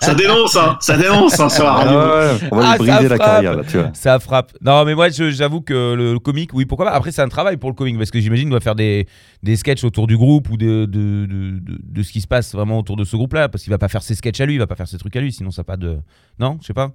[0.00, 0.76] Ça dénonce, hein.
[0.80, 3.56] Ça dénonce, hein, sur la Ah, ouais, on va Ah, lui briser ça la carrière,
[3.56, 3.90] là, tu vois.
[3.94, 4.52] Ça frappe.
[4.60, 6.92] Non, mais moi, j'avoue que le, le comique, oui, pourquoi pas.
[6.92, 9.06] Après, c'est un travail pour le comique, parce que j'imagine qu'il doit faire des,
[9.42, 12.52] des sketchs autour du groupe ou de, de, de, de- de ce qui se passe
[12.54, 14.58] vraiment autour de ce groupe-là, parce qu'il va pas faire ses sketchs à lui, il
[14.58, 15.98] va pas faire ses trucs à lui, sinon ça n'a pas de.
[16.38, 16.90] Non, je sais pas.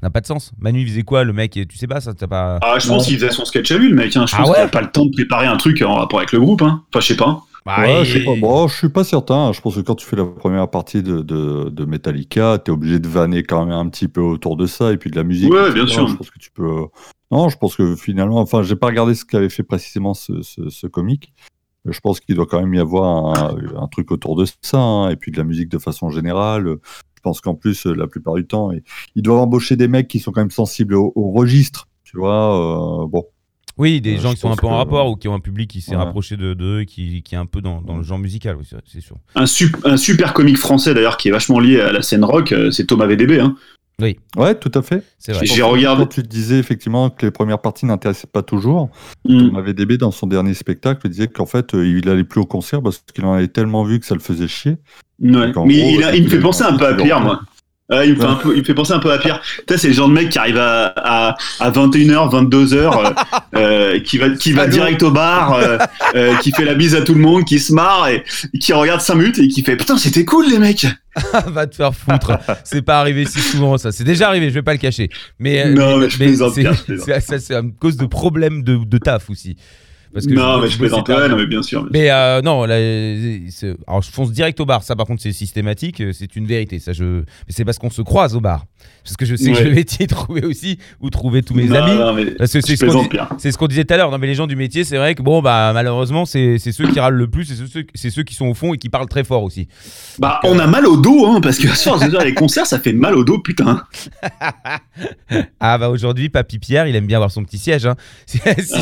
[0.00, 0.52] Ça n'a pas de sens.
[0.60, 2.60] Manu, il faisait quoi, le mec Tu sais pas, ça, t'as pas.
[2.62, 4.16] Ah, je pense qu'il faisait son sketch à lui, le mec.
[4.16, 4.26] Hein.
[4.28, 6.20] Je Ah pense ouais qu'il a pas le temps de préparer un truc en rapport
[6.20, 6.62] avec le groupe.
[6.62, 6.84] Hein.
[6.92, 7.42] Enfin, je sais pas.
[7.66, 8.34] Bah, Ouais, je sais pas.
[8.36, 9.52] Bon, je suis pas certain.
[9.52, 12.98] Je pense que quand tu fais la première partie de, de, de Metallica, t'es obligé
[12.98, 15.50] de vanner quand même un petit peu autour de ça et puis de la musique.
[15.52, 16.06] Ouais, bien sûr.
[16.08, 16.86] Je pense que tu peux.
[17.30, 20.70] Non, je pense que finalement, enfin, j'ai pas regardé ce qu'avait fait précisément ce, ce,
[20.70, 21.34] ce comique.
[21.84, 25.10] Je pense qu'il doit quand même y avoir un, un truc autour de ça, hein,
[25.10, 26.76] et puis de la musique de façon générale.
[27.16, 28.82] Je pense qu'en plus, la plupart du temps, ils-
[29.14, 31.86] ils doivent embaucher des mecs qui sont quand même sensibles au, au registre.
[32.04, 33.24] Tu vois, euh, bon.
[33.78, 35.70] Oui, des Euh, gens qui sont un peu en rapport ou qui ont un public
[35.70, 38.56] qui s'est rapproché de d'eux, qui, qui est un peu dans, dans le genre musical,
[38.58, 39.16] oui, c'est- sûr.
[39.36, 42.52] Un, sup- un super comique français d'ailleurs qui est vachement lié à la scène rock,
[42.52, 43.38] euh, c'est Thomas VDB.
[43.40, 43.56] Hein.
[44.36, 45.02] Ouais, tout à fait.
[45.18, 45.44] C'est vrai.
[45.44, 46.06] J'ai regardé.
[46.06, 48.90] Tu disais effectivement que les premières parties n'intéressaient pas toujours,
[49.24, 49.48] Mm.
[49.48, 52.80] Thomas VDB dans son dernier spectacle disait qu'en fait euh, il allait plus au concert
[52.80, 54.76] parce qu'il en avait tellement vu que ça le faisait chier.
[55.20, 55.46] Ouais.
[55.46, 57.40] Mais gros, il, a- il me fait penser un peu à Pierre, moi.
[57.90, 59.40] Il, me fait un peu, il me fait penser un peu à Pierre.
[59.66, 63.10] Tu sais, c'est le genre de mec qui arrive à, à, à 21h, 22h, euh,
[63.56, 65.78] euh, qui va, qui va direct au bar, euh,
[66.14, 68.24] euh, qui fait la bise à tout le monde, qui se marre et,
[68.60, 70.86] qui regarde 5 minutes et qui fait Putain, c'était cool les mecs!
[71.46, 72.38] Va te faire foutre.
[72.62, 73.90] c'est pas arrivé si souvent, ça.
[73.90, 75.08] C'est déjà arrivé, je vais pas le cacher.
[75.38, 76.36] Mais, euh, Non, mais c'est-
[77.20, 79.56] ça, c'est à cause de problèmes de, de taf aussi.
[80.12, 81.86] Parce que non, je- mais je plaisante, ouais, non, mais bien sûr.
[81.90, 82.76] Mais euh, non, là,
[83.86, 84.82] alors je fonce direct au bar.
[84.82, 86.02] Ça, par contre, c'est systématique.
[86.12, 86.78] C'est une vérité.
[86.78, 87.04] Ça, je.
[87.04, 88.64] Mais c'est parce qu'on se croise au bar.
[89.04, 91.76] Parce que je sais que je vais métier trouver aussi où trouver tous mes Non,
[91.82, 91.96] amis.
[91.98, 94.10] non, Parce que c'est ce qu'on disait tout à l'heure.
[94.10, 97.00] Non, mais les gens du métier, c'est vrai que bon, bah malheureusement, c'est ceux qui
[97.00, 99.42] râlent le plus, c'est ceux, ceux qui sont au fond et qui parlent très fort
[99.44, 99.66] aussi.
[100.18, 102.34] Bah, Donc, on a mal au dos, hein, parce que à force de faire les
[102.34, 103.82] concerts, ça fait mal au dos, putain.
[105.60, 107.86] Ah bah aujourd'hui, Papy Pierre, il aime bien avoir son petit siège.
[107.86, 107.96] Hein.
[108.26, 108.74] Si- si-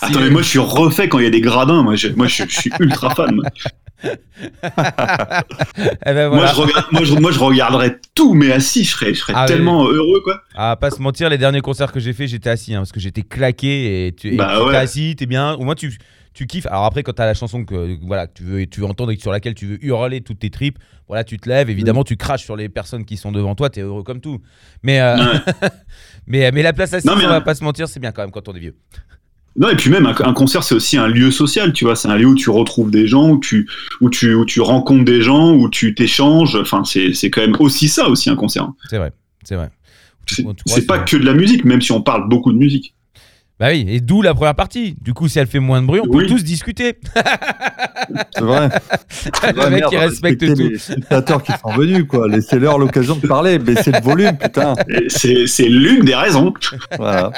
[0.00, 1.82] Attends, mais moi, je suis refait quand il y a des gradins.
[1.82, 3.34] Moi, je, moi, je, je suis ultra fan.
[3.34, 3.44] moi.
[6.06, 9.14] Eh ben, Moi, je regarde, moi, je, moi, je regarderais tout, mais assis, je serais,
[9.14, 10.42] je serais Ah, tellement heureux, quoi.
[10.54, 13.00] Ah, pas se mentir, les derniers concerts que j'ai fait, j'étais assis hein, parce que
[13.00, 15.54] j'étais claqué et tu et Bah assis, t'es bien.
[15.54, 15.96] Au moins tu
[16.34, 16.66] tu kiffes.
[16.66, 19.16] Alors après, quand t'as la chanson que voilà que tu veux tu veux entendre et
[19.16, 21.68] sur laquelle tu veux hurler toutes tes tripes, voilà, tu te lèves.
[21.68, 23.70] Évidemment, tu craches sur les personnes qui sont devant toi.
[23.70, 24.40] T'es heureux comme tout.
[24.82, 25.68] Mais euh, Ouais.
[26.26, 28.12] mais mais la place assise, Non, mais, on va euh, pas se mentir, c'est bien
[28.12, 28.76] quand même quand on est vieux.
[29.58, 31.96] Non, et puis même, un, un concert, c'est aussi un lieu social, tu vois.
[31.96, 33.68] C'est un lieu où tu retrouves des gens, où tu,
[34.00, 36.54] où tu, où tu rencontres des gens, où tu t'échanges.
[36.54, 38.68] Enfin, c'est, quand même aussi ça, aussi, un concert.
[38.88, 39.70] C'est vrai, c'est vrai.
[40.26, 42.94] C'est, pas que de la musique, même si on parle beaucoup de musique.
[43.60, 44.94] Bah oui, et d'où la première partie.
[45.00, 46.26] Du coup, si elle fait moins de bruit, on peut Oui.
[46.28, 46.96] tous discuter.
[48.32, 48.68] C'est vrai.
[49.56, 50.54] le mec qui respecte tout.
[50.62, 52.28] les spectateurs qui sont venus, quoi.
[52.28, 54.74] Laissez-leur l'occasion de parler, baissez le volume, putain.
[55.08, 56.54] C'est, l'une des raisons.
[56.98, 57.32] Voilà.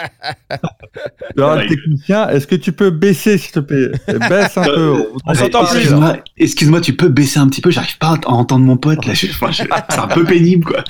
[1.38, 3.88] Alors, le technicien, est-ce que tu peux baisser, s'il te plaît?
[4.28, 5.06] Baisse un peu.
[5.24, 5.76] On s'entend plus.
[5.78, 9.14] Excuse-moi, excuse-moi, tu peux baisser un petit peu, j'arrive pas à entendre mon pote, là.
[9.14, 10.84] Je- enfin, je- c'est un peu pénible, quoi.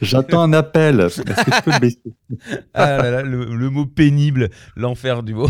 [0.00, 1.00] J'attends un appel.
[1.00, 1.98] Est-ce que tu peux baisser?
[2.72, 4.29] Ah là là, le, le mot pénible,
[4.76, 5.48] l'enfer du mot.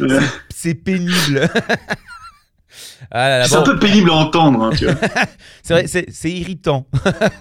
[0.00, 0.20] Euh,
[0.50, 1.48] c'est pénible.
[3.10, 5.24] ah C'est bon, un peu pénible à entendre, hein,
[5.62, 6.86] c'est irritant.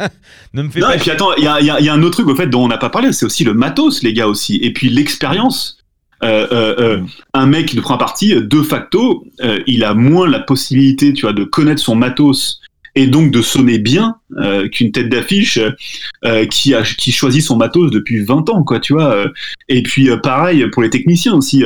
[0.53, 2.17] ne me fais Non, pas et puis attends, il y a, y y un autre
[2.17, 4.57] truc au fait dont on n'a pas parlé, c'est aussi le matos, les gars aussi,
[4.57, 5.77] et puis l'expérience.
[6.23, 7.01] Euh, euh, euh,
[7.33, 9.25] un mec qui prend parti, de facto,
[9.67, 12.61] il a moins la possibilité, tu vois, de connaître son matos
[12.95, 15.59] et donc de sonner bien euh, qu'une tête d'affiche
[16.23, 19.13] euh, qui a qui choisit son matos depuis 20 ans, quoi, tu vois.
[19.13, 19.27] euh.
[19.67, 21.63] Et puis pareil pour les techniciens aussi.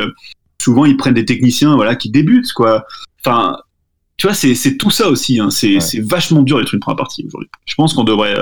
[0.62, 2.86] souvent ils prennent des techniciens, voilà, qui débutent, quoi.
[3.24, 3.58] Enfin,
[4.18, 5.40] tu vois, c'est c'est tout ça aussi.
[5.40, 5.50] Hein.
[5.52, 6.02] C'est Ouais.
[6.02, 7.50] vachement dur d'être une première partie aujourd'hui.
[7.66, 8.36] Je pense qu'on devrait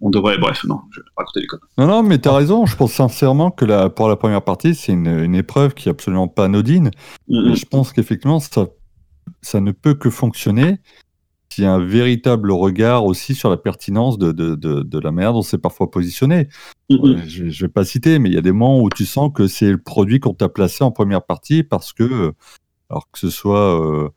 [0.00, 1.66] on devrait, bref, non, je vais raconter des conneries.
[1.78, 2.66] Non, non, mais t'as raison.
[2.66, 5.92] Je pense sincèrement que la, pour la première partie, c'est une, une épreuve qui est
[5.92, 6.90] absolument pas anodine.
[7.28, 8.66] Mm, Et je pense qu'effectivement, ça,
[9.40, 10.76] ça ne peut que fonctionner
[11.62, 15.42] a un véritable regard aussi sur la pertinence de, de, de, de la manière dont
[15.42, 16.48] c'est parfois positionné.
[16.90, 17.04] mm, mm.
[17.04, 19.30] Euh, Je ne vais pas citer, mais il y a des moments où tu sens
[19.34, 22.32] que c'est le produit qu'on t'a placé en première partie parce que,
[22.90, 24.08] alors que ce soit, euh,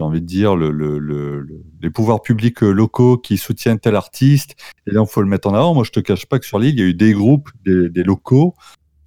[0.00, 3.94] j'ai envie de dire, le, le- le- le- les pouvoirs publics locaux qui soutiennent tel
[3.94, 4.56] artiste,
[4.86, 5.74] et là, il faut le mettre en avant.
[5.74, 7.88] Moi, je te cache pas que sur l'île, il y a eu des groupes, des,
[7.88, 8.54] des locaux,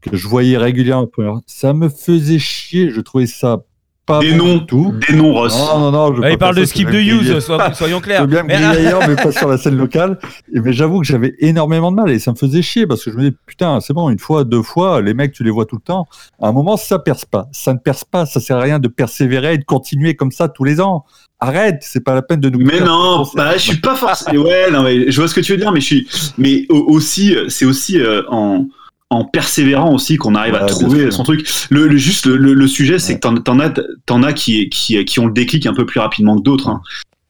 [0.01, 1.09] que je voyais régulièrement.
[1.47, 2.91] Ça me faisait chier.
[2.91, 3.65] Je trouvais ça
[4.05, 4.59] pas Des noms.
[4.59, 4.93] tout.
[5.07, 5.57] Des noms, Ross.
[5.57, 7.39] Non, je pas il parle de skip je de use,
[7.73, 8.21] soyons Je clairs.
[8.21, 10.19] veux bien me Mais- ailleurs, mais pas sur la scène locale.
[10.53, 13.11] Et mais j'avoue que j'avais énormément de mal et ça me faisait chier parce que
[13.11, 15.65] je me disais, putain, c'est bon, une fois, deux fois, les mecs, tu les vois
[15.65, 16.05] tout le temps.
[16.41, 17.47] À un moment, ça perce pas.
[17.51, 18.25] Ça ne perce pas.
[18.25, 21.05] Ça sert à rien de persévérer et de continuer comme ça tous les ans.
[21.39, 22.59] Arrête, c'est pas la peine de nous.
[22.59, 24.43] Mais non, bah, je suis pas forcément.
[24.43, 26.07] Ouais, non, mais je vois ce que tu veux dire, mais je suis.
[26.37, 28.65] Mais au- aussi, c'est aussi euh, en
[29.11, 31.47] en persévérant aussi qu'on arrive à Ouais, trouver son truc.
[31.69, 33.19] Le, le- juste le, le- sujet, c'est Ouais.
[33.19, 33.71] que t'en, as,
[34.05, 36.69] t'en as qui, qui, qui ont le déclic un peu plus rapidement que d'autres.
[36.69, 36.81] hein.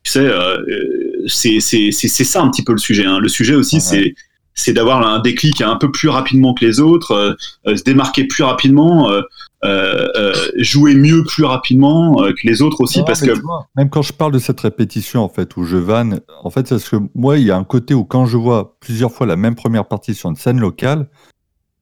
[0.03, 0.57] Tu sais, euh,
[1.27, 3.05] c'est, c'est, c'est, c'est ça un petit peu le sujet.
[3.05, 3.19] hein.
[3.19, 3.81] Le sujet aussi, Ouais.
[3.81, 4.15] c'est
[4.57, 7.33] c'est d'avoir un déclic un peu plus rapidement que les autres, euh,
[7.67, 13.05] euh, se démarquer plus rapidement, euh, jouer mieux plus rapidement que les autres aussi, Non,
[13.05, 16.21] parce que vois, même quand je parle de cette répétition, en fait, où je vanne,
[16.43, 18.77] en fait, c'est parce que moi, il y a un côté où quand je vois
[18.79, 21.07] plusieurs fois la même première partie sur une scène locale,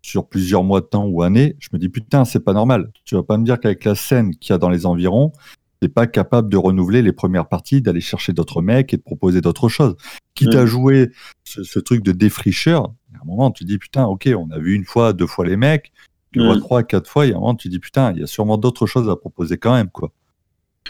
[0.05, 2.91] sur plusieurs mois de temps ou années, je me dis putain, c'est pas normal.
[3.05, 5.31] Tu vas pas me dire qu'avec la scène qu'il y a dans les environs,
[5.79, 9.41] t'es pas capable de renouveler les premières parties, d'aller chercher d'autres mecs et de proposer
[9.41, 9.95] d'autres choses.
[10.35, 10.57] Quitte Mm.
[10.57, 11.11] à jouer
[11.45, 12.83] ce, ce truc de défricheur,
[13.15, 15.55] à un moment, tu dis putain, ok, on a vu une fois, deux fois les
[15.57, 15.91] mecs,
[16.33, 16.45] tu Mm.
[16.45, 18.57] vois trois, quatre fois, y a un moment, tu dis putain, il y a sûrement
[18.57, 20.11] d'autres choses à proposer quand même, quoi.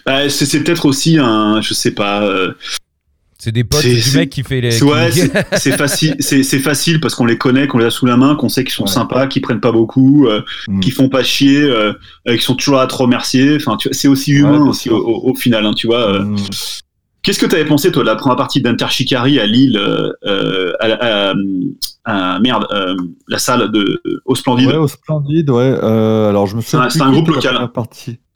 [0.08, 2.24] bah, c'est, c'est peut-être aussi un, je sais pas.
[2.26, 2.54] euh,
[3.44, 4.72] C'est des potes C'est- du mec qui fait les.
[4.72, 5.20] C'est- Ouais, qui-
[5.58, 8.48] c'est facile, c'est facile parce qu'on les connaît, qu'on les a sous la main, qu'on
[8.48, 8.90] sait qu'ils sont Ouais.
[8.90, 10.80] sympas, qu'ils prennent pas beaucoup, euh, Mm.
[10.80, 11.92] qu'ils font pas chier, euh,
[12.28, 13.58] euh, qu'ils sont toujours à te remercier.
[13.58, 16.08] Enfin, c'est aussi humain aussi au, au- au final, hein, tu vois.
[16.10, 16.24] euh.
[16.24, 16.36] Mm.
[17.22, 20.88] Qu'est-ce que tu avais pensé toi de la première partie d'Interchicari à Lille, euh, à,
[20.88, 21.34] la- à-
[22.06, 22.96] à- merde, euh,
[23.28, 24.68] la salle de au Splendide?
[24.70, 25.76] Ouais, au Splendide, ouais.
[25.84, 26.90] Euh, alors, je me souviens.
[26.90, 27.70] c'est un groupe local.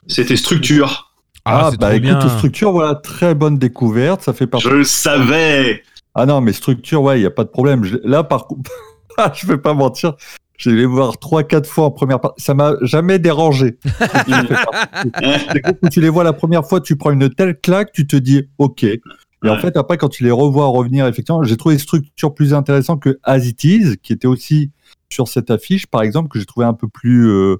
[0.07, 1.06] C'était Structure.
[1.47, 2.29] Ah, Ah, bah trop écoute, bien.
[2.29, 4.21] structure, voilà, très bonne découverte.
[4.21, 4.67] Ça fait partie.
[4.67, 5.83] Je le savais.
[6.15, 7.83] Ah non, mais structure, ouais, il n'y a pas de problème.
[7.83, 8.71] Je- Là, par contre,
[9.35, 10.13] je vais pas mentir.
[10.57, 12.43] Je vais les voir trois, quatre fois en première partie.
[12.43, 13.77] Ça m'a jamais dérangé.
[15.83, 18.43] Où tu les vois la première fois, tu prends une telle claque, tu te dis
[18.57, 18.83] OK.
[18.83, 19.01] Et
[19.49, 23.19] en fait, après, quand tu les revois revenir, effectivement, j'ai trouvé structure plus intéressant que
[23.23, 24.71] As It Is, qui était aussi
[25.09, 27.57] sur cette affiche, par exemple, que j'ai trouvé un peu plus euh,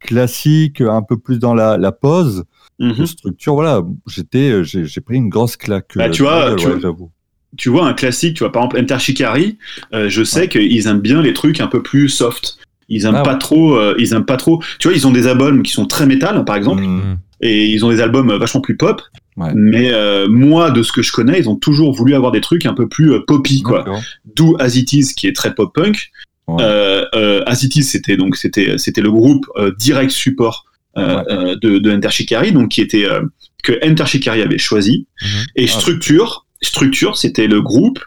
[0.00, 2.44] classique, un peu plus dans la, la pose.
[2.80, 3.06] Mhm.
[3.06, 5.92] Structure, voilà, j'étais, euh, j'ai pris une grosse claque.
[5.96, 6.80] Bah, euh, tu vois, tu ouais, vois.
[6.80, 7.10] j'avoue.
[7.56, 9.58] tu vois un classique, tu vois par exemple Interchicari,
[9.94, 12.58] euh, je sais qu'ils aiment bien les trucs un peu plus soft.
[12.88, 13.38] Ils aiment Ah pas ouais.
[13.38, 14.62] trop, euh, ils aiment pas trop.
[14.78, 16.96] Tu vois, ils ont des albums qui sont très métal, par exemple, Mm.
[17.12, 17.18] Mm.
[17.42, 19.02] et ils ont des albums vachement plus pop.
[19.36, 19.50] Ouais.
[19.54, 22.64] Mais euh, moi, de ce que je connais, ils ont toujours voulu avoir des trucs
[22.64, 23.84] un peu plus poppy, quoi.
[24.36, 26.10] D'où As It Is, qui est très pop punk.
[26.48, 29.46] As It Is, c'était donc c'était c'était le groupe
[29.78, 30.64] direct support
[30.98, 31.24] Ouais.
[31.32, 33.22] euh, de, de Enter Shikari, donc qui était euh,
[33.62, 35.06] que Enter Shikari avait choisi.
[35.22, 35.28] Mhm.
[35.56, 35.68] Et Ah.
[35.80, 38.00] Structure, Structure, c'était le groupe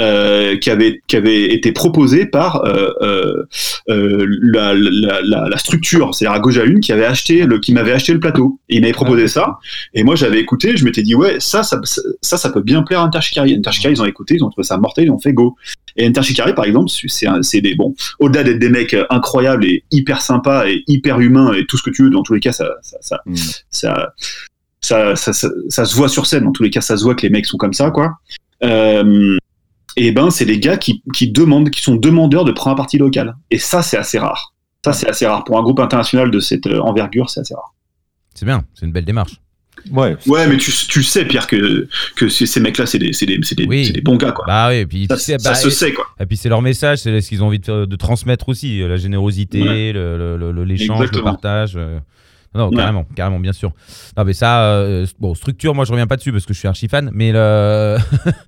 [0.00, 3.42] euh, qui avait qui avait été proposé par euh, euh,
[3.88, 7.58] euh, la, la, la, la structure, c'est-à-dire à gauche à une, qui avait acheté le
[7.58, 8.60] qui m'avait acheté le plateau.
[8.68, 9.28] Et il m'avait proposé Ah.
[9.28, 9.58] ça.
[9.94, 11.80] Et moi, j'avais écouté, je m'étais dit, ouais, ça, ça,
[12.20, 13.54] ça, ça peut bien plaire à Interchikari.
[13.54, 15.56] Interchikari, ils ont écouté, ils ont trouvé ça mortel, ils ont fait go.
[15.96, 20.68] Et Interchikari, par exemple, c'est des, bon, au-delà d'être des mecs incroyables et hyper sympas
[20.68, 22.98] et hyper humains et tout ce que tu veux, dans tous les cas, ça, ça,
[23.00, 23.34] ça, Mm.
[23.70, 24.12] ça,
[24.80, 26.44] ça, ça, ça- ça se voit sur scène.
[26.44, 28.12] Dans tous les cas, ça se voit que les mecs sont comme ça, quoi.
[28.62, 29.36] Euh,
[29.96, 33.34] et ben, c'est les gars qui, qui demandent, qui sont demandeurs de première partie locale.
[33.50, 34.54] Et ça, c'est assez rare.
[34.84, 35.44] Ça, c'est assez rare.
[35.44, 37.74] Pour un groupe international de cette euh, envergure, c'est assez rare.
[38.34, 39.32] C'est bien, c'est une belle démarche.
[39.92, 40.16] Ouais.
[40.26, 43.54] Ouais, mais tu, tu sais, Pierre, que, que ces mecs-là, c'est des, c'est des, c'est
[43.56, 43.86] des, Oui.
[43.86, 44.44] c'est des bons gars, quoi.
[44.46, 46.04] Bah oui, et puis ça tu sais, ça bah, se et, sait, quoi.
[46.20, 48.82] et puis c'est leur message, c'est ce qu'ils ont envie de, faire- de transmettre aussi,
[48.82, 49.92] euh, la générosité, Ouais.
[49.92, 51.74] le- le- le- le- l'échange, partage.
[51.76, 51.98] euh.
[52.54, 52.76] Non, Ouais.
[52.76, 53.72] carrément, carrément, bien sûr.
[54.16, 56.68] Non, mais ça, euh, bon, structure, moi je reviens pas dessus parce que je suis
[56.68, 57.98] archi fan, mais le.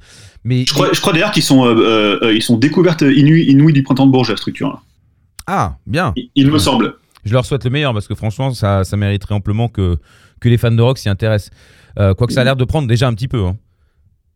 [0.45, 3.73] mais Je crois, je crois d'ailleurs qu'ils sont, euh, euh, euh, ils sont découvertes inouïes,
[3.73, 4.69] du printemps de Bourges, la structure.
[4.69, 4.81] là.
[5.47, 6.12] Ah, bien.
[6.17, 6.59] Il, il me Ouais.
[6.59, 6.95] semble.
[7.25, 9.97] Je leur souhaite le meilleur parce que franchement, ça, ça mériterait amplement que,
[10.41, 11.51] que les fans de rock s'y intéressent.
[11.99, 13.45] Euh, Quoique ça a l'air de prendre déjà un petit peu.
[13.45, 13.57] hein.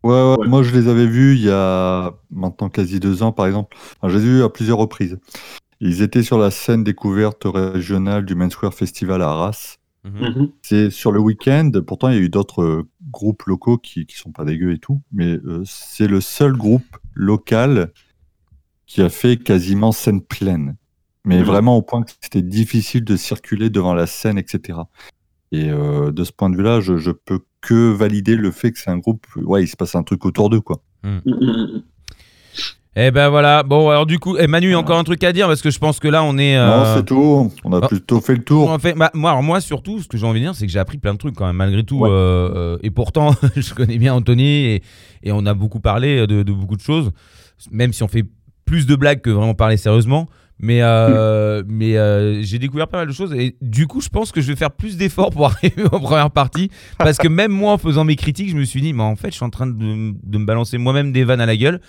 [0.03, 0.47] Ouais, ouais, Ouais.
[0.47, 3.75] Moi, je les avais vus il y a maintenant quasi deux ans, par exemple.
[3.99, 5.17] Enfin, je les ai vus à plusieurs reprises.
[5.81, 9.77] Ils étaient sur la scène découverte régionale du Main Square Festival à Arras.
[10.05, 10.51] Mhm.
[10.61, 11.71] C'est sur le week-end.
[11.85, 14.77] Pourtant, il y a eu d'autres euh, groupes locaux qui, qui sont pas dégueux et
[14.79, 15.01] tout.
[15.11, 17.91] Mais euh, c'est le seul groupe local
[18.85, 20.75] qui a fait quasiment scène pleine.
[21.25, 21.43] Mais Mhm.
[21.45, 24.79] vraiment au point que c'était difficile de circuler devant la scène, etc.
[25.51, 28.77] Et euh, de ce point de vue-là, je, je peux que valider le fait que
[28.79, 29.25] c'est un groupe.
[29.37, 30.83] Ouais, il se passe un truc autour d'eux, quoi.
[31.03, 31.83] Mhm, mhm.
[32.97, 33.63] Eh ben voilà.
[33.63, 35.99] Bon, alors du coup, eh, Manu, encore un truc à dire parce que je pense
[35.99, 36.55] que là, on est.
[36.57, 37.51] euh, Non, c'est tout.
[37.65, 37.87] On a Ah.
[37.87, 38.69] plutôt fait le tour.
[38.69, 40.71] En fait, bah, moi, alors moi surtout, ce que j'ai envie de dire, c'est que
[40.71, 41.99] j'ai appris plein de trucs quand même, malgré tout.
[41.99, 42.09] Ouais.
[42.09, 44.83] euh, euh, et pourtant, je connais bien Anthony et,
[45.23, 47.11] et on a beaucoup parlé de, de beaucoup de choses,
[47.69, 48.23] même si on fait
[48.65, 50.27] plus de blagues que vraiment parler sérieusement.
[50.57, 54.31] Mais, euh, mais euh, j'ai découvert pas mal de choses et du coup, je pense
[54.31, 57.73] que je vais faire plus d'efforts pour arriver en première partie parce que même moi,
[57.73, 59.67] en faisant mes critiques, je me suis dit, mais en fait, je suis en train
[59.67, 61.81] de, de me balancer moi-même des vannes à la gueule.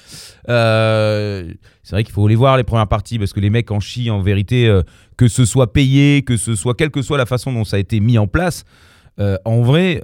[0.49, 1.53] Euh,
[1.85, 4.11] c'est vrai qu'il faut les voir les premières parties parce que les mecs en chient
[4.11, 4.81] en vérité,
[5.17, 7.81] que ce soit payé, que ce soit quelle que soit la façon dont ça a
[7.81, 8.65] été mis en place.
[9.19, 10.01] en vrai,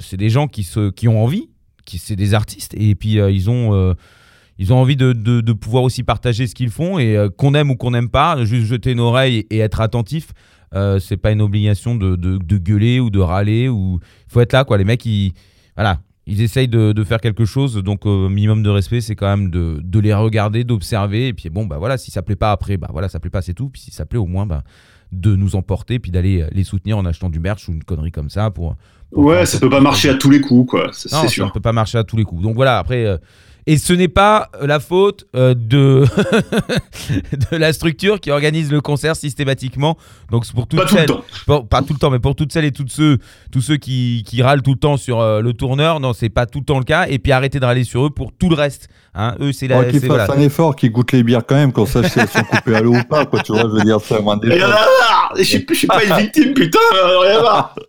[0.00, 1.50] c'est des gens qui, se, qui ont envie,
[1.84, 3.96] qui c'est des artistes et puis ils ont
[4.62, 7.52] ils ont envie de, de- de pouvoir aussi partager ce qu'ils font et euh, qu'on
[7.54, 10.28] aime ou qu'on n'aime pas, juste jeter une oreille et être attentif.
[10.72, 12.16] Euh, c'est pas une obligation de,
[12.58, 13.98] gueuler ou de râler ou
[14.28, 14.78] il faut être là quoi.
[14.78, 15.32] Les mecs ils
[15.76, 19.50] voilà ils essayent de, faire quelque chose donc au minimum de respect c'est quand même
[19.50, 22.88] de, les regarder, d'observer et puis bon bah voilà si ça plaît pas après bah
[22.92, 24.62] voilà ça plaît pas c'est tout puis si ça plaît au moins bah
[25.10, 28.30] de nous emporter puis d'aller les soutenir en achetant du merch ou une connerie comme
[28.30, 28.76] ça pour,
[29.10, 30.88] pour Ouais, ça peut peu pas marcher à tous les coups, quoi.
[30.92, 31.52] C'est c'est ça ne sûr.
[31.52, 32.42] peut pas marcher à tous les coups.
[32.42, 33.18] Donc voilà, après.
[33.68, 36.04] Euh, et ce n'est pas la faute euh, de,
[37.50, 39.96] de la structure qui organise le concert systématiquement.
[40.30, 41.24] Donc pour toutes Pas tout le celles, temps.
[41.46, 43.18] pour- pas tout le temps, mais pour toutes celles et tous ceux,
[43.50, 46.46] tous ceux qui, qui râlent tout le temps sur euh, le tourneur, non, c'est pas
[46.46, 47.06] tout le temps le cas.
[47.08, 48.88] Et puis arrêtez de râler sur eux pour tout le reste.
[49.14, 49.34] Hein.
[49.40, 49.76] Eux, c'est la.
[49.76, 50.34] Faudrait qu'il c'est- fasse voilà.
[50.34, 52.80] un effort, qu'il goûte les bières quand même, qu'on sache si elles sont coupées à
[52.80, 53.40] l'eau ou pas, quoi.
[53.40, 56.54] Tu vois, je veux dire, c'est moins marre Je suis je suis pas une victime,
[56.54, 56.78] putain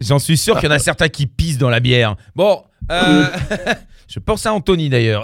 [0.02, 2.16] J'en suis sûr qu'il y en a certains qui pissent dans la bière.
[2.36, 3.26] Bon, euh,
[4.14, 5.24] je pense à Anthony d'ailleurs.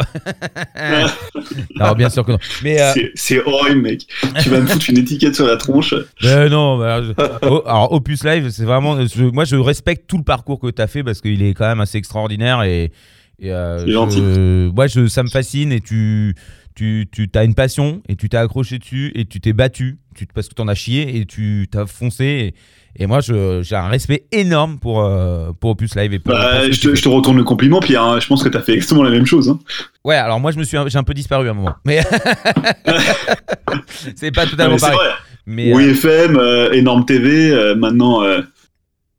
[1.75, 2.39] non, bien sûr que non.
[2.63, 4.07] Mais euh, C'est- horrible, mec.
[4.41, 5.93] Tu vas me foutre une étiquette sur la tronche.
[6.23, 7.11] Euh, non, bah, je-
[7.47, 9.05] oh, alors Opus Live, c'est vraiment.
[9.05, 11.67] je- moi, je respecte tout le parcours que tu as fait parce qu'il est quand
[11.67, 12.91] même assez extraordinaire et.
[13.39, 14.17] et, euh, je- gentil.
[14.21, 16.35] je, ça me fascine et tu.
[16.75, 20.25] Tu, tu as une passion et tu t'es accroché dessus et tu t'es battu tu,
[20.33, 22.23] parce que tu en as chié et tu t'as foncé.
[22.23, 22.55] Et,
[22.95, 26.13] et moi, j'ai un respect énorme pour, euh, pour Opus Live.
[26.13, 26.95] Et pour, Bah, je, tu te, fais.
[26.95, 28.03] je te retourne le compliment, Pierre.
[28.03, 28.19] hein.
[28.19, 29.49] Je pense que t'as fait exactement la même chose.
[29.49, 29.59] hein.
[30.03, 31.75] Ouais, alors moi, je me suis, un- j'ai un peu disparu à un moment.
[31.85, 32.01] Mais.
[34.15, 34.97] c'est pas totalement mais pareil.
[34.97, 35.09] vrai.
[35.45, 38.21] Mais, Oui euh, FM, euh, énorme TV, maintenant,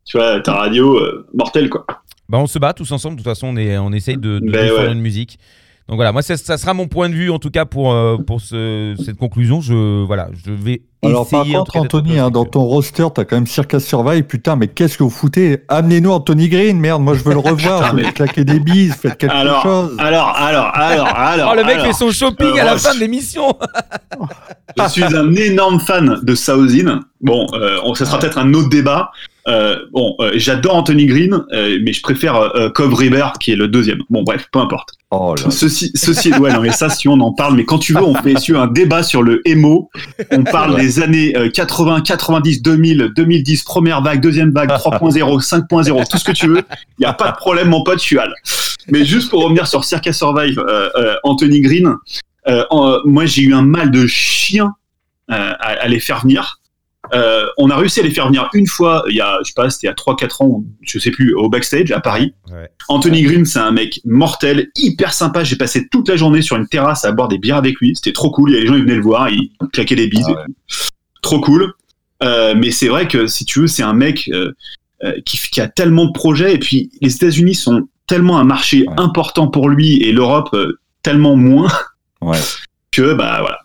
[0.04, 1.86] tu vois, ta radio, euh, mortel, quoi.
[2.28, 3.16] Bah, on se bat tous ensemble.
[3.16, 4.92] De toute façon, on, est, on essaye de, de Ben ouais.
[4.92, 5.38] une musique.
[5.90, 8.16] Donc voilà, moi, ça, ça sera mon point de vue, en tout cas, pour, euh,
[8.16, 9.60] pour ce- cette conclusion.
[9.60, 13.48] Je, voilà, je vais Alors par contre, Anthony, hein, dans ton roster, t'as quand même
[13.48, 14.22] Circus Survive.
[14.22, 15.64] Putain, mais qu'est-ce que vous foutez?
[15.66, 17.56] Amenez-nous Anthony Green, merde, moi je veux le revoir.
[17.56, 19.96] Putain, je veux mais- claquer des bises, faites quelque Alors, chose.
[19.98, 21.50] alors, alors, alors, alors.
[21.52, 21.86] Oh, le mec alors.
[21.86, 23.52] fait son shopping euh, à la fin de l'émission
[24.78, 27.00] Je suis un énorme fan de Saozin.
[27.20, 29.10] Bon, euh, ça sera peut-être un autre débat.
[29.48, 33.68] Euh, bon, euh, j'adore Anthony Green, euh, mais je préfère Cove River, qui est le
[33.68, 33.98] deuxième.
[34.10, 34.90] Bon, bref, peu importe.
[35.12, 35.50] Oh là.
[35.50, 38.14] Ceci, ceci, ouais, non, mais ça, si on en parle, mais quand tu veux, on
[38.14, 39.90] fait sur un débat sur le emo.
[40.30, 46.08] On parle des années euh, 80, 90, 2000, 2010, première vague, deuxième vague, 3.0, 5.0,
[46.08, 46.62] tout ce que tu veux.
[46.98, 48.32] Il n'y a pas de problème, mon pote, je suis Al.
[48.88, 50.62] Mais juste pour revenir sur Circa Survive,
[51.24, 51.94] Anthony Green,
[52.46, 54.74] en- moi, j'ai eu un mal de chien
[55.28, 56.59] à, à les faire venir.
[57.14, 59.54] Euh, on a réussi à les faire venir une fois, il y a, je sais
[59.54, 62.34] pas, c'était il y a 3-4 ans, je sais plus, au backstage à Paris.
[62.50, 62.68] Ouais.
[62.88, 65.42] Anthony Green, c'est un mec mortel, hyper sympa.
[65.44, 67.94] J'ai passé toute la journée sur une terrasse à boire des bières avec lui.
[67.96, 68.50] C'était trop cool.
[68.50, 70.26] Il y a les gens, ils venaient le voir, ils claquaient des bises.
[70.28, 70.44] Ah.
[71.22, 71.72] Trop cool.
[72.22, 74.52] Euh, mais c'est vrai que si tu veux, c'est un mec euh,
[75.04, 76.54] euh, qui, qui a tellement de projets.
[76.54, 78.94] Et puis, les États-Unis sont tellement un marché Ouais.
[78.98, 81.68] important pour lui et l'Europe euh, tellement moins
[82.20, 82.38] Ouais.
[82.92, 83.60] que, bah voilà.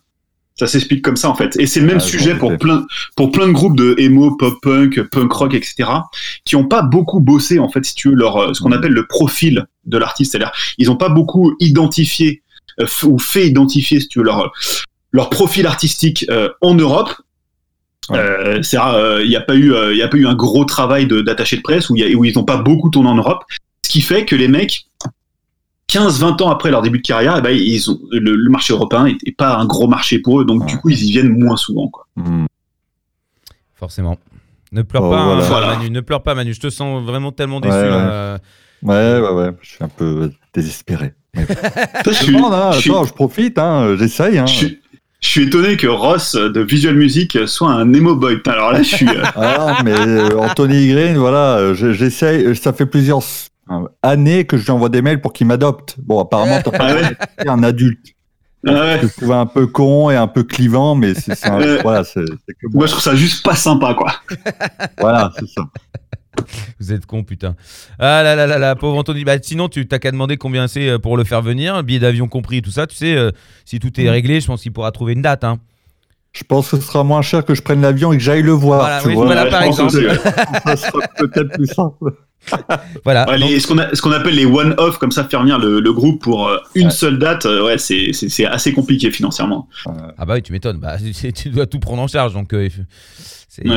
[0.58, 1.58] Ça s'explique comme ça en fait.
[1.60, 2.86] Et c'est le même Ah, sujet pour plein,
[3.18, 5.90] pour plein de groupes de emo, pop punk, punk rock, etc.
[6.46, 8.78] qui ont pas beaucoup bossé en fait, si tu veux, leur, euh, ce qu'on Mhm.
[8.78, 10.32] appelle le profil de l'artiste.
[10.32, 12.42] C'est-à-dire, ils ont pas beaucoup identifié
[12.80, 14.52] euh, ou fait identifier, si tu veux, leur,
[15.12, 17.14] leur profil artistique euh, en Europe.
[18.10, 18.18] Ouais.
[18.20, 18.78] Euh, c'est
[19.24, 21.90] Il n'y a pas eu, il a pas eu un gros travail d'attaché de, presse
[21.90, 23.44] où, il y a- où ils n'ont pas beaucoup tourné en Europe.
[23.86, 24.86] Ce qui fait que les mecs,
[26.00, 29.04] 15-20 ans après leur début de carrière, eh ben, ils ont, le, le marché européen
[29.06, 30.68] n'est pas un gros marché pour eux, donc Ouais.
[30.68, 31.88] du coup ils y viennent moins souvent.
[31.88, 32.06] Quoi.
[32.16, 32.46] Hmm.
[33.76, 34.18] Forcément.
[34.72, 35.42] Ne pleure Oh, pas, hein, voilà.
[35.44, 35.68] Voilà.
[35.78, 35.90] Manu.
[35.90, 36.54] Ne pleure pas, Manu.
[36.54, 37.74] Je te sens vraiment tellement déçu.
[37.76, 37.90] Ouais, ouais.
[37.90, 38.40] là.
[38.84, 39.52] Ouais, ouais, ouais.
[39.62, 41.14] Je suis un peu désespéré.
[41.36, 41.42] Je,
[42.06, 44.38] Je suis, demande, hein, je suis- attends, je profite, hein, j'essaye.
[44.38, 44.46] Hein.
[44.46, 44.80] je suis-
[45.22, 48.40] je suis étonné que Ross de Visual Music soit un emo boy.
[48.46, 49.08] Alors là, je suis.
[49.10, 52.56] euh, Ah, mais euh, Anthony Green, voilà, euh, je- j'essaye.
[52.56, 53.22] Ça fait plusieurs euh,
[54.04, 55.96] années que je lui envoie des mails pour qu'il m'adopte.
[56.00, 56.96] Bon, apparemment, t'as pas
[57.46, 58.08] Ah un adulte.
[58.68, 58.98] ah ouais.
[59.00, 62.22] Je le trouve un peu con et un peu clivant, mais c'est un- voilà, c'est
[62.48, 64.14] c'est que Moi, je trouve ça juste pas sympa, quoi.
[65.00, 65.64] Voilà, c'est ça.
[66.80, 67.56] Vous êtes con, putain.
[67.98, 69.24] Ah là là là là, pauvre Anthony.
[69.24, 72.28] Bah, sinon, tu t'as qu'à demander combien c'est euh, pour le faire venir, billet d'avion
[72.28, 72.88] compris, tout ça.
[72.88, 73.32] Tu sais, euh,
[73.64, 74.10] si tout est Mm.
[74.10, 75.44] réglé, je pense qu'il pourra trouver une date.
[75.46, 75.60] Hein.
[76.36, 78.52] Je pense que ce sera moins cher que je prenne l'avion et que j'aille le
[78.52, 78.80] voir.
[78.82, 79.26] Voilà, tu oui, vois.
[79.26, 79.92] voilà, Ouais, par exemple.
[80.66, 82.12] Ça sera peut-être plus simple.
[83.04, 83.28] Voilà.
[83.30, 85.58] Ouais, donc- les- ce qu'on a- ce qu'on appelle les one-off, comme ça, faire venir
[85.58, 86.92] le, le groupe pour euh, une Ouais.
[86.92, 89.68] seule date, euh, ouais, c'est- c'est c'est assez compliqué financièrement.
[90.18, 90.78] Ah bah oui, tu m'étonnes.
[90.78, 92.70] Bah, tu tu dois tout prendre en charge, donc euh,
[93.56, 93.68] c'est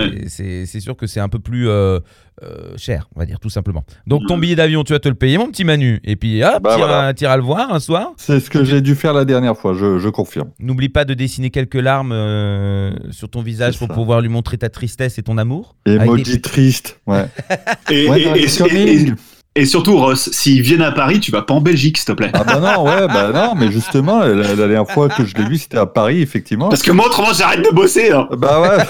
[0.75, 0.81] Ouais.
[0.81, 2.01] sûr que c'est un peu plus euh,
[2.43, 3.85] euh, cher, on va dire tout simplement.
[4.07, 4.41] Donc ton Ouais.
[4.41, 7.13] billet d'avion, tu vas te le payer, mon petit Manu, et puis hop, Bah, t'iras
[7.13, 7.37] voilà.
[7.37, 8.13] le voir un soir.
[8.17, 10.51] C'est ce que j'ai dû faire la dernière fois, je, je confirme.
[10.61, 13.95] N'oublie pas de dessiner quelques larmes euh, sur ton visage pour ça.
[13.95, 15.77] pouvoir lui montrer ta tristesse et ton amour.
[15.87, 17.01] Emoji des- triste.
[17.07, 17.27] Ouais.
[17.91, 19.13] Et, Ouais, et- et- et-.
[19.59, 22.31] Et surtout, Ross, s'ils viennent à Paris, tu vas pas en Belgique, s'il te plaît.
[22.33, 25.49] Ah bah non, ouais, bah non, mais justement, la, la dernière fois que je l'ai
[25.49, 26.69] vu, c'était à Paris, effectivement.
[26.69, 28.13] Parce que moi, autrement, j'arrête de bosser.
[28.13, 28.29] Hein.
[28.37, 28.69] Bah ouais.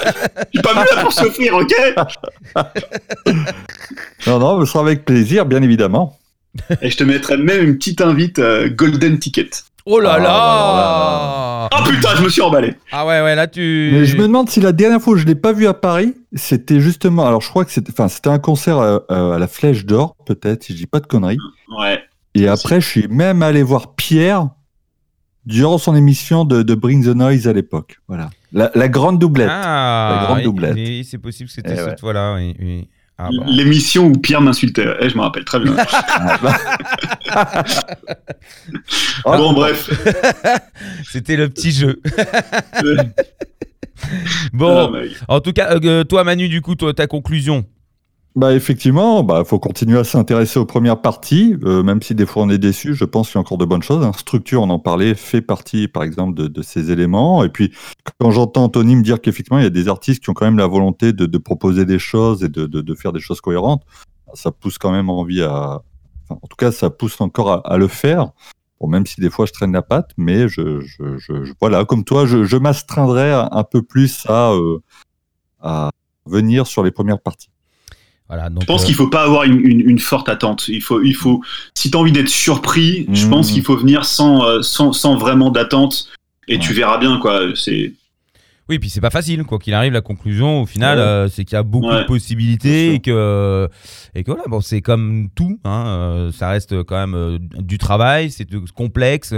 [0.53, 1.73] Je suis pas venu là pour souffrir, ok
[4.27, 6.19] Non, non, ce sera avec plaisir, bien évidemment.
[6.81, 9.49] Et je te mettrai même une petite invite euh, Golden Ticket.
[9.85, 10.29] Oh là Ah, là,
[11.71, 12.75] Oh putain, je me suis emballé.
[12.91, 13.89] Ah ouais, ouais, là tu.
[13.93, 16.13] Mais je me demande si la dernière fois où je l'ai pas vu à Paris,
[16.33, 17.25] c'était justement.
[17.25, 20.63] Alors, je crois que c'était, enfin, c'était un concert à, à la Flèche d'Or, peut-être,
[20.63, 21.37] si je dis pas de conneries.
[21.79, 21.99] Ouais.
[22.35, 24.49] Et après, je suis même allé voir Pierre
[25.45, 27.99] durant son émission de, de Bring the Noise à l'époque.
[28.07, 28.29] Voilà.
[28.51, 29.49] La, la grande doublette.
[29.51, 30.75] Ah, La grande oui, doublette.
[30.75, 31.97] oui, c'est possible que c'était Eh cette ouais.
[31.99, 32.35] fois-là.
[32.35, 32.87] Oui, oui.
[33.21, 33.43] Ah, bon.
[33.47, 34.85] L'émission où Pierre m'insultait.
[35.01, 35.75] Eh, je me rappelle très bien.
[35.91, 36.57] Ah, bah.
[37.27, 37.63] Ah,
[39.37, 39.89] bon, bref.
[41.11, 42.01] C'était le petit jeu.
[42.17, 42.81] Ah,
[44.53, 45.11] Bon, mec.
[45.27, 47.65] en tout cas, euh, toi Manu, du coup, toi, ta conclusion.
[48.35, 52.43] Bah effectivement, bah faut continuer à s'intéresser aux premières parties, euh, même si des fois
[52.43, 52.93] on est déçu.
[52.93, 54.05] Je pense qu'il y a encore de bonnes choses.
[54.05, 54.11] hein.
[54.15, 57.43] Structure, on en parlait, fait partie, par exemple, de, de ces éléments.
[57.43, 57.73] Et puis
[58.19, 60.57] quand j'entends Anthony me dire qu'effectivement il y a des artistes qui ont quand même
[60.59, 63.83] la volonté de, de proposer des choses et de, de, faire des choses cohérentes,
[64.35, 65.81] ça pousse quand même envie à,
[66.29, 68.31] enfin, en tout cas, ça pousse encore à, à le faire.
[68.79, 71.83] Bon, même si des fois je traîne la patte, mais je, je, je, je- voilà,
[71.83, 74.79] comme toi, je, je m'astreindrai un peu plus à, euh,
[75.61, 75.91] à
[76.25, 77.49] venir sur les premières parties.
[78.29, 80.67] Voilà, donc, Je pense euh, qu'il faut pas avoir une, une- une forte attente.
[80.67, 81.41] Il faut, il faut,
[81.73, 83.29] si tu as envie d'être surpris, je Mhm.
[83.31, 86.07] pense qu'il faut venir sans, euh, sans, sans vraiment d'attente.
[86.47, 87.41] Et tu verras bien, quoi.
[87.55, 87.93] C'est,
[88.69, 89.93] Oui, puis c'est pas facile, quoi qu'il arrive.
[89.93, 91.03] La conclusion, au final, Ouais.
[91.03, 92.01] euh, c'est qu'il y a beaucoup Ouais.
[92.01, 93.67] de possibilités et que,
[94.13, 95.59] et que voilà, bon, c'est comme tout.
[95.63, 98.45] Hein, euh, ça reste quand même euh, du travail, c'est
[98.75, 99.33] complexe.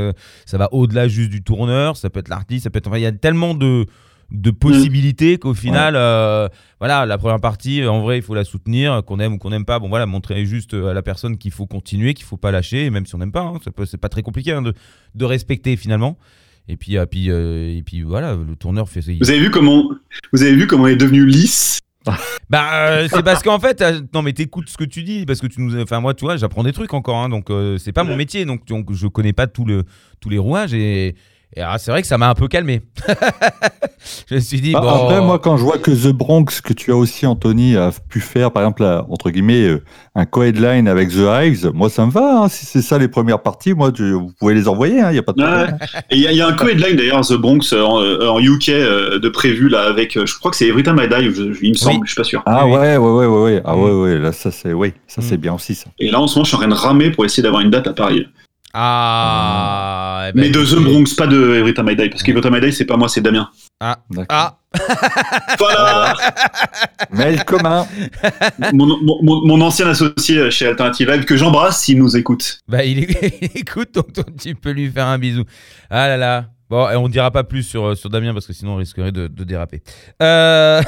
[0.46, 1.96] ça va au-delà juste du tourneur.
[1.96, 2.88] Ça peut être l'artiste, ça peut être.
[2.88, 3.86] Enfin, il y a tellement de
[4.32, 6.48] de possibilités qu'au final, euh,
[6.80, 9.66] voilà, la première partie, en vrai, il faut la soutenir, qu'on aime ou qu'on n'aime
[9.66, 9.80] pas.
[9.80, 13.06] Bon, voilà, montrer juste à la personne qu'il faut continuer, qu'il faut pas lâcher, même
[13.06, 13.41] si on n'aime pas.
[13.41, 14.74] Hein, c'est pas très compliqué hein, de,
[15.16, 16.18] de respecter finalement.
[16.68, 19.02] Et puis, euh, puis, euh, et puis voilà, le tourneur fait.
[19.02, 19.90] vous avez vu comment,
[20.32, 21.82] vous avez vu comment il est devenu lisse?
[22.49, 25.40] Bah, euh, c'est parce qu'en fait, euh, non, mais t'écoutes ce que tu dis, parce
[25.40, 27.91] que tu nous, enfin moi, tu vois, j'apprends des trucs encore, hein, donc euh, c'est
[27.91, 29.84] pas mon métier, donc, donc je connais pas tout le,
[30.20, 31.16] tous les rouages et,
[31.56, 32.82] et ah, c'est vrai que ça m'a un peu calmé.
[34.30, 34.90] je me suis dit Ah, bon.
[34.90, 38.19] Après, moi, quand je vois que The Bronx, que tu as aussi, Anthony, a pu
[38.19, 39.84] faire, par exemple, entre guillemets, euh,
[40.15, 42.44] un co-headline avec The Hives, moi, ça me va.
[42.44, 42.48] hein.
[42.49, 45.23] Si c'est ça les premières parties, moi, tu- vous pouvez les envoyer, il n'y a
[45.23, 45.48] pas de Ouais.
[45.48, 45.78] problème.
[46.11, 48.69] Il y, a- il y a un co-headline d'ailleurs, The Bronx, euh, en, en UK,
[48.69, 51.60] euh, de prévu là, avec, je crois que c'est Every Time I Die, je- je-
[51.61, 52.41] il me semble, je suis pas sûr.
[52.45, 52.78] Ah Oui, oui.
[52.80, 53.61] ouais, ouais, ouais, ouais, ouais.
[53.65, 53.80] Ah Mm.
[53.84, 55.23] ouais, ouais, là, ça, c'est, oui, ça, Mm.
[55.26, 55.90] c'est bien aussi, ça.
[55.99, 57.69] Et là, en ce moment, je suis en train de ramer pour essayer d'avoir une
[57.72, 58.26] date à Paris.
[58.73, 60.26] Ah.
[60.30, 60.76] eh ben, Mais de The.
[60.81, 63.10] Bronx, pas de Every Time I Die, parce qu'Every Time I Die, c'est pas moi,
[63.10, 63.49] c'est Damien.
[63.80, 63.98] Ah.
[64.10, 64.26] D'accord.
[64.30, 64.57] Ah.
[65.60, 66.14] Voilà
[67.11, 67.85] Mail commun.
[68.73, 72.60] mon, mon- ancien associé chez Alternative Live, que j'embrasse s'il nous écoute.
[72.69, 72.99] Bah, il,
[73.41, 75.43] il écoute, donc toi, tu peux lui faire un bisou.
[75.89, 76.45] Ah là là.
[76.69, 78.77] Bon, et on ne dira pas plus sur, euh, sur Damien parce que sinon on
[78.77, 79.81] risquerait de, de déraper.
[80.23, 80.81] Euh...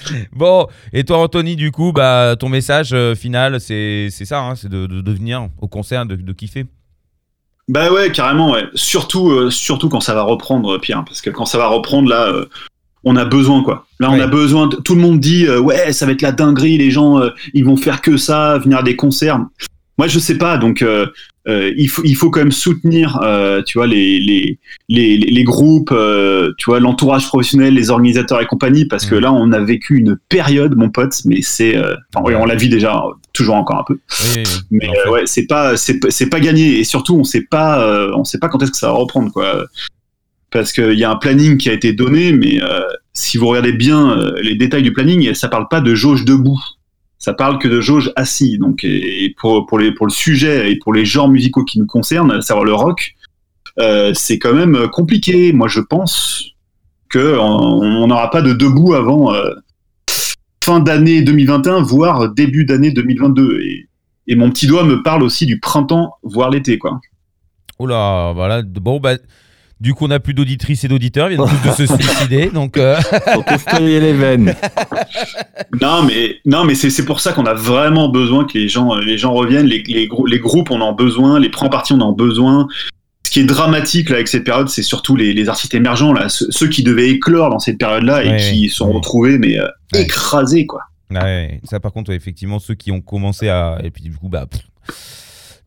[0.32, 4.54] bon, et toi Anthony, du coup, bah, ton message euh, final, c'est c'est ça, hein,
[4.56, 6.66] c'est de, de, de venir au concert, de, de kiffer.
[7.68, 8.64] Bah ouais, carrément, ouais.
[8.74, 12.26] Surtout, euh, surtout quand ça va reprendre, Pierre, parce que quand ça va reprendre, là,
[12.26, 12.46] euh,
[13.04, 13.86] on a besoin, quoi.
[14.00, 14.20] Là, on Ouais.
[14.22, 14.66] a besoin.
[14.66, 17.30] de- Tout le monde dit, euh, ouais, ça va être la dinguerie, les gens, euh,
[17.54, 19.40] ils vont faire que ça, venir à des concerts.
[19.98, 21.06] Moi, je sais pas, donc euh,
[21.48, 24.58] euh, il faut, il faut quand même soutenir, euh, tu vois, les les
[24.88, 25.94] les, groupes,
[26.58, 29.20] tu vois, l'entourage professionnel, les organisateurs et compagnie, parce que Mhm.
[29.20, 31.76] là, on a vécu une période, mon pote, mais c'est,
[32.14, 33.02] enfin, ouais, on la vit déjà,
[33.34, 33.98] toujours encore un peu.
[34.34, 34.42] Oui.
[34.70, 35.08] Mais En fait.
[35.10, 37.86] ouais, c'est pas c'est pas- c'est pas gagné et surtout on sait pas
[38.16, 39.66] on sait pas quand est-ce que ça va reprendre quoi.
[40.50, 42.60] Parce qu'il y a un planning qui a été donné, mais
[43.12, 46.58] si vous regardez bien les détails du planning, ça parle pas de jauge debout.
[47.22, 48.58] Ça parle que de jauge assis.
[48.58, 52.64] Donc, et pour, le sujet et pour les genres musicaux qui nous concernent, à savoir
[52.64, 53.14] le rock,
[53.78, 55.52] euh, c'est quand même compliqué.
[55.52, 56.44] Moi, je pense
[57.08, 59.54] que on n'aura pas de debout avant euh,
[60.64, 63.60] fin d'année 2021, voire début d'année 2022.
[63.60, 63.88] Et,
[64.26, 67.00] et mon petit doigt me parle aussi du printemps, voire l'été, quoi.
[67.78, 68.62] Oula, voilà.
[68.62, 69.14] Bon, bah,
[69.82, 72.50] Du coup, on n'a plus d'auditrices et d'auditeurs, ils viennent tous de se suicider.
[72.50, 72.96] Donc, euh,
[73.58, 74.54] strier les veines.
[75.80, 78.94] Non, mais non, mais c'est c'est pour ça qu'on a vraiment besoin que les gens,
[78.96, 79.66] les gens reviennent.
[79.66, 81.40] Les, les, grou- les groupes, on en a besoin.
[81.40, 82.68] Les premières parties, on en a besoin.
[83.26, 86.28] Ce qui est dramatique là avec cette période, c'est surtout les, les artistes émergents là,
[86.28, 88.68] ceux, ceux qui devaient éclore dans cette période-là et Ouais, qui ouais.
[88.68, 88.94] sont Ouais.
[88.94, 90.02] retrouvés mais euh, Ouais.
[90.02, 90.82] écrasés quoi.
[91.10, 93.78] ouais, ça, par contre, ouais, effectivement, ceux qui ont commencé à.
[93.82, 94.46] Et puis, du coup, bah.
[94.46, 94.62] pff,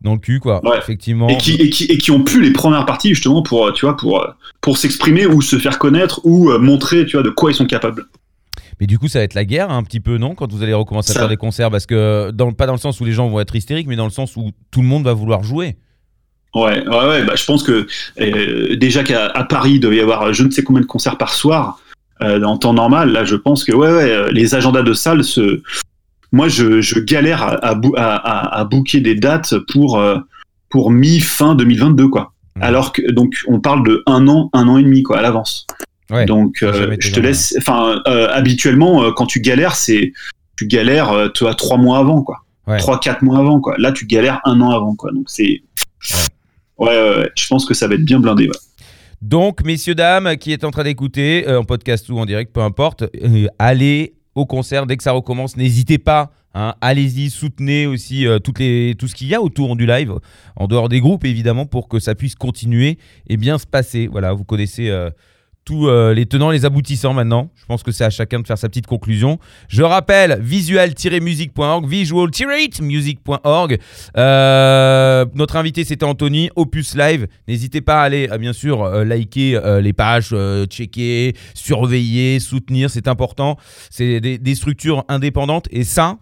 [0.02, 0.60] dans le cul, quoi.
[0.68, 0.78] Ouais.
[0.78, 1.28] Effectivement.
[1.28, 3.86] Et qui, et, qui, et qui ont pu les premières parties justement pour, euh, tu
[3.86, 4.26] vois, pour, euh,
[4.60, 7.66] pour s'exprimer ou se faire connaître ou euh, montrer, tu vois, de quoi ils sont
[7.66, 8.04] capables.
[8.78, 10.74] Mais du coup, ça va être la guerre un petit peu, non Quand vous allez
[10.74, 11.70] recommencer à Ça- faire des concerts?
[11.70, 14.04] Parce que, dans, pas dans le sens où les gens vont être hystériques, mais dans
[14.04, 15.76] le sens où tout le monde va vouloir jouer.
[16.54, 17.24] Ouais, ouais, ouais.
[17.24, 17.86] Bah, je pense que
[18.20, 21.32] euh, déjà qu'à Paris, il devait y avoir je ne sais combien de concerts par
[21.34, 21.78] soir
[22.22, 23.12] euh, en temps normal.
[23.12, 25.62] Là, je pense que ouais, ouais, les agendas de salles se.
[26.32, 30.18] Moi, je, je galère à, à, bou- à, à, à booker des dates pour euh,
[30.68, 32.32] pour mi-fin 2022, quoi.
[32.60, 35.66] Alors que donc on parle de un an, un an et demi, quoi, à l'avance.
[36.10, 37.54] Ouais, donc euh, je te laisse.
[37.58, 40.12] Enfin, euh, habituellement, euh, quand tu galères, c'est
[40.56, 42.38] tu galères, tu as trois mois avant, quoi.
[42.66, 42.78] Ouais.
[42.78, 43.74] Trois, quatre mois avant, quoi.
[43.78, 45.12] Là, tu galères un an avant, quoi.
[45.12, 45.62] Donc c'est.
[46.78, 48.50] Ouais, ouais, je pense que ça va être bien blindé.
[49.22, 53.04] Donc, messieurs, dames, qui est en train d'écouter, en podcast ou en direct, peu importe,
[53.58, 55.56] allez au concert dès que ça recommence.
[55.56, 56.30] N'hésitez pas.
[56.54, 60.14] hein, Allez-y, soutenez aussi euh, tout ce qu'il y a autour du live,
[60.54, 62.98] en dehors des groupes évidemment, pour que ça puisse continuer
[63.28, 64.06] et bien se passer.
[64.06, 65.10] Voilà, vous connaissez euh,
[65.66, 67.50] tous euh, les tenants, les aboutissants maintenant.
[67.56, 69.38] Je pense que c'est à chacun de faire sa petite conclusion.
[69.68, 73.78] Je rappelle, visual-music.org, visual-music.org.
[74.16, 77.26] Euh, notre invité, c'était Anthony, Opus Live.
[77.48, 80.34] N'hésitez pas à aller, euh, bien sûr, euh, liker les pages,
[80.70, 83.56] checker, surveiller, soutenir, c'est important.
[83.90, 86.18] C'est des, des structures indépendantes et ça,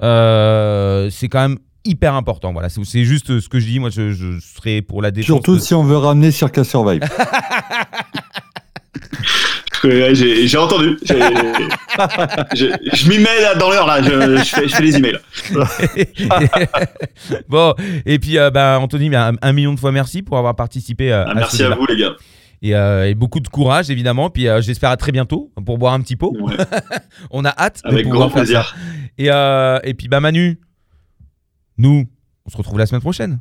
[0.00, 2.52] c'est quand même hyper important.
[2.52, 3.78] Voilà, c'est juste ce que je dis.
[3.78, 5.26] Moi, je, je serai pour la défense.
[5.26, 7.00] Surtout de- si on veut ramener Circa Survive.
[9.84, 10.98] J'ai j'ai entendu.
[11.02, 11.14] Je
[12.92, 14.02] je m'y mets là dans l'heure là.
[14.02, 15.18] Je, je fais, je fais les emails.
[17.48, 17.74] bon,
[18.06, 21.12] et puis euh, bah, Anthony, bah, un, un million de fois merci pour avoir participé
[21.12, 22.12] euh, Ah, à merci ce à vous les gars.
[22.60, 24.30] Et, euh, et beaucoup de courage évidemment.
[24.30, 26.34] Puis euh, j'espère à très bientôt pour boire un petit pot.
[26.40, 26.56] Ouais,
[27.30, 28.42] On a hâte avec grand faire ça.
[28.42, 28.76] plaisir.
[29.16, 30.58] Et, euh, et puis bah Manu,
[31.76, 32.04] nous,
[32.46, 33.38] on se retrouve la semaine prochaine.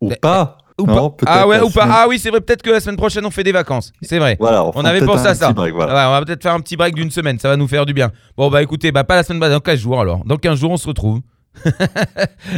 [0.00, 0.58] Ou pas.
[0.80, 2.40] Ou Non, pas Ah ouais ou pas semaine- Ah oui, c'est vrai.
[2.40, 3.92] Peut-être que la semaine prochaine on fait des vacances.
[4.02, 4.36] C'est vrai.
[4.38, 5.46] Voilà, On avait pensé à ça.
[5.48, 5.92] petit break, voilà.
[5.94, 7.92] Ouais, on va peut-être faire un petit break d'une semaine, ça va nous faire du
[7.94, 8.10] bien.
[8.36, 10.22] Bon bah écoutez, bah pas la semaine dans 15 jours alors.
[10.24, 11.20] Dans 15 jours on se retrouve.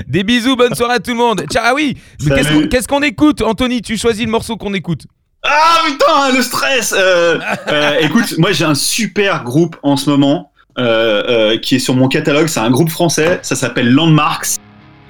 [0.07, 1.45] Des bisous, bonne soirée à tout le monde.
[1.51, 4.75] Ciao, ah oui, mais qu'est-ce qu'on- qu'est-ce qu'on écoute Anthony, tu choisis le morceau qu'on
[4.75, 5.07] écoute.
[5.43, 6.95] Ah putain, le stress.
[6.97, 7.39] Euh,
[7.69, 11.23] euh, écoute, moi j'ai un super groupe en ce moment euh,
[11.55, 12.49] euh, qui est sur mon catalogue.
[12.49, 13.39] C'est un groupe français.
[13.43, 14.57] Ça s'appelle Landmarks.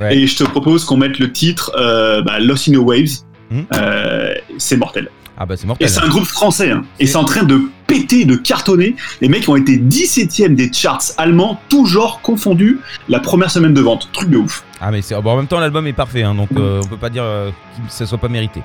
[0.01, 0.17] Ouais.
[0.17, 3.19] Et je te propose qu'on mette le titre euh, bah, Lost in the Waves.
[3.51, 3.61] Hmm.
[3.75, 5.11] Euh, c'est mortel.
[5.37, 5.89] Ah bah c'est Et mortel.
[5.89, 6.71] c'est un groupe français.
[6.71, 6.83] hein.
[6.99, 8.95] Et c'est en train de péter, de cartonner.
[9.21, 12.79] Les mecs ont été 17ème des charts allemands, tout genre confondus,
[13.09, 14.09] la première semaine de vente.
[14.13, 14.65] Truc de ouf.
[14.81, 16.97] Ah mais c'est bon, en même temps l'album est parfait, hein, donc euh, on peut
[16.99, 17.53] pas dire que
[17.91, 18.63] ça soit pas mérité.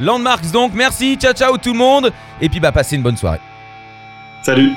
[0.00, 3.40] Landmarks donc, merci, ciao ciao tout le monde, et puis bah passez une bonne soirée.
[4.42, 4.72] Salut.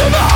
[0.00, 0.33] impossible